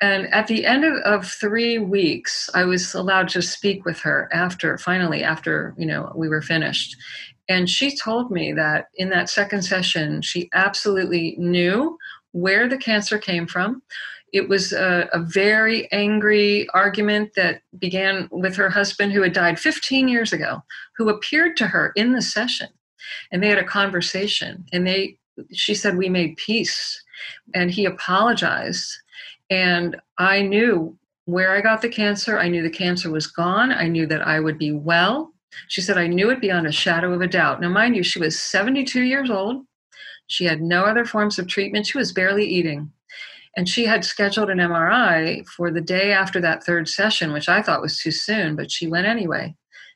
and 0.00 0.32
at 0.32 0.46
the 0.46 0.64
end 0.64 0.84
of, 0.84 0.94
of, 0.98 1.26
three 1.26 1.78
weeks 1.78 2.48
i 2.54 2.64
was 2.64 2.94
allowed 2.94 3.28
to 3.28 3.42
speak 3.42 3.84
with 3.84 3.98
her 4.00 4.28
after 4.32 4.78
finally 4.78 5.22
after 5.22 5.74
you 5.76 5.86
know 5.86 6.12
we 6.14 6.28
were 6.28 6.42
finished. 6.42 6.96
And 7.48 7.68
she 7.68 7.96
told 7.96 8.30
me 8.30 8.52
that 8.52 8.88
in 8.96 9.08
that 9.10 9.30
second 9.30 9.62
session 9.62 10.22
she 10.22 10.50
absolutely 10.52 11.34
knew 11.38 11.96
where 12.32 12.68
the 12.68 12.76
cancer 12.76 13.18
came 13.18 13.46
from. 13.46 13.82
It 14.32 14.48
was 14.48 14.72
a, 14.72 15.08
a 15.14 15.20
very 15.20 15.90
angry 15.90 16.68
argument 16.74 17.30
that 17.36 17.62
began 17.78 18.28
with 18.30 18.54
her 18.56 18.68
husband 18.68 19.12
who 19.12 19.22
had 19.22 19.32
died 19.32 19.58
15 19.58 20.08
years 20.08 20.32
ago 20.34 20.62
who 20.96 21.08
appeared 21.08 21.56
to 21.56 21.68
her 21.68 21.92
in 21.96 22.12
the 22.12 22.20
session. 22.20 22.68
And 23.32 23.42
they 23.42 23.48
had 23.48 23.58
a 23.58 23.64
conversation 23.64 24.66
and 24.72 24.86
they 24.86 25.18
she 25.52 25.74
said 25.74 25.96
we 25.96 26.08
made 26.08 26.36
peace. 26.36 27.02
And 27.54 27.70
he 27.70 27.84
apologized 27.84 28.92
and 29.50 29.96
I 30.18 30.42
knew 30.42 30.96
where 31.24 31.54
I 31.54 31.60
got 31.60 31.82
the 31.82 31.88
cancer. 31.88 32.38
I 32.38 32.48
knew 32.48 32.62
the 32.62 32.70
cancer 32.70 33.10
was 33.10 33.26
gone. 33.26 33.72
I 33.72 33.86
knew 33.86 34.06
that 34.06 34.26
I 34.26 34.40
would 34.40 34.58
be 34.58 34.72
well. 34.72 35.32
She 35.68 35.80
said, 35.80 35.98
I 35.98 36.06
knew 36.06 36.30
it 36.30 36.40
beyond 36.40 36.66
a 36.66 36.72
shadow 36.72 37.12
of 37.12 37.20
a 37.20 37.26
doubt. 37.26 37.60
Now, 37.60 37.68
mind 37.68 37.96
you, 37.96 38.02
she 38.02 38.18
was 38.18 38.38
72 38.38 39.02
years 39.02 39.30
old. 39.30 39.64
She 40.26 40.44
had 40.44 40.60
no 40.60 40.84
other 40.84 41.04
forms 41.04 41.38
of 41.38 41.46
treatment. 41.46 41.86
She 41.86 41.98
was 41.98 42.12
barely 42.12 42.46
eating. 42.46 42.92
And 43.56 43.68
she 43.68 43.86
had 43.86 44.04
scheduled 44.04 44.50
an 44.50 44.58
MRI 44.58 45.46
for 45.46 45.70
the 45.70 45.80
day 45.80 46.12
after 46.12 46.40
that 46.40 46.62
third 46.64 46.88
session, 46.88 47.32
which 47.32 47.48
I 47.48 47.60
thought 47.60 47.82
was 47.82 47.98
too 47.98 48.10
soon, 48.10 48.54
but 48.54 48.70
she 48.70 48.86
went 48.86 49.06
anyway. 49.06 49.54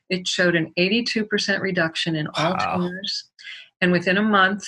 It 0.09 0.27
showed 0.27 0.55
an 0.55 0.73
82% 0.77 1.61
reduction 1.61 2.15
in 2.15 2.27
all 2.35 2.53
wow. 2.53 2.75
tumors. 2.75 3.29
And 3.79 3.91
within 3.91 4.17
a 4.17 4.23
month, 4.23 4.67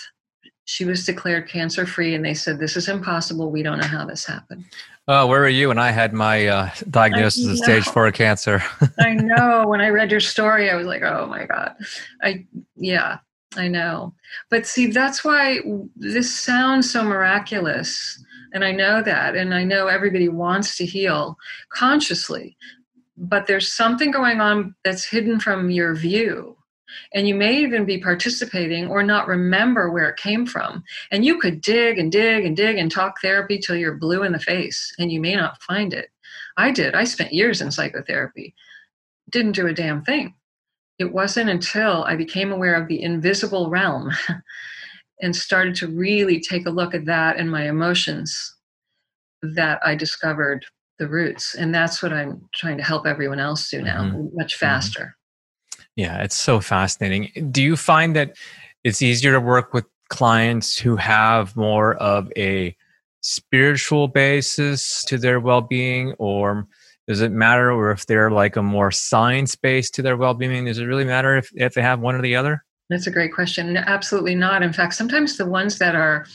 she 0.66 0.84
was 0.84 1.06
declared 1.06 1.48
cancer 1.48 1.86
free 1.86 2.16
and 2.16 2.26
they 2.26 2.34
said 2.34 2.60
this 2.60 2.76
is 2.76 2.90
impossible. 2.90 3.52
We 3.52 3.64
don't 3.64 3.80
know 3.80 3.88
how 3.88 4.06
this 4.06 4.26
happened. 4.26 4.66
Oh 5.08 5.28
where 5.28 5.42
were 5.42 5.50
you? 5.50 5.70
When 5.70 5.78
i 5.78 5.92
had 5.92 6.14
my 6.14 6.48
uh, 6.48 6.70
diagnosis 6.90 7.46
of 7.48 7.58
stage 7.58 7.86
four 7.86 8.12
cancer. 8.12 8.64
I 9.00 9.14
know. 9.14 9.66
When 9.68 9.82
i 9.82 9.90
read 9.90 10.12
your 10.12 10.20
story 10.20 10.70
i 10.70 10.76
was 10.76 10.88
like 10.88 11.04
oh 11.04 11.28
my 11.28 11.46
god. 11.46 11.76
I 12.22 12.46
yeah 12.76 13.20
i 13.56 13.68
know. 13.68 14.14
But 14.50 14.66
see 14.66 14.88
that's 14.88 15.24
why 15.24 15.60
this 15.96 16.34
sounds 16.34 16.92
so 16.92 17.04
miraculous 17.04 18.22
and 18.54 18.64
i 18.64 18.72
know 18.72 19.04
that 19.04 19.36
and 19.36 19.54
i 19.54 19.64
know 19.64 19.88
everybody 19.88 20.30
wants 20.30 20.78
to 20.78 20.86
heal 20.86 21.38
consciously 21.70 22.58
but 23.18 23.48
there's 23.48 23.72
something 23.72 24.12
going 24.12 24.42
on 24.42 24.76
that's 24.84 25.06
hidden 25.06 25.40
from 25.40 25.70
your 25.70 25.94
view 25.94 26.58
and 27.14 27.28
you 27.28 27.36
may 27.36 27.58
even 27.58 27.86
be 27.86 28.00
participating 28.00 28.88
or 28.88 29.04
not 29.04 29.28
remember 29.28 29.92
where 29.92 30.10
it 30.10 30.18
came 30.18 30.46
from. 30.46 30.84
And 31.12 31.26
you 31.26 31.40
could 31.40 31.62
dig 31.62 31.98
and 31.98 32.12
dig 32.12 32.46
and 32.46 32.56
dig 32.56 32.78
and 32.78 32.92
talk 32.92 33.16
therapy 33.22 33.58
till 33.58 33.76
you're 33.76 33.96
blue 33.96 34.24
in 34.24 34.32
the 34.32 34.40
face, 34.40 34.94
and 35.00 35.12
you 35.12 35.20
may 35.20 35.36
not 35.36 35.62
find 35.62 35.94
it. 35.94 36.10
I 36.58 36.72
did. 36.72 36.96
I 36.96 37.04
spent 37.04 37.34
years 37.34 37.62
in 37.62 37.72
psychotherapy, 37.72 38.56
didn't 39.30 39.54
do 39.54 39.68
a 39.68 39.74
damn 39.74 40.04
thing. 40.04 40.34
It 40.98 41.12
wasn't 41.12 41.50
until 41.50 42.04
I 42.06 42.16
became 42.16 42.52
aware 42.52 42.76
of 42.76 42.88
the 42.88 43.02
invisible 43.02 43.70
realm 43.70 44.12
and 45.22 45.36
started 45.36 45.76
to 45.76 45.88
really 45.88 46.40
take 46.40 46.66
a 46.66 46.72
look 46.72 46.94
at 46.94 47.06
that 47.06 47.38
and 47.38 47.52
my 47.52 47.68
emotions 47.68 48.56
that 49.42 49.80
I 49.86 49.96
discovered 49.96 50.66
the 50.98 51.08
roots. 51.08 51.56
And 51.56 51.76
that's 51.76 52.02
what 52.02 52.14
I'm 52.14 52.48
trying 52.54 52.78
to 52.78 52.84
help 52.84 53.06
everyone 53.06 53.40
else 53.40 53.70
do 53.70 53.82
now, 53.82 54.04
mm-hmm. 54.04 54.36
much 54.36 54.56
mm-hmm. 54.56 54.66
faster. 54.66 55.18
Yeah, 55.96 56.22
it's 56.22 56.36
so 56.36 56.60
fascinating. 56.60 57.52
Do 57.52 57.64
you 57.64 57.78
find 57.78 58.16
that 58.16 58.36
it's 58.84 59.02
easier 59.02 59.32
to 59.32 59.40
work 59.40 59.74
with 59.74 59.86
clients 60.10 60.78
who 60.78 60.96
have 60.96 61.56
more 61.56 61.96
of 61.96 62.32
a 62.38 62.76
spiritual 63.22 64.08
basis 64.08 65.04
to 65.06 65.18
their 65.18 65.40
well-being 65.40 66.14
or 66.20 66.68
does 67.08 67.22
it 67.22 67.32
matter 67.32 67.72
or 67.72 67.92
if 67.92 68.06
they're 68.06 68.30
like 68.30 68.56
a 68.56 68.62
more 68.62 68.92
science 68.92 69.56
based 69.56 69.96
to 69.96 70.04
their 70.04 70.16
well-being 70.16 70.66
does 70.66 70.78
it 70.78 70.86
really 70.86 71.06
matter 71.06 71.36
if, 71.36 71.50
if 71.56 71.74
they 71.74 71.82
have 71.82 72.00
one 72.00 72.14
or 72.14 72.22
the 72.22 72.36
other 72.36 72.64
That's 72.90 73.08
a 73.08 73.12
great 73.12 73.34
question. 73.34 73.78
Absolutely 73.78 74.36
not. 74.36 74.62
In 74.62 74.74
fact, 74.74 74.94
sometimes 74.94 75.38
the 75.38 75.46
ones 75.48 75.80
that 75.80 75.96
are, 75.96 76.28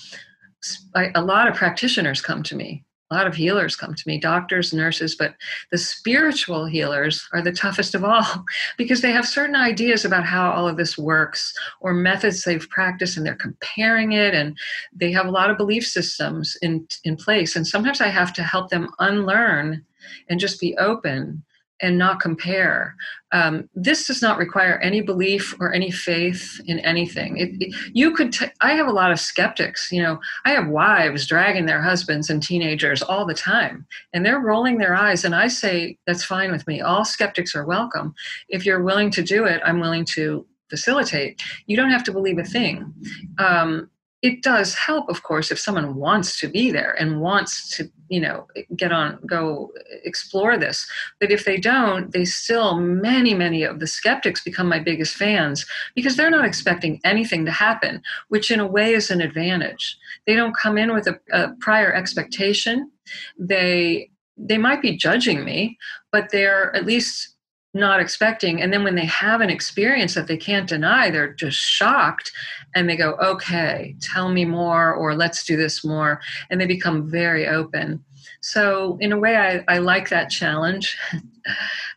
a 1.15 1.23
lot 1.23 1.47
of 1.47 1.55
practitioners 1.55 2.21
come 2.21 2.43
to 2.43 2.57
me 2.57 2.85
a 3.11 3.15
lot 3.15 3.27
of 3.27 3.35
healers 3.35 3.77
come 3.77 3.95
to 3.95 4.07
me 4.07 4.19
doctors 4.19 4.73
nurses 4.73 5.15
but 5.15 5.35
the 5.71 5.79
spiritual 5.79 6.65
healers 6.65 7.29
are 7.33 7.43
the 7.43 7.53
toughest 7.53 7.95
of 7.95 8.05
all 8.05 8.45
because 8.79 9.01
they 9.01 9.13
have 9.13 9.27
certain 9.27 9.57
ideas 9.57 10.05
about 10.05 10.25
how 10.25 10.51
all 10.51 10.69
of 10.69 10.77
this 10.77 10.97
works 10.97 11.55
or 11.81 11.93
methods 11.93 12.45
they've 12.45 12.69
practiced 12.71 13.17
and 13.17 13.27
they're 13.27 13.35
comparing 13.35 14.13
it 14.13 14.35
and 14.35 14.57
they 14.95 15.11
have 15.11 15.27
a 15.27 15.31
lot 15.31 15.51
of 15.51 15.57
belief 15.57 15.87
systems 15.87 16.57
in 16.63 16.87
in 17.05 17.17
place. 17.17 17.57
And 17.57 17.67
sometimes 17.67 18.01
i 18.01 18.09
have 18.09 18.33
to 18.35 18.43
help 18.43 18.71
them 18.71 18.89
unlearn 18.99 19.85
and 20.29 20.41
just 20.41 20.61
be 20.61 20.77
open 20.77 21.43
and 21.83 21.99
not 21.99 22.21
compare. 22.21 22.95
Um, 23.33 23.69
this 23.75 24.07
does 24.07 24.21
not 24.21 24.39
require 24.39 24.79
any 24.79 25.01
belief 25.01 25.55
or 25.61 25.73
any 25.73 25.91
faith 25.91 26.61
in 26.67 26.81
anything. 26.81 27.37
It, 27.37 27.51
it, 27.61 27.75
you 27.95 28.15
could. 28.15 28.33
T- 28.33 28.47
I 28.61 28.73
have 28.73 28.87
a 28.87 28.93
lot 28.93 29.13
of 29.13 29.21
skeptics. 29.21 29.91
You 29.93 30.03
know, 30.03 30.21
I 30.45 30.51
have 30.51 30.69
wives 30.69 31.27
dragging 31.27 31.67
their 31.67 31.83
husbands 31.83 32.29
and 32.29 32.43
teenagers 32.43 33.03
all 33.03 33.25
the 33.25 33.35
time, 33.35 33.87
and 34.13 34.25
they're 34.25 34.41
rolling 34.41 34.79
their 34.79 34.95
eyes. 34.95 35.25
And 35.25 35.35
I 35.35 35.49
say 35.49 35.97
that's 36.07 36.25
fine 36.25 36.51
with 36.51 36.67
me. 36.67 36.81
All 36.81 37.05
skeptics 37.05 37.55
are 37.55 37.65
welcome. 37.65 38.15
If 38.49 38.67
you're 38.67 38.83
willing 38.83 39.11
to 39.13 39.23
do 39.23 39.45
it, 39.45 39.63
I'm 39.65 39.81
willing 39.81 40.05
to 40.07 40.47
facilitate. 40.69 41.43
You 41.67 41.77
don't 41.77 41.91
have 41.91 42.05
to 42.05 42.13
believe 42.13 42.39
a 42.39 42.45
thing. 42.45 42.95
Um, 43.39 43.91
it 44.23 44.43
does 44.43 44.75
help 44.75 45.09
of 45.09 45.23
course 45.23 45.51
if 45.51 45.59
someone 45.59 45.95
wants 45.95 46.39
to 46.41 46.49
be 46.49 46.71
there 46.71 46.93
and 47.01 47.21
wants 47.21 47.75
to 47.77 47.91
you 48.11 48.21
know 48.21 48.47
get 48.77 48.93
on 48.93 49.19
go 49.25 49.73
explore 50.05 50.59
this. 50.59 50.87
But 51.19 51.31
if 51.31 51.45
they 51.45 51.57
don't 51.57 52.13
they 52.13 52.27
still 52.27 52.77
many 52.79 53.33
many 53.33 53.63
of 53.63 53.81
the 53.81 53.87
skeptics 53.87 54.45
become 54.45 54.69
my 54.69 54.81
biggest 54.81 55.17
fans 55.17 55.65
because 55.95 56.17
they're 56.17 56.31
not 56.31 56.45
expecting 56.45 57.01
anything 57.05 57.47
to 57.47 57.53
happen 57.53 58.03
which 58.29 58.51
in 58.51 58.61
a 58.61 58.67
way 58.67 58.93
is 58.93 59.11
an 59.11 59.21
advantage. 59.21 59.97
They 60.27 60.35
don't 60.35 60.57
come 60.57 60.77
in 60.77 60.93
with 60.93 61.07
a, 61.07 61.19
a 61.33 61.55
prior 61.61 61.93
expectation. 61.95 62.91
They 63.39 64.11
they 64.37 64.59
might 64.59 64.83
be 64.83 64.97
judging 64.97 65.45
me 65.45 65.79
but 66.13 66.31
they're 66.31 66.75
at 66.75 66.87
least 66.87 67.30
not 67.73 68.01
expecting. 68.01 68.61
And 68.61 68.73
then 68.73 68.85
when 68.85 68.97
they 68.97 69.05
have 69.07 69.41
an 69.41 69.51
experience 69.51 70.15
that 70.15 70.27
they 70.27 70.37
can't 70.37 70.69
deny 70.69 71.11
they're 71.11 71.33
just 71.33 71.59
shocked 71.59 72.33
and 72.75 72.89
they 72.89 72.97
go 72.97 73.13
okay 73.23 73.95
tell 74.01 74.29
me 74.29 74.45
more 74.45 74.93
or 74.93 75.15
let's 75.15 75.45
do 75.45 75.57
this 75.57 75.85
more. 75.85 76.21
And 76.51 76.61
they 76.61 76.67
become 76.67 77.09
very 77.09 77.47
open. 77.47 78.05
So 78.41 78.99
in 79.01 79.13
a 79.13 79.19
way 79.19 79.37
i, 79.37 79.65
I 79.75 79.79
like 79.79 80.09
that 80.09 80.31
challenge. 80.31 80.97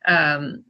Um, 0.06 0.66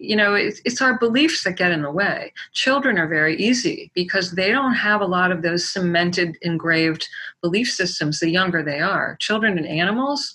you 0.00 0.16
know 0.16 0.34
it's, 0.34 0.60
it's 0.64 0.80
our 0.80 0.98
beliefs 0.98 1.44
that 1.44 1.56
get 1.56 1.72
in 1.72 1.82
the 1.82 1.90
way. 1.90 2.32
Children 2.52 2.98
are 2.98 3.08
very 3.08 3.36
easy 3.36 3.90
because 3.94 4.32
they 4.32 4.50
don't 4.50 4.74
have 4.74 5.00
a 5.00 5.06
lot 5.06 5.32
of 5.32 5.42
those 5.42 5.70
cemented 5.70 6.36
engraved 6.42 7.06
belief 7.42 7.70
systems 7.70 8.20
the 8.20 8.30
younger 8.30 8.62
they 8.62 8.80
are. 8.80 9.16
Children 9.20 9.58
and 9.58 9.66
animals 9.66 10.34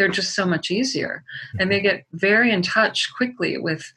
they're 0.00 0.08
just 0.08 0.34
so 0.34 0.46
much 0.46 0.70
easier 0.70 1.22
and 1.58 1.70
they 1.70 1.76
mm-hmm. 1.76 1.98
get 1.98 2.06
very 2.12 2.50
in 2.50 2.62
touch 2.62 3.12
quickly 3.14 3.58
with 3.58 3.92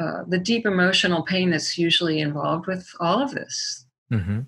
uh, 0.00 0.24
the 0.26 0.38
deep 0.38 0.66
emotional 0.66 1.22
pain 1.22 1.50
that's 1.50 1.78
usually 1.78 2.18
involved 2.18 2.66
with 2.66 2.84
all 2.98 3.22
of 3.22 3.30
this 3.30 3.86
mm-hmm. 4.12 4.40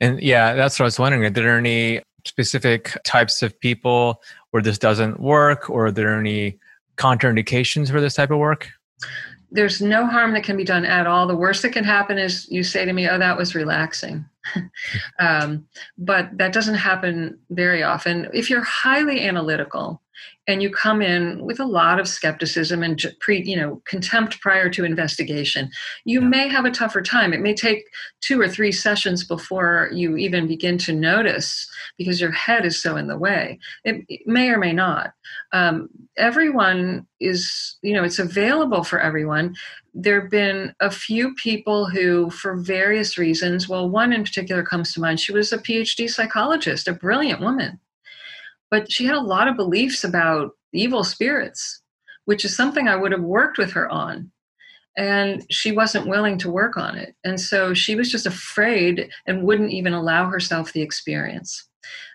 and 0.00 0.20
yeah 0.20 0.54
that's 0.54 0.76
what 0.80 0.84
i 0.84 0.86
was 0.86 0.98
wondering 0.98 1.24
are 1.24 1.30
there 1.30 1.56
any 1.56 2.02
specific 2.26 2.96
types 3.04 3.42
of 3.42 3.58
people 3.60 4.20
where 4.50 4.62
this 4.62 4.76
doesn't 4.76 5.20
work 5.20 5.70
or 5.70 5.86
are 5.86 5.92
there 5.92 6.18
any 6.18 6.58
contraindications 6.96 7.88
for 7.88 8.00
this 8.00 8.14
type 8.14 8.32
of 8.32 8.38
work 8.38 8.70
there's 9.52 9.80
no 9.80 10.06
harm 10.06 10.32
that 10.32 10.44
can 10.44 10.56
be 10.56 10.64
done 10.64 10.84
at 10.84 11.06
all 11.06 11.26
the 11.26 11.36
worst 11.36 11.62
that 11.62 11.72
can 11.72 11.84
happen 11.84 12.18
is 12.18 12.50
you 12.50 12.62
say 12.62 12.84
to 12.84 12.92
me 12.92 13.08
oh 13.08 13.18
that 13.18 13.36
was 13.36 13.54
relaxing 13.54 14.24
um, 15.18 15.66
but 15.98 16.36
that 16.38 16.52
doesn't 16.52 16.74
happen 16.74 17.38
very 17.50 17.82
often. 17.82 18.28
If 18.32 18.50
you're 18.50 18.62
highly 18.62 19.26
analytical 19.26 20.01
and 20.46 20.62
you 20.62 20.70
come 20.70 21.00
in 21.02 21.44
with 21.44 21.60
a 21.60 21.64
lot 21.64 22.00
of 22.00 22.08
skepticism 22.08 22.82
and 22.82 23.04
pre, 23.20 23.42
you 23.42 23.56
know, 23.56 23.80
contempt 23.84 24.40
prior 24.40 24.68
to 24.70 24.84
investigation, 24.84 25.70
you 26.04 26.20
yeah. 26.20 26.28
may 26.28 26.48
have 26.48 26.64
a 26.64 26.70
tougher 26.70 27.02
time. 27.02 27.32
It 27.32 27.40
may 27.40 27.54
take 27.54 27.84
two 28.20 28.40
or 28.40 28.48
three 28.48 28.72
sessions 28.72 29.24
before 29.24 29.90
you 29.92 30.16
even 30.16 30.46
begin 30.46 30.78
to 30.78 30.92
notice 30.92 31.68
because 31.96 32.20
your 32.20 32.32
head 32.32 32.64
is 32.66 32.80
so 32.82 32.96
in 32.96 33.06
the 33.06 33.18
way. 33.18 33.58
It, 33.84 34.04
it 34.08 34.26
may 34.26 34.50
or 34.50 34.58
may 34.58 34.72
not. 34.72 35.12
Um, 35.52 35.88
everyone 36.16 37.06
is, 37.20 37.76
you 37.82 37.94
know, 37.94 38.04
it's 38.04 38.18
available 38.18 38.84
for 38.84 39.00
everyone 39.00 39.54
there 39.94 40.20
have 40.20 40.30
been 40.30 40.74
a 40.80 40.90
few 40.90 41.34
people 41.34 41.86
who, 41.86 42.30
for 42.30 42.56
various 42.56 43.18
reasons, 43.18 43.68
well, 43.68 43.88
one 43.88 44.12
in 44.12 44.24
particular 44.24 44.62
comes 44.62 44.92
to 44.92 45.00
mind. 45.00 45.20
She 45.20 45.32
was 45.32 45.52
a 45.52 45.58
PhD 45.58 46.08
psychologist, 46.08 46.88
a 46.88 46.92
brilliant 46.92 47.40
woman, 47.40 47.78
but 48.72 48.90
she 48.90 49.04
had 49.04 49.16
a 49.16 49.20
lot 49.20 49.48
of 49.48 49.56
beliefs 49.56 50.02
about 50.02 50.52
evil 50.72 51.04
spirits, 51.04 51.82
which 52.24 52.42
is 52.42 52.56
something 52.56 52.88
I 52.88 52.96
would 52.96 53.12
have 53.12 53.20
worked 53.20 53.58
with 53.58 53.70
her 53.72 53.86
on. 53.90 54.32
And 54.96 55.44
she 55.50 55.72
wasn't 55.72 56.08
willing 56.08 56.38
to 56.38 56.50
work 56.50 56.78
on 56.78 56.96
it. 56.96 57.14
And 57.22 57.38
so 57.38 57.74
she 57.74 57.94
was 57.94 58.10
just 58.10 58.24
afraid 58.24 59.10
and 59.26 59.42
wouldn't 59.42 59.72
even 59.72 59.92
allow 59.92 60.30
herself 60.30 60.72
the 60.72 60.80
experience. 60.80 61.68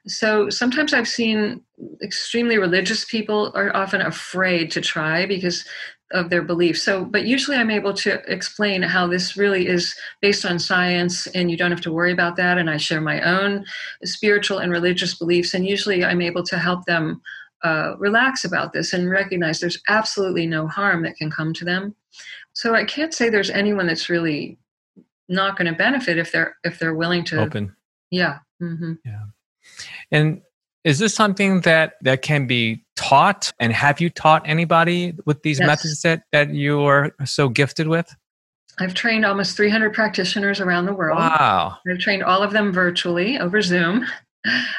So 0.07 0.49
sometimes 0.49 0.95
I've 0.95 1.07
seen 1.07 1.61
extremely 2.01 2.57
religious 2.57 3.05
people 3.05 3.51
are 3.53 3.75
often 3.75 4.01
afraid 4.01 4.71
to 4.71 4.81
try 4.81 5.27
because 5.27 5.63
of 6.11 6.29
their 6.29 6.41
beliefs. 6.41 6.83
So, 6.83 7.03
but 7.03 7.25
usually 7.25 7.57
I'm 7.57 7.71
able 7.71 7.93
to 7.95 8.21
explain 8.31 8.81
how 8.81 9.07
this 9.07 9.35
really 9.35 9.67
is 9.67 9.95
based 10.21 10.45
on 10.45 10.59
science 10.59 11.27
and 11.27 11.51
you 11.51 11.57
don't 11.57 11.71
have 11.71 11.81
to 11.81 11.91
worry 11.91 12.13
about 12.13 12.35
that. 12.37 12.57
And 12.57 12.69
I 12.69 12.77
share 12.77 13.01
my 13.01 13.21
own 13.21 13.65
spiritual 14.03 14.59
and 14.59 14.71
religious 14.71 15.15
beliefs. 15.15 15.53
And 15.53 15.67
usually 15.67 16.05
I'm 16.05 16.21
able 16.21 16.43
to 16.43 16.57
help 16.57 16.85
them 16.85 17.21
uh, 17.63 17.95
relax 17.97 18.45
about 18.45 18.71
this 18.71 18.93
and 18.93 19.09
recognize 19.09 19.59
there's 19.59 19.81
absolutely 19.89 20.45
no 20.45 20.67
harm 20.67 21.03
that 21.03 21.17
can 21.17 21.29
come 21.29 21.53
to 21.55 21.65
them. 21.65 21.95
So 22.53 22.73
I 22.73 22.85
can't 22.85 23.13
say 23.13 23.29
there's 23.29 23.49
anyone 23.49 23.87
that's 23.87 24.09
really 24.09 24.57
not 25.29 25.57
going 25.57 25.71
to 25.71 25.77
benefit 25.77 26.17
if 26.17 26.31
they're 26.31 26.55
if 26.63 26.79
they're 26.79 26.95
willing 26.95 27.25
to 27.25 27.41
open. 27.41 27.75
Yeah. 28.11 28.39
Mm-hmm. 28.61 28.93
Yeah. 29.03 29.23
And 30.11 30.41
is 30.87 30.99
this 30.99 31.13
something 31.13 31.61
that 31.61 31.95
that 32.01 32.21
can 32.21 32.47
be 32.47 32.81
taught? 32.95 33.51
And 33.59 33.73
have 33.73 33.99
you 33.99 34.09
taught 34.09 34.47
anybody 34.47 35.13
with 35.25 35.43
these 35.43 35.59
yes. 35.59 35.67
methods 35.67 36.01
that 36.03 36.23
that 36.31 36.53
you 36.53 36.81
are 36.83 37.13
so 37.25 37.49
gifted 37.49 37.89
with? 37.89 38.15
I've 38.79 38.93
trained 38.93 39.25
almost 39.25 39.57
300 39.57 39.93
practitioners 39.93 40.61
around 40.61 40.85
the 40.85 40.93
world. 40.93 41.17
Wow. 41.17 41.77
I've 41.89 41.99
trained 41.99 42.23
all 42.23 42.41
of 42.41 42.53
them 42.53 42.71
virtually 42.71 43.37
over 43.37 43.61
Zoom. 43.61 44.05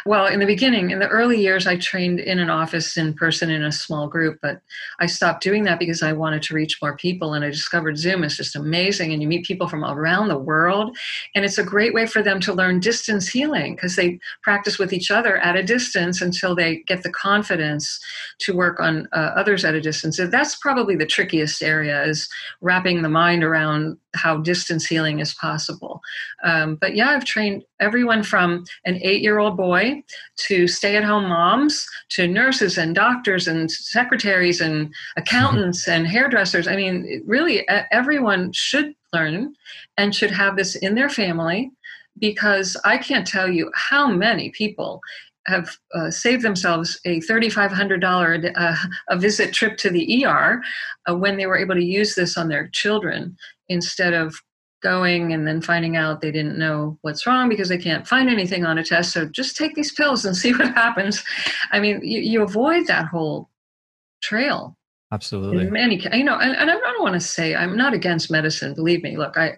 Well, 0.06 0.26
in 0.26 0.40
the 0.40 0.46
beginning, 0.46 0.90
in 0.90 0.98
the 0.98 1.08
early 1.08 1.40
years, 1.40 1.66
I 1.66 1.76
trained 1.76 2.20
in 2.20 2.38
an 2.38 2.50
office 2.50 2.96
in 2.96 3.14
person 3.14 3.50
in 3.50 3.62
a 3.62 3.72
small 3.72 4.08
group, 4.08 4.38
but 4.40 4.60
I 5.00 5.06
stopped 5.06 5.42
doing 5.42 5.64
that 5.64 5.78
because 5.78 6.02
I 6.02 6.12
wanted 6.12 6.42
to 6.42 6.54
reach 6.54 6.78
more 6.80 6.96
people. 6.96 7.34
And 7.34 7.44
I 7.44 7.50
discovered 7.50 7.98
Zoom 7.98 8.24
is 8.24 8.36
just 8.36 8.56
amazing. 8.56 9.12
And 9.12 9.22
you 9.22 9.28
meet 9.28 9.44
people 9.44 9.68
from 9.68 9.84
around 9.84 10.28
the 10.28 10.38
world. 10.38 10.96
And 11.34 11.44
it's 11.44 11.58
a 11.58 11.64
great 11.64 11.94
way 11.94 12.06
for 12.06 12.22
them 12.22 12.40
to 12.40 12.52
learn 12.52 12.80
distance 12.80 13.28
healing 13.28 13.74
because 13.74 13.96
they 13.96 14.18
practice 14.42 14.78
with 14.78 14.92
each 14.92 15.10
other 15.10 15.38
at 15.38 15.56
a 15.56 15.62
distance 15.62 16.20
until 16.20 16.54
they 16.54 16.82
get 16.86 17.02
the 17.02 17.10
confidence 17.10 18.00
to 18.40 18.54
work 18.54 18.80
on 18.80 19.08
uh, 19.12 19.32
others 19.36 19.64
at 19.64 19.74
a 19.74 19.80
distance. 19.80 20.18
That's 20.30 20.56
probably 20.56 20.96
the 20.96 21.06
trickiest 21.06 21.62
area 21.62 22.04
is 22.04 22.28
wrapping 22.60 23.02
the 23.02 23.08
mind 23.08 23.44
around 23.44 23.98
how 24.18 24.38
distance 24.38 24.84
healing 24.86 25.20
is 25.20 25.34
possible. 25.34 26.00
Um, 26.44 26.76
but 26.80 26.94
yeah, 26.94 27.10
I've 27.10 27.24
trained 27.24 27.64
everyone 27.80 28.22
from 28.22 28.64
an 28.84 28.98
eight 29.02 29.22
year 29.22 29.38
old 29.38 29.56
boy 29.56 30.02
to 30.48 30.66
stay 30.66 30.96
at 30.96 31.04
home 31.04 31.28
moms 31.28 31.86
to 32.10 32.26
nurses 32.26 32.78
and 32.78 32.94
doctors 32.94 33.48
and 33.48 33.70
secretaries 33.70 34.60
and 34.60 34.92
accountants 35.16 35.88
and 35.88 36.06
hairdressers. 36.06 36.68
I 36.68 36.76
mean, 36.76 37.22
really, 37.26 37.66
everyone 37.68 38.52
should 38.52 38.94
learn 39.12 39.54
and 39.96 40.14
should 40.14 40.30
have 40.30 40.56
this 40.56 40.74
in 40.76 40.94
their 40.94 41.08
family 41.08 41.70
because 42.18 42.76
I 42.84 42.98
can't 42.98 43.26
tell 43.26 43.48
you 43.48 43.70
how 43.74 44.08
many 44.08 44.50
people 44.50 45.00
have 45.48 45.76
uh, 45.94 46.10
saved 46.10 46.42
themselves 46.42 47.00
a 47.04 47.20
$3,500 47.20 48.52
uh, 48.56 48.76
a 49.08 49.18
visit 49.18 49.52
trip 49.52 49.76
to 49.78 49.90
the 49.90 50.24
ER 50.24 50.62
uh, 51.08 51.16
when 51.16 51.36
they 51.36 51.46
were 51.46 51.58
able 51.58 51.74
to 51.74 51.84
use 51.84 52.14
this 52.14 52.36
on 52.36 52.48
their 52.48 52.68
children 52.68 53.36
instead 53.68 54.12
of 54.12 54.40
going 54.82 55.32
and 55.32 55.46
then 55.46 55.60
finding 55.60 55.96
out 55.96 56.20
they 56.20 56.30
didn't 56.30 56.58
know 56.58 56.96
what's 57.02 57.26
wrong 57.26 57.48
because 57.48 57.68
they 57.68 57.78
can't 57.78 58.06
find 58.06 58.28
anything 58.28 58.64
on 58.64 58.78
a 58.78 58.84
test. 58.84 59.12
So 59.12 59.26
just 59.26 59.56
take 59.56 59.74
these 59.74 59.92
pills 59.92 60.24
and 60.24 60.36
see 60.42 60.52
what 60.52 60.74
happens. 60.74 61.24
I 61.72 61.80
mean, 61.80 62.00
you, 62.02 62.20
you 62.20 62.42
avoid 62.42 62.86
that 62.86 63.06
whole 63.06 63.48
trail. 64.22 64.76
Absolutely. 65.10 65.66
In 65.66 65.72
many, 65.72 65.96
you 66.12 66.24
know, 66.24 66.38
and, 66.38 66.54
and 66.54 66.70
I 66.70 66.74
don't 66.74 67.02
want 67.02 67.14
to 67.14 67.20
say 67.20 67.56
I'm 67.56 67.76
not 67.76 67.94
against 67.94 68.30
medicine. 68.30 68.74
Believe 68.74 69.02
me. 69.02 69.16
Look, 69.16 69.38
I 69.38 69.56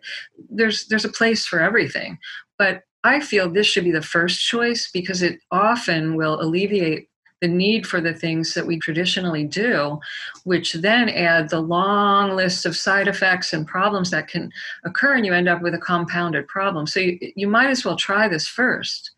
there's 0.48 0.86
there's 0.86 1.04
a 1.04 1.08
place 1.08 1.44
for 1.44 1.60
everything, 1.60 2.18
but 2.56 2.84
I 3.04 3.20
feel 3.20 3.48
this 3.48 3.66
should 3.66 3.84
be 3.84 3.92
the 3.92 4.02
first 4.02 4.40
choice 4.40 4.90
because 4.92 5.22
it 5.22 5.40
often 5.50 6.16
will 6.16 6.40
alleviate 6.40 7.08
the 7.40 7.48
need 7.48 7.86
for 7.86 8.00
the 8.00 8.12
things 8.12 8.52
that 8.54 8.66
we 8.66 8.78
traditionally 8.78 9.44
do, 9.44 9.98
which 10.44 10.74
then 10.74 11.08
add 11.08 11.48
the 11.48 11.60
long 11.60 12.36
list 12.36 12.66
of 12.66 12.76
side 12.76 13.08
effects 13.08 13.52
and 13.52 13.66
problems 13.66 14.10
that 14.10 14.28
can 14.28 14.52
occur, 14.84 15.14
and 15.14 15.24
you 15.24 15.32
end 15.32 15.48
up 15.48 15.62
with 15.62 15.74
a 15.74 15.78
compounded 15.78 16.46
problem. 16.48 16.86
So 16.86 17.00
you, 17.00 17.18
you 17.36 17.48
might 17.48 17.70
as 17.70 17.84
well 17.84 17.96
try 17.96 18.28
this 18.28 18.46
first. 18.46 19.12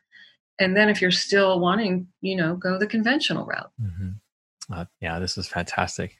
And 0.60 0.76
then 0.76 0.88
if 0.88 1.02
you're 1.02 1.10
still 1.10 1.58
wanting, 1.58 2.06
you 2.20 2.36
know, 2.36 2.54
go 2.54 2.78
the 2.78 2.86
conventional 2.86 3.44
route. 3.44 3.72
Mm-hmm. 3.82 4.10
Uh, 4.72 4.84
yeah, 5.00 5.18
this 5.18 5.36
is 5.36 5.48
fantastic. 5.48 6.18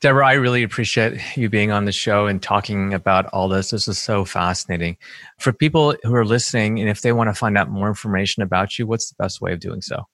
Deborah, 0.00 0.28
I 0.28 0.34
really 0.34 0.62
appreciate 0.62 1.20
you 1.36 1.48
being 1.48 1.72
on 1.72 1.84
the 1.84 1.92
show 1.92 2.26
and 2.26 2.40
talking 2.40 2.94
about 2.94 3.26
all 3.26 3.48
this. 3.48 3.70
This 3.70 3.88
is 3.88 3.98
so 3.98 4.24
fascinating. 4.24 4.96
For 5.38 5.52
people 5.52 5.96
who 6.04 6.14
are 6.14 6.24
listening, 6.24 6.78
and 6.78 6.88
if 6.88 7.02
they 7.02 7.12
want 7.12 7.30
to 7.30 7.34
find 7.34 7.58
out 7.58 7.68
more 7.68 7.88
information 7.88 8.42
about 8.42 8.78
you, 8.78 8.86
what's 8.86 9.08
the 9.08 9.16
best 9.18 9.40
way 9.40 9.52
of 9.52 9.60
doing 9.60 9.80
so? 9.80 10.06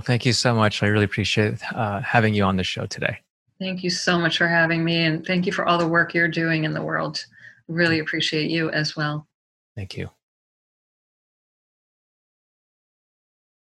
Well, 0.00 0.06
thank 0.06 0.24
you 0.24 0.32
so 0.32 0.54
much. 0.54 0.82
I 0.82 0.86
really 0.86 1.04
appreciate 1.04 1.62
uh, 1.74 2.00
having 2.00 2.32
you 2.32 2.42
on 2.44 2.56
the 2.56 2.64
show 2.64 2.86
today. 2.86 3.18
Thank 3.58 3.84
you 3.84 3.90
so 3.90 4.18
much 4.18 4.38
for 4.38 4.48
having 4.48 4.82
me. 4.82 5.04
And 5.04 5.26
thank 5.26 5.44
you 5.44 5.52
for 5.52 5.66
all 5.66 5.76
the 5.76 5.86
work 5.86 6.14
you're 6.14 6.26
doing 6.26 6.64
in 6.64 6.72
the 6.72 6.80
world. 6.80 7.22
Really 7.68 7.98
appreciate 7.98 8.50
you 8.50 8.70
as 8.70 8.96
well. 8.96 9.28
Thank 9.76 9.98
you. 9.98 10.08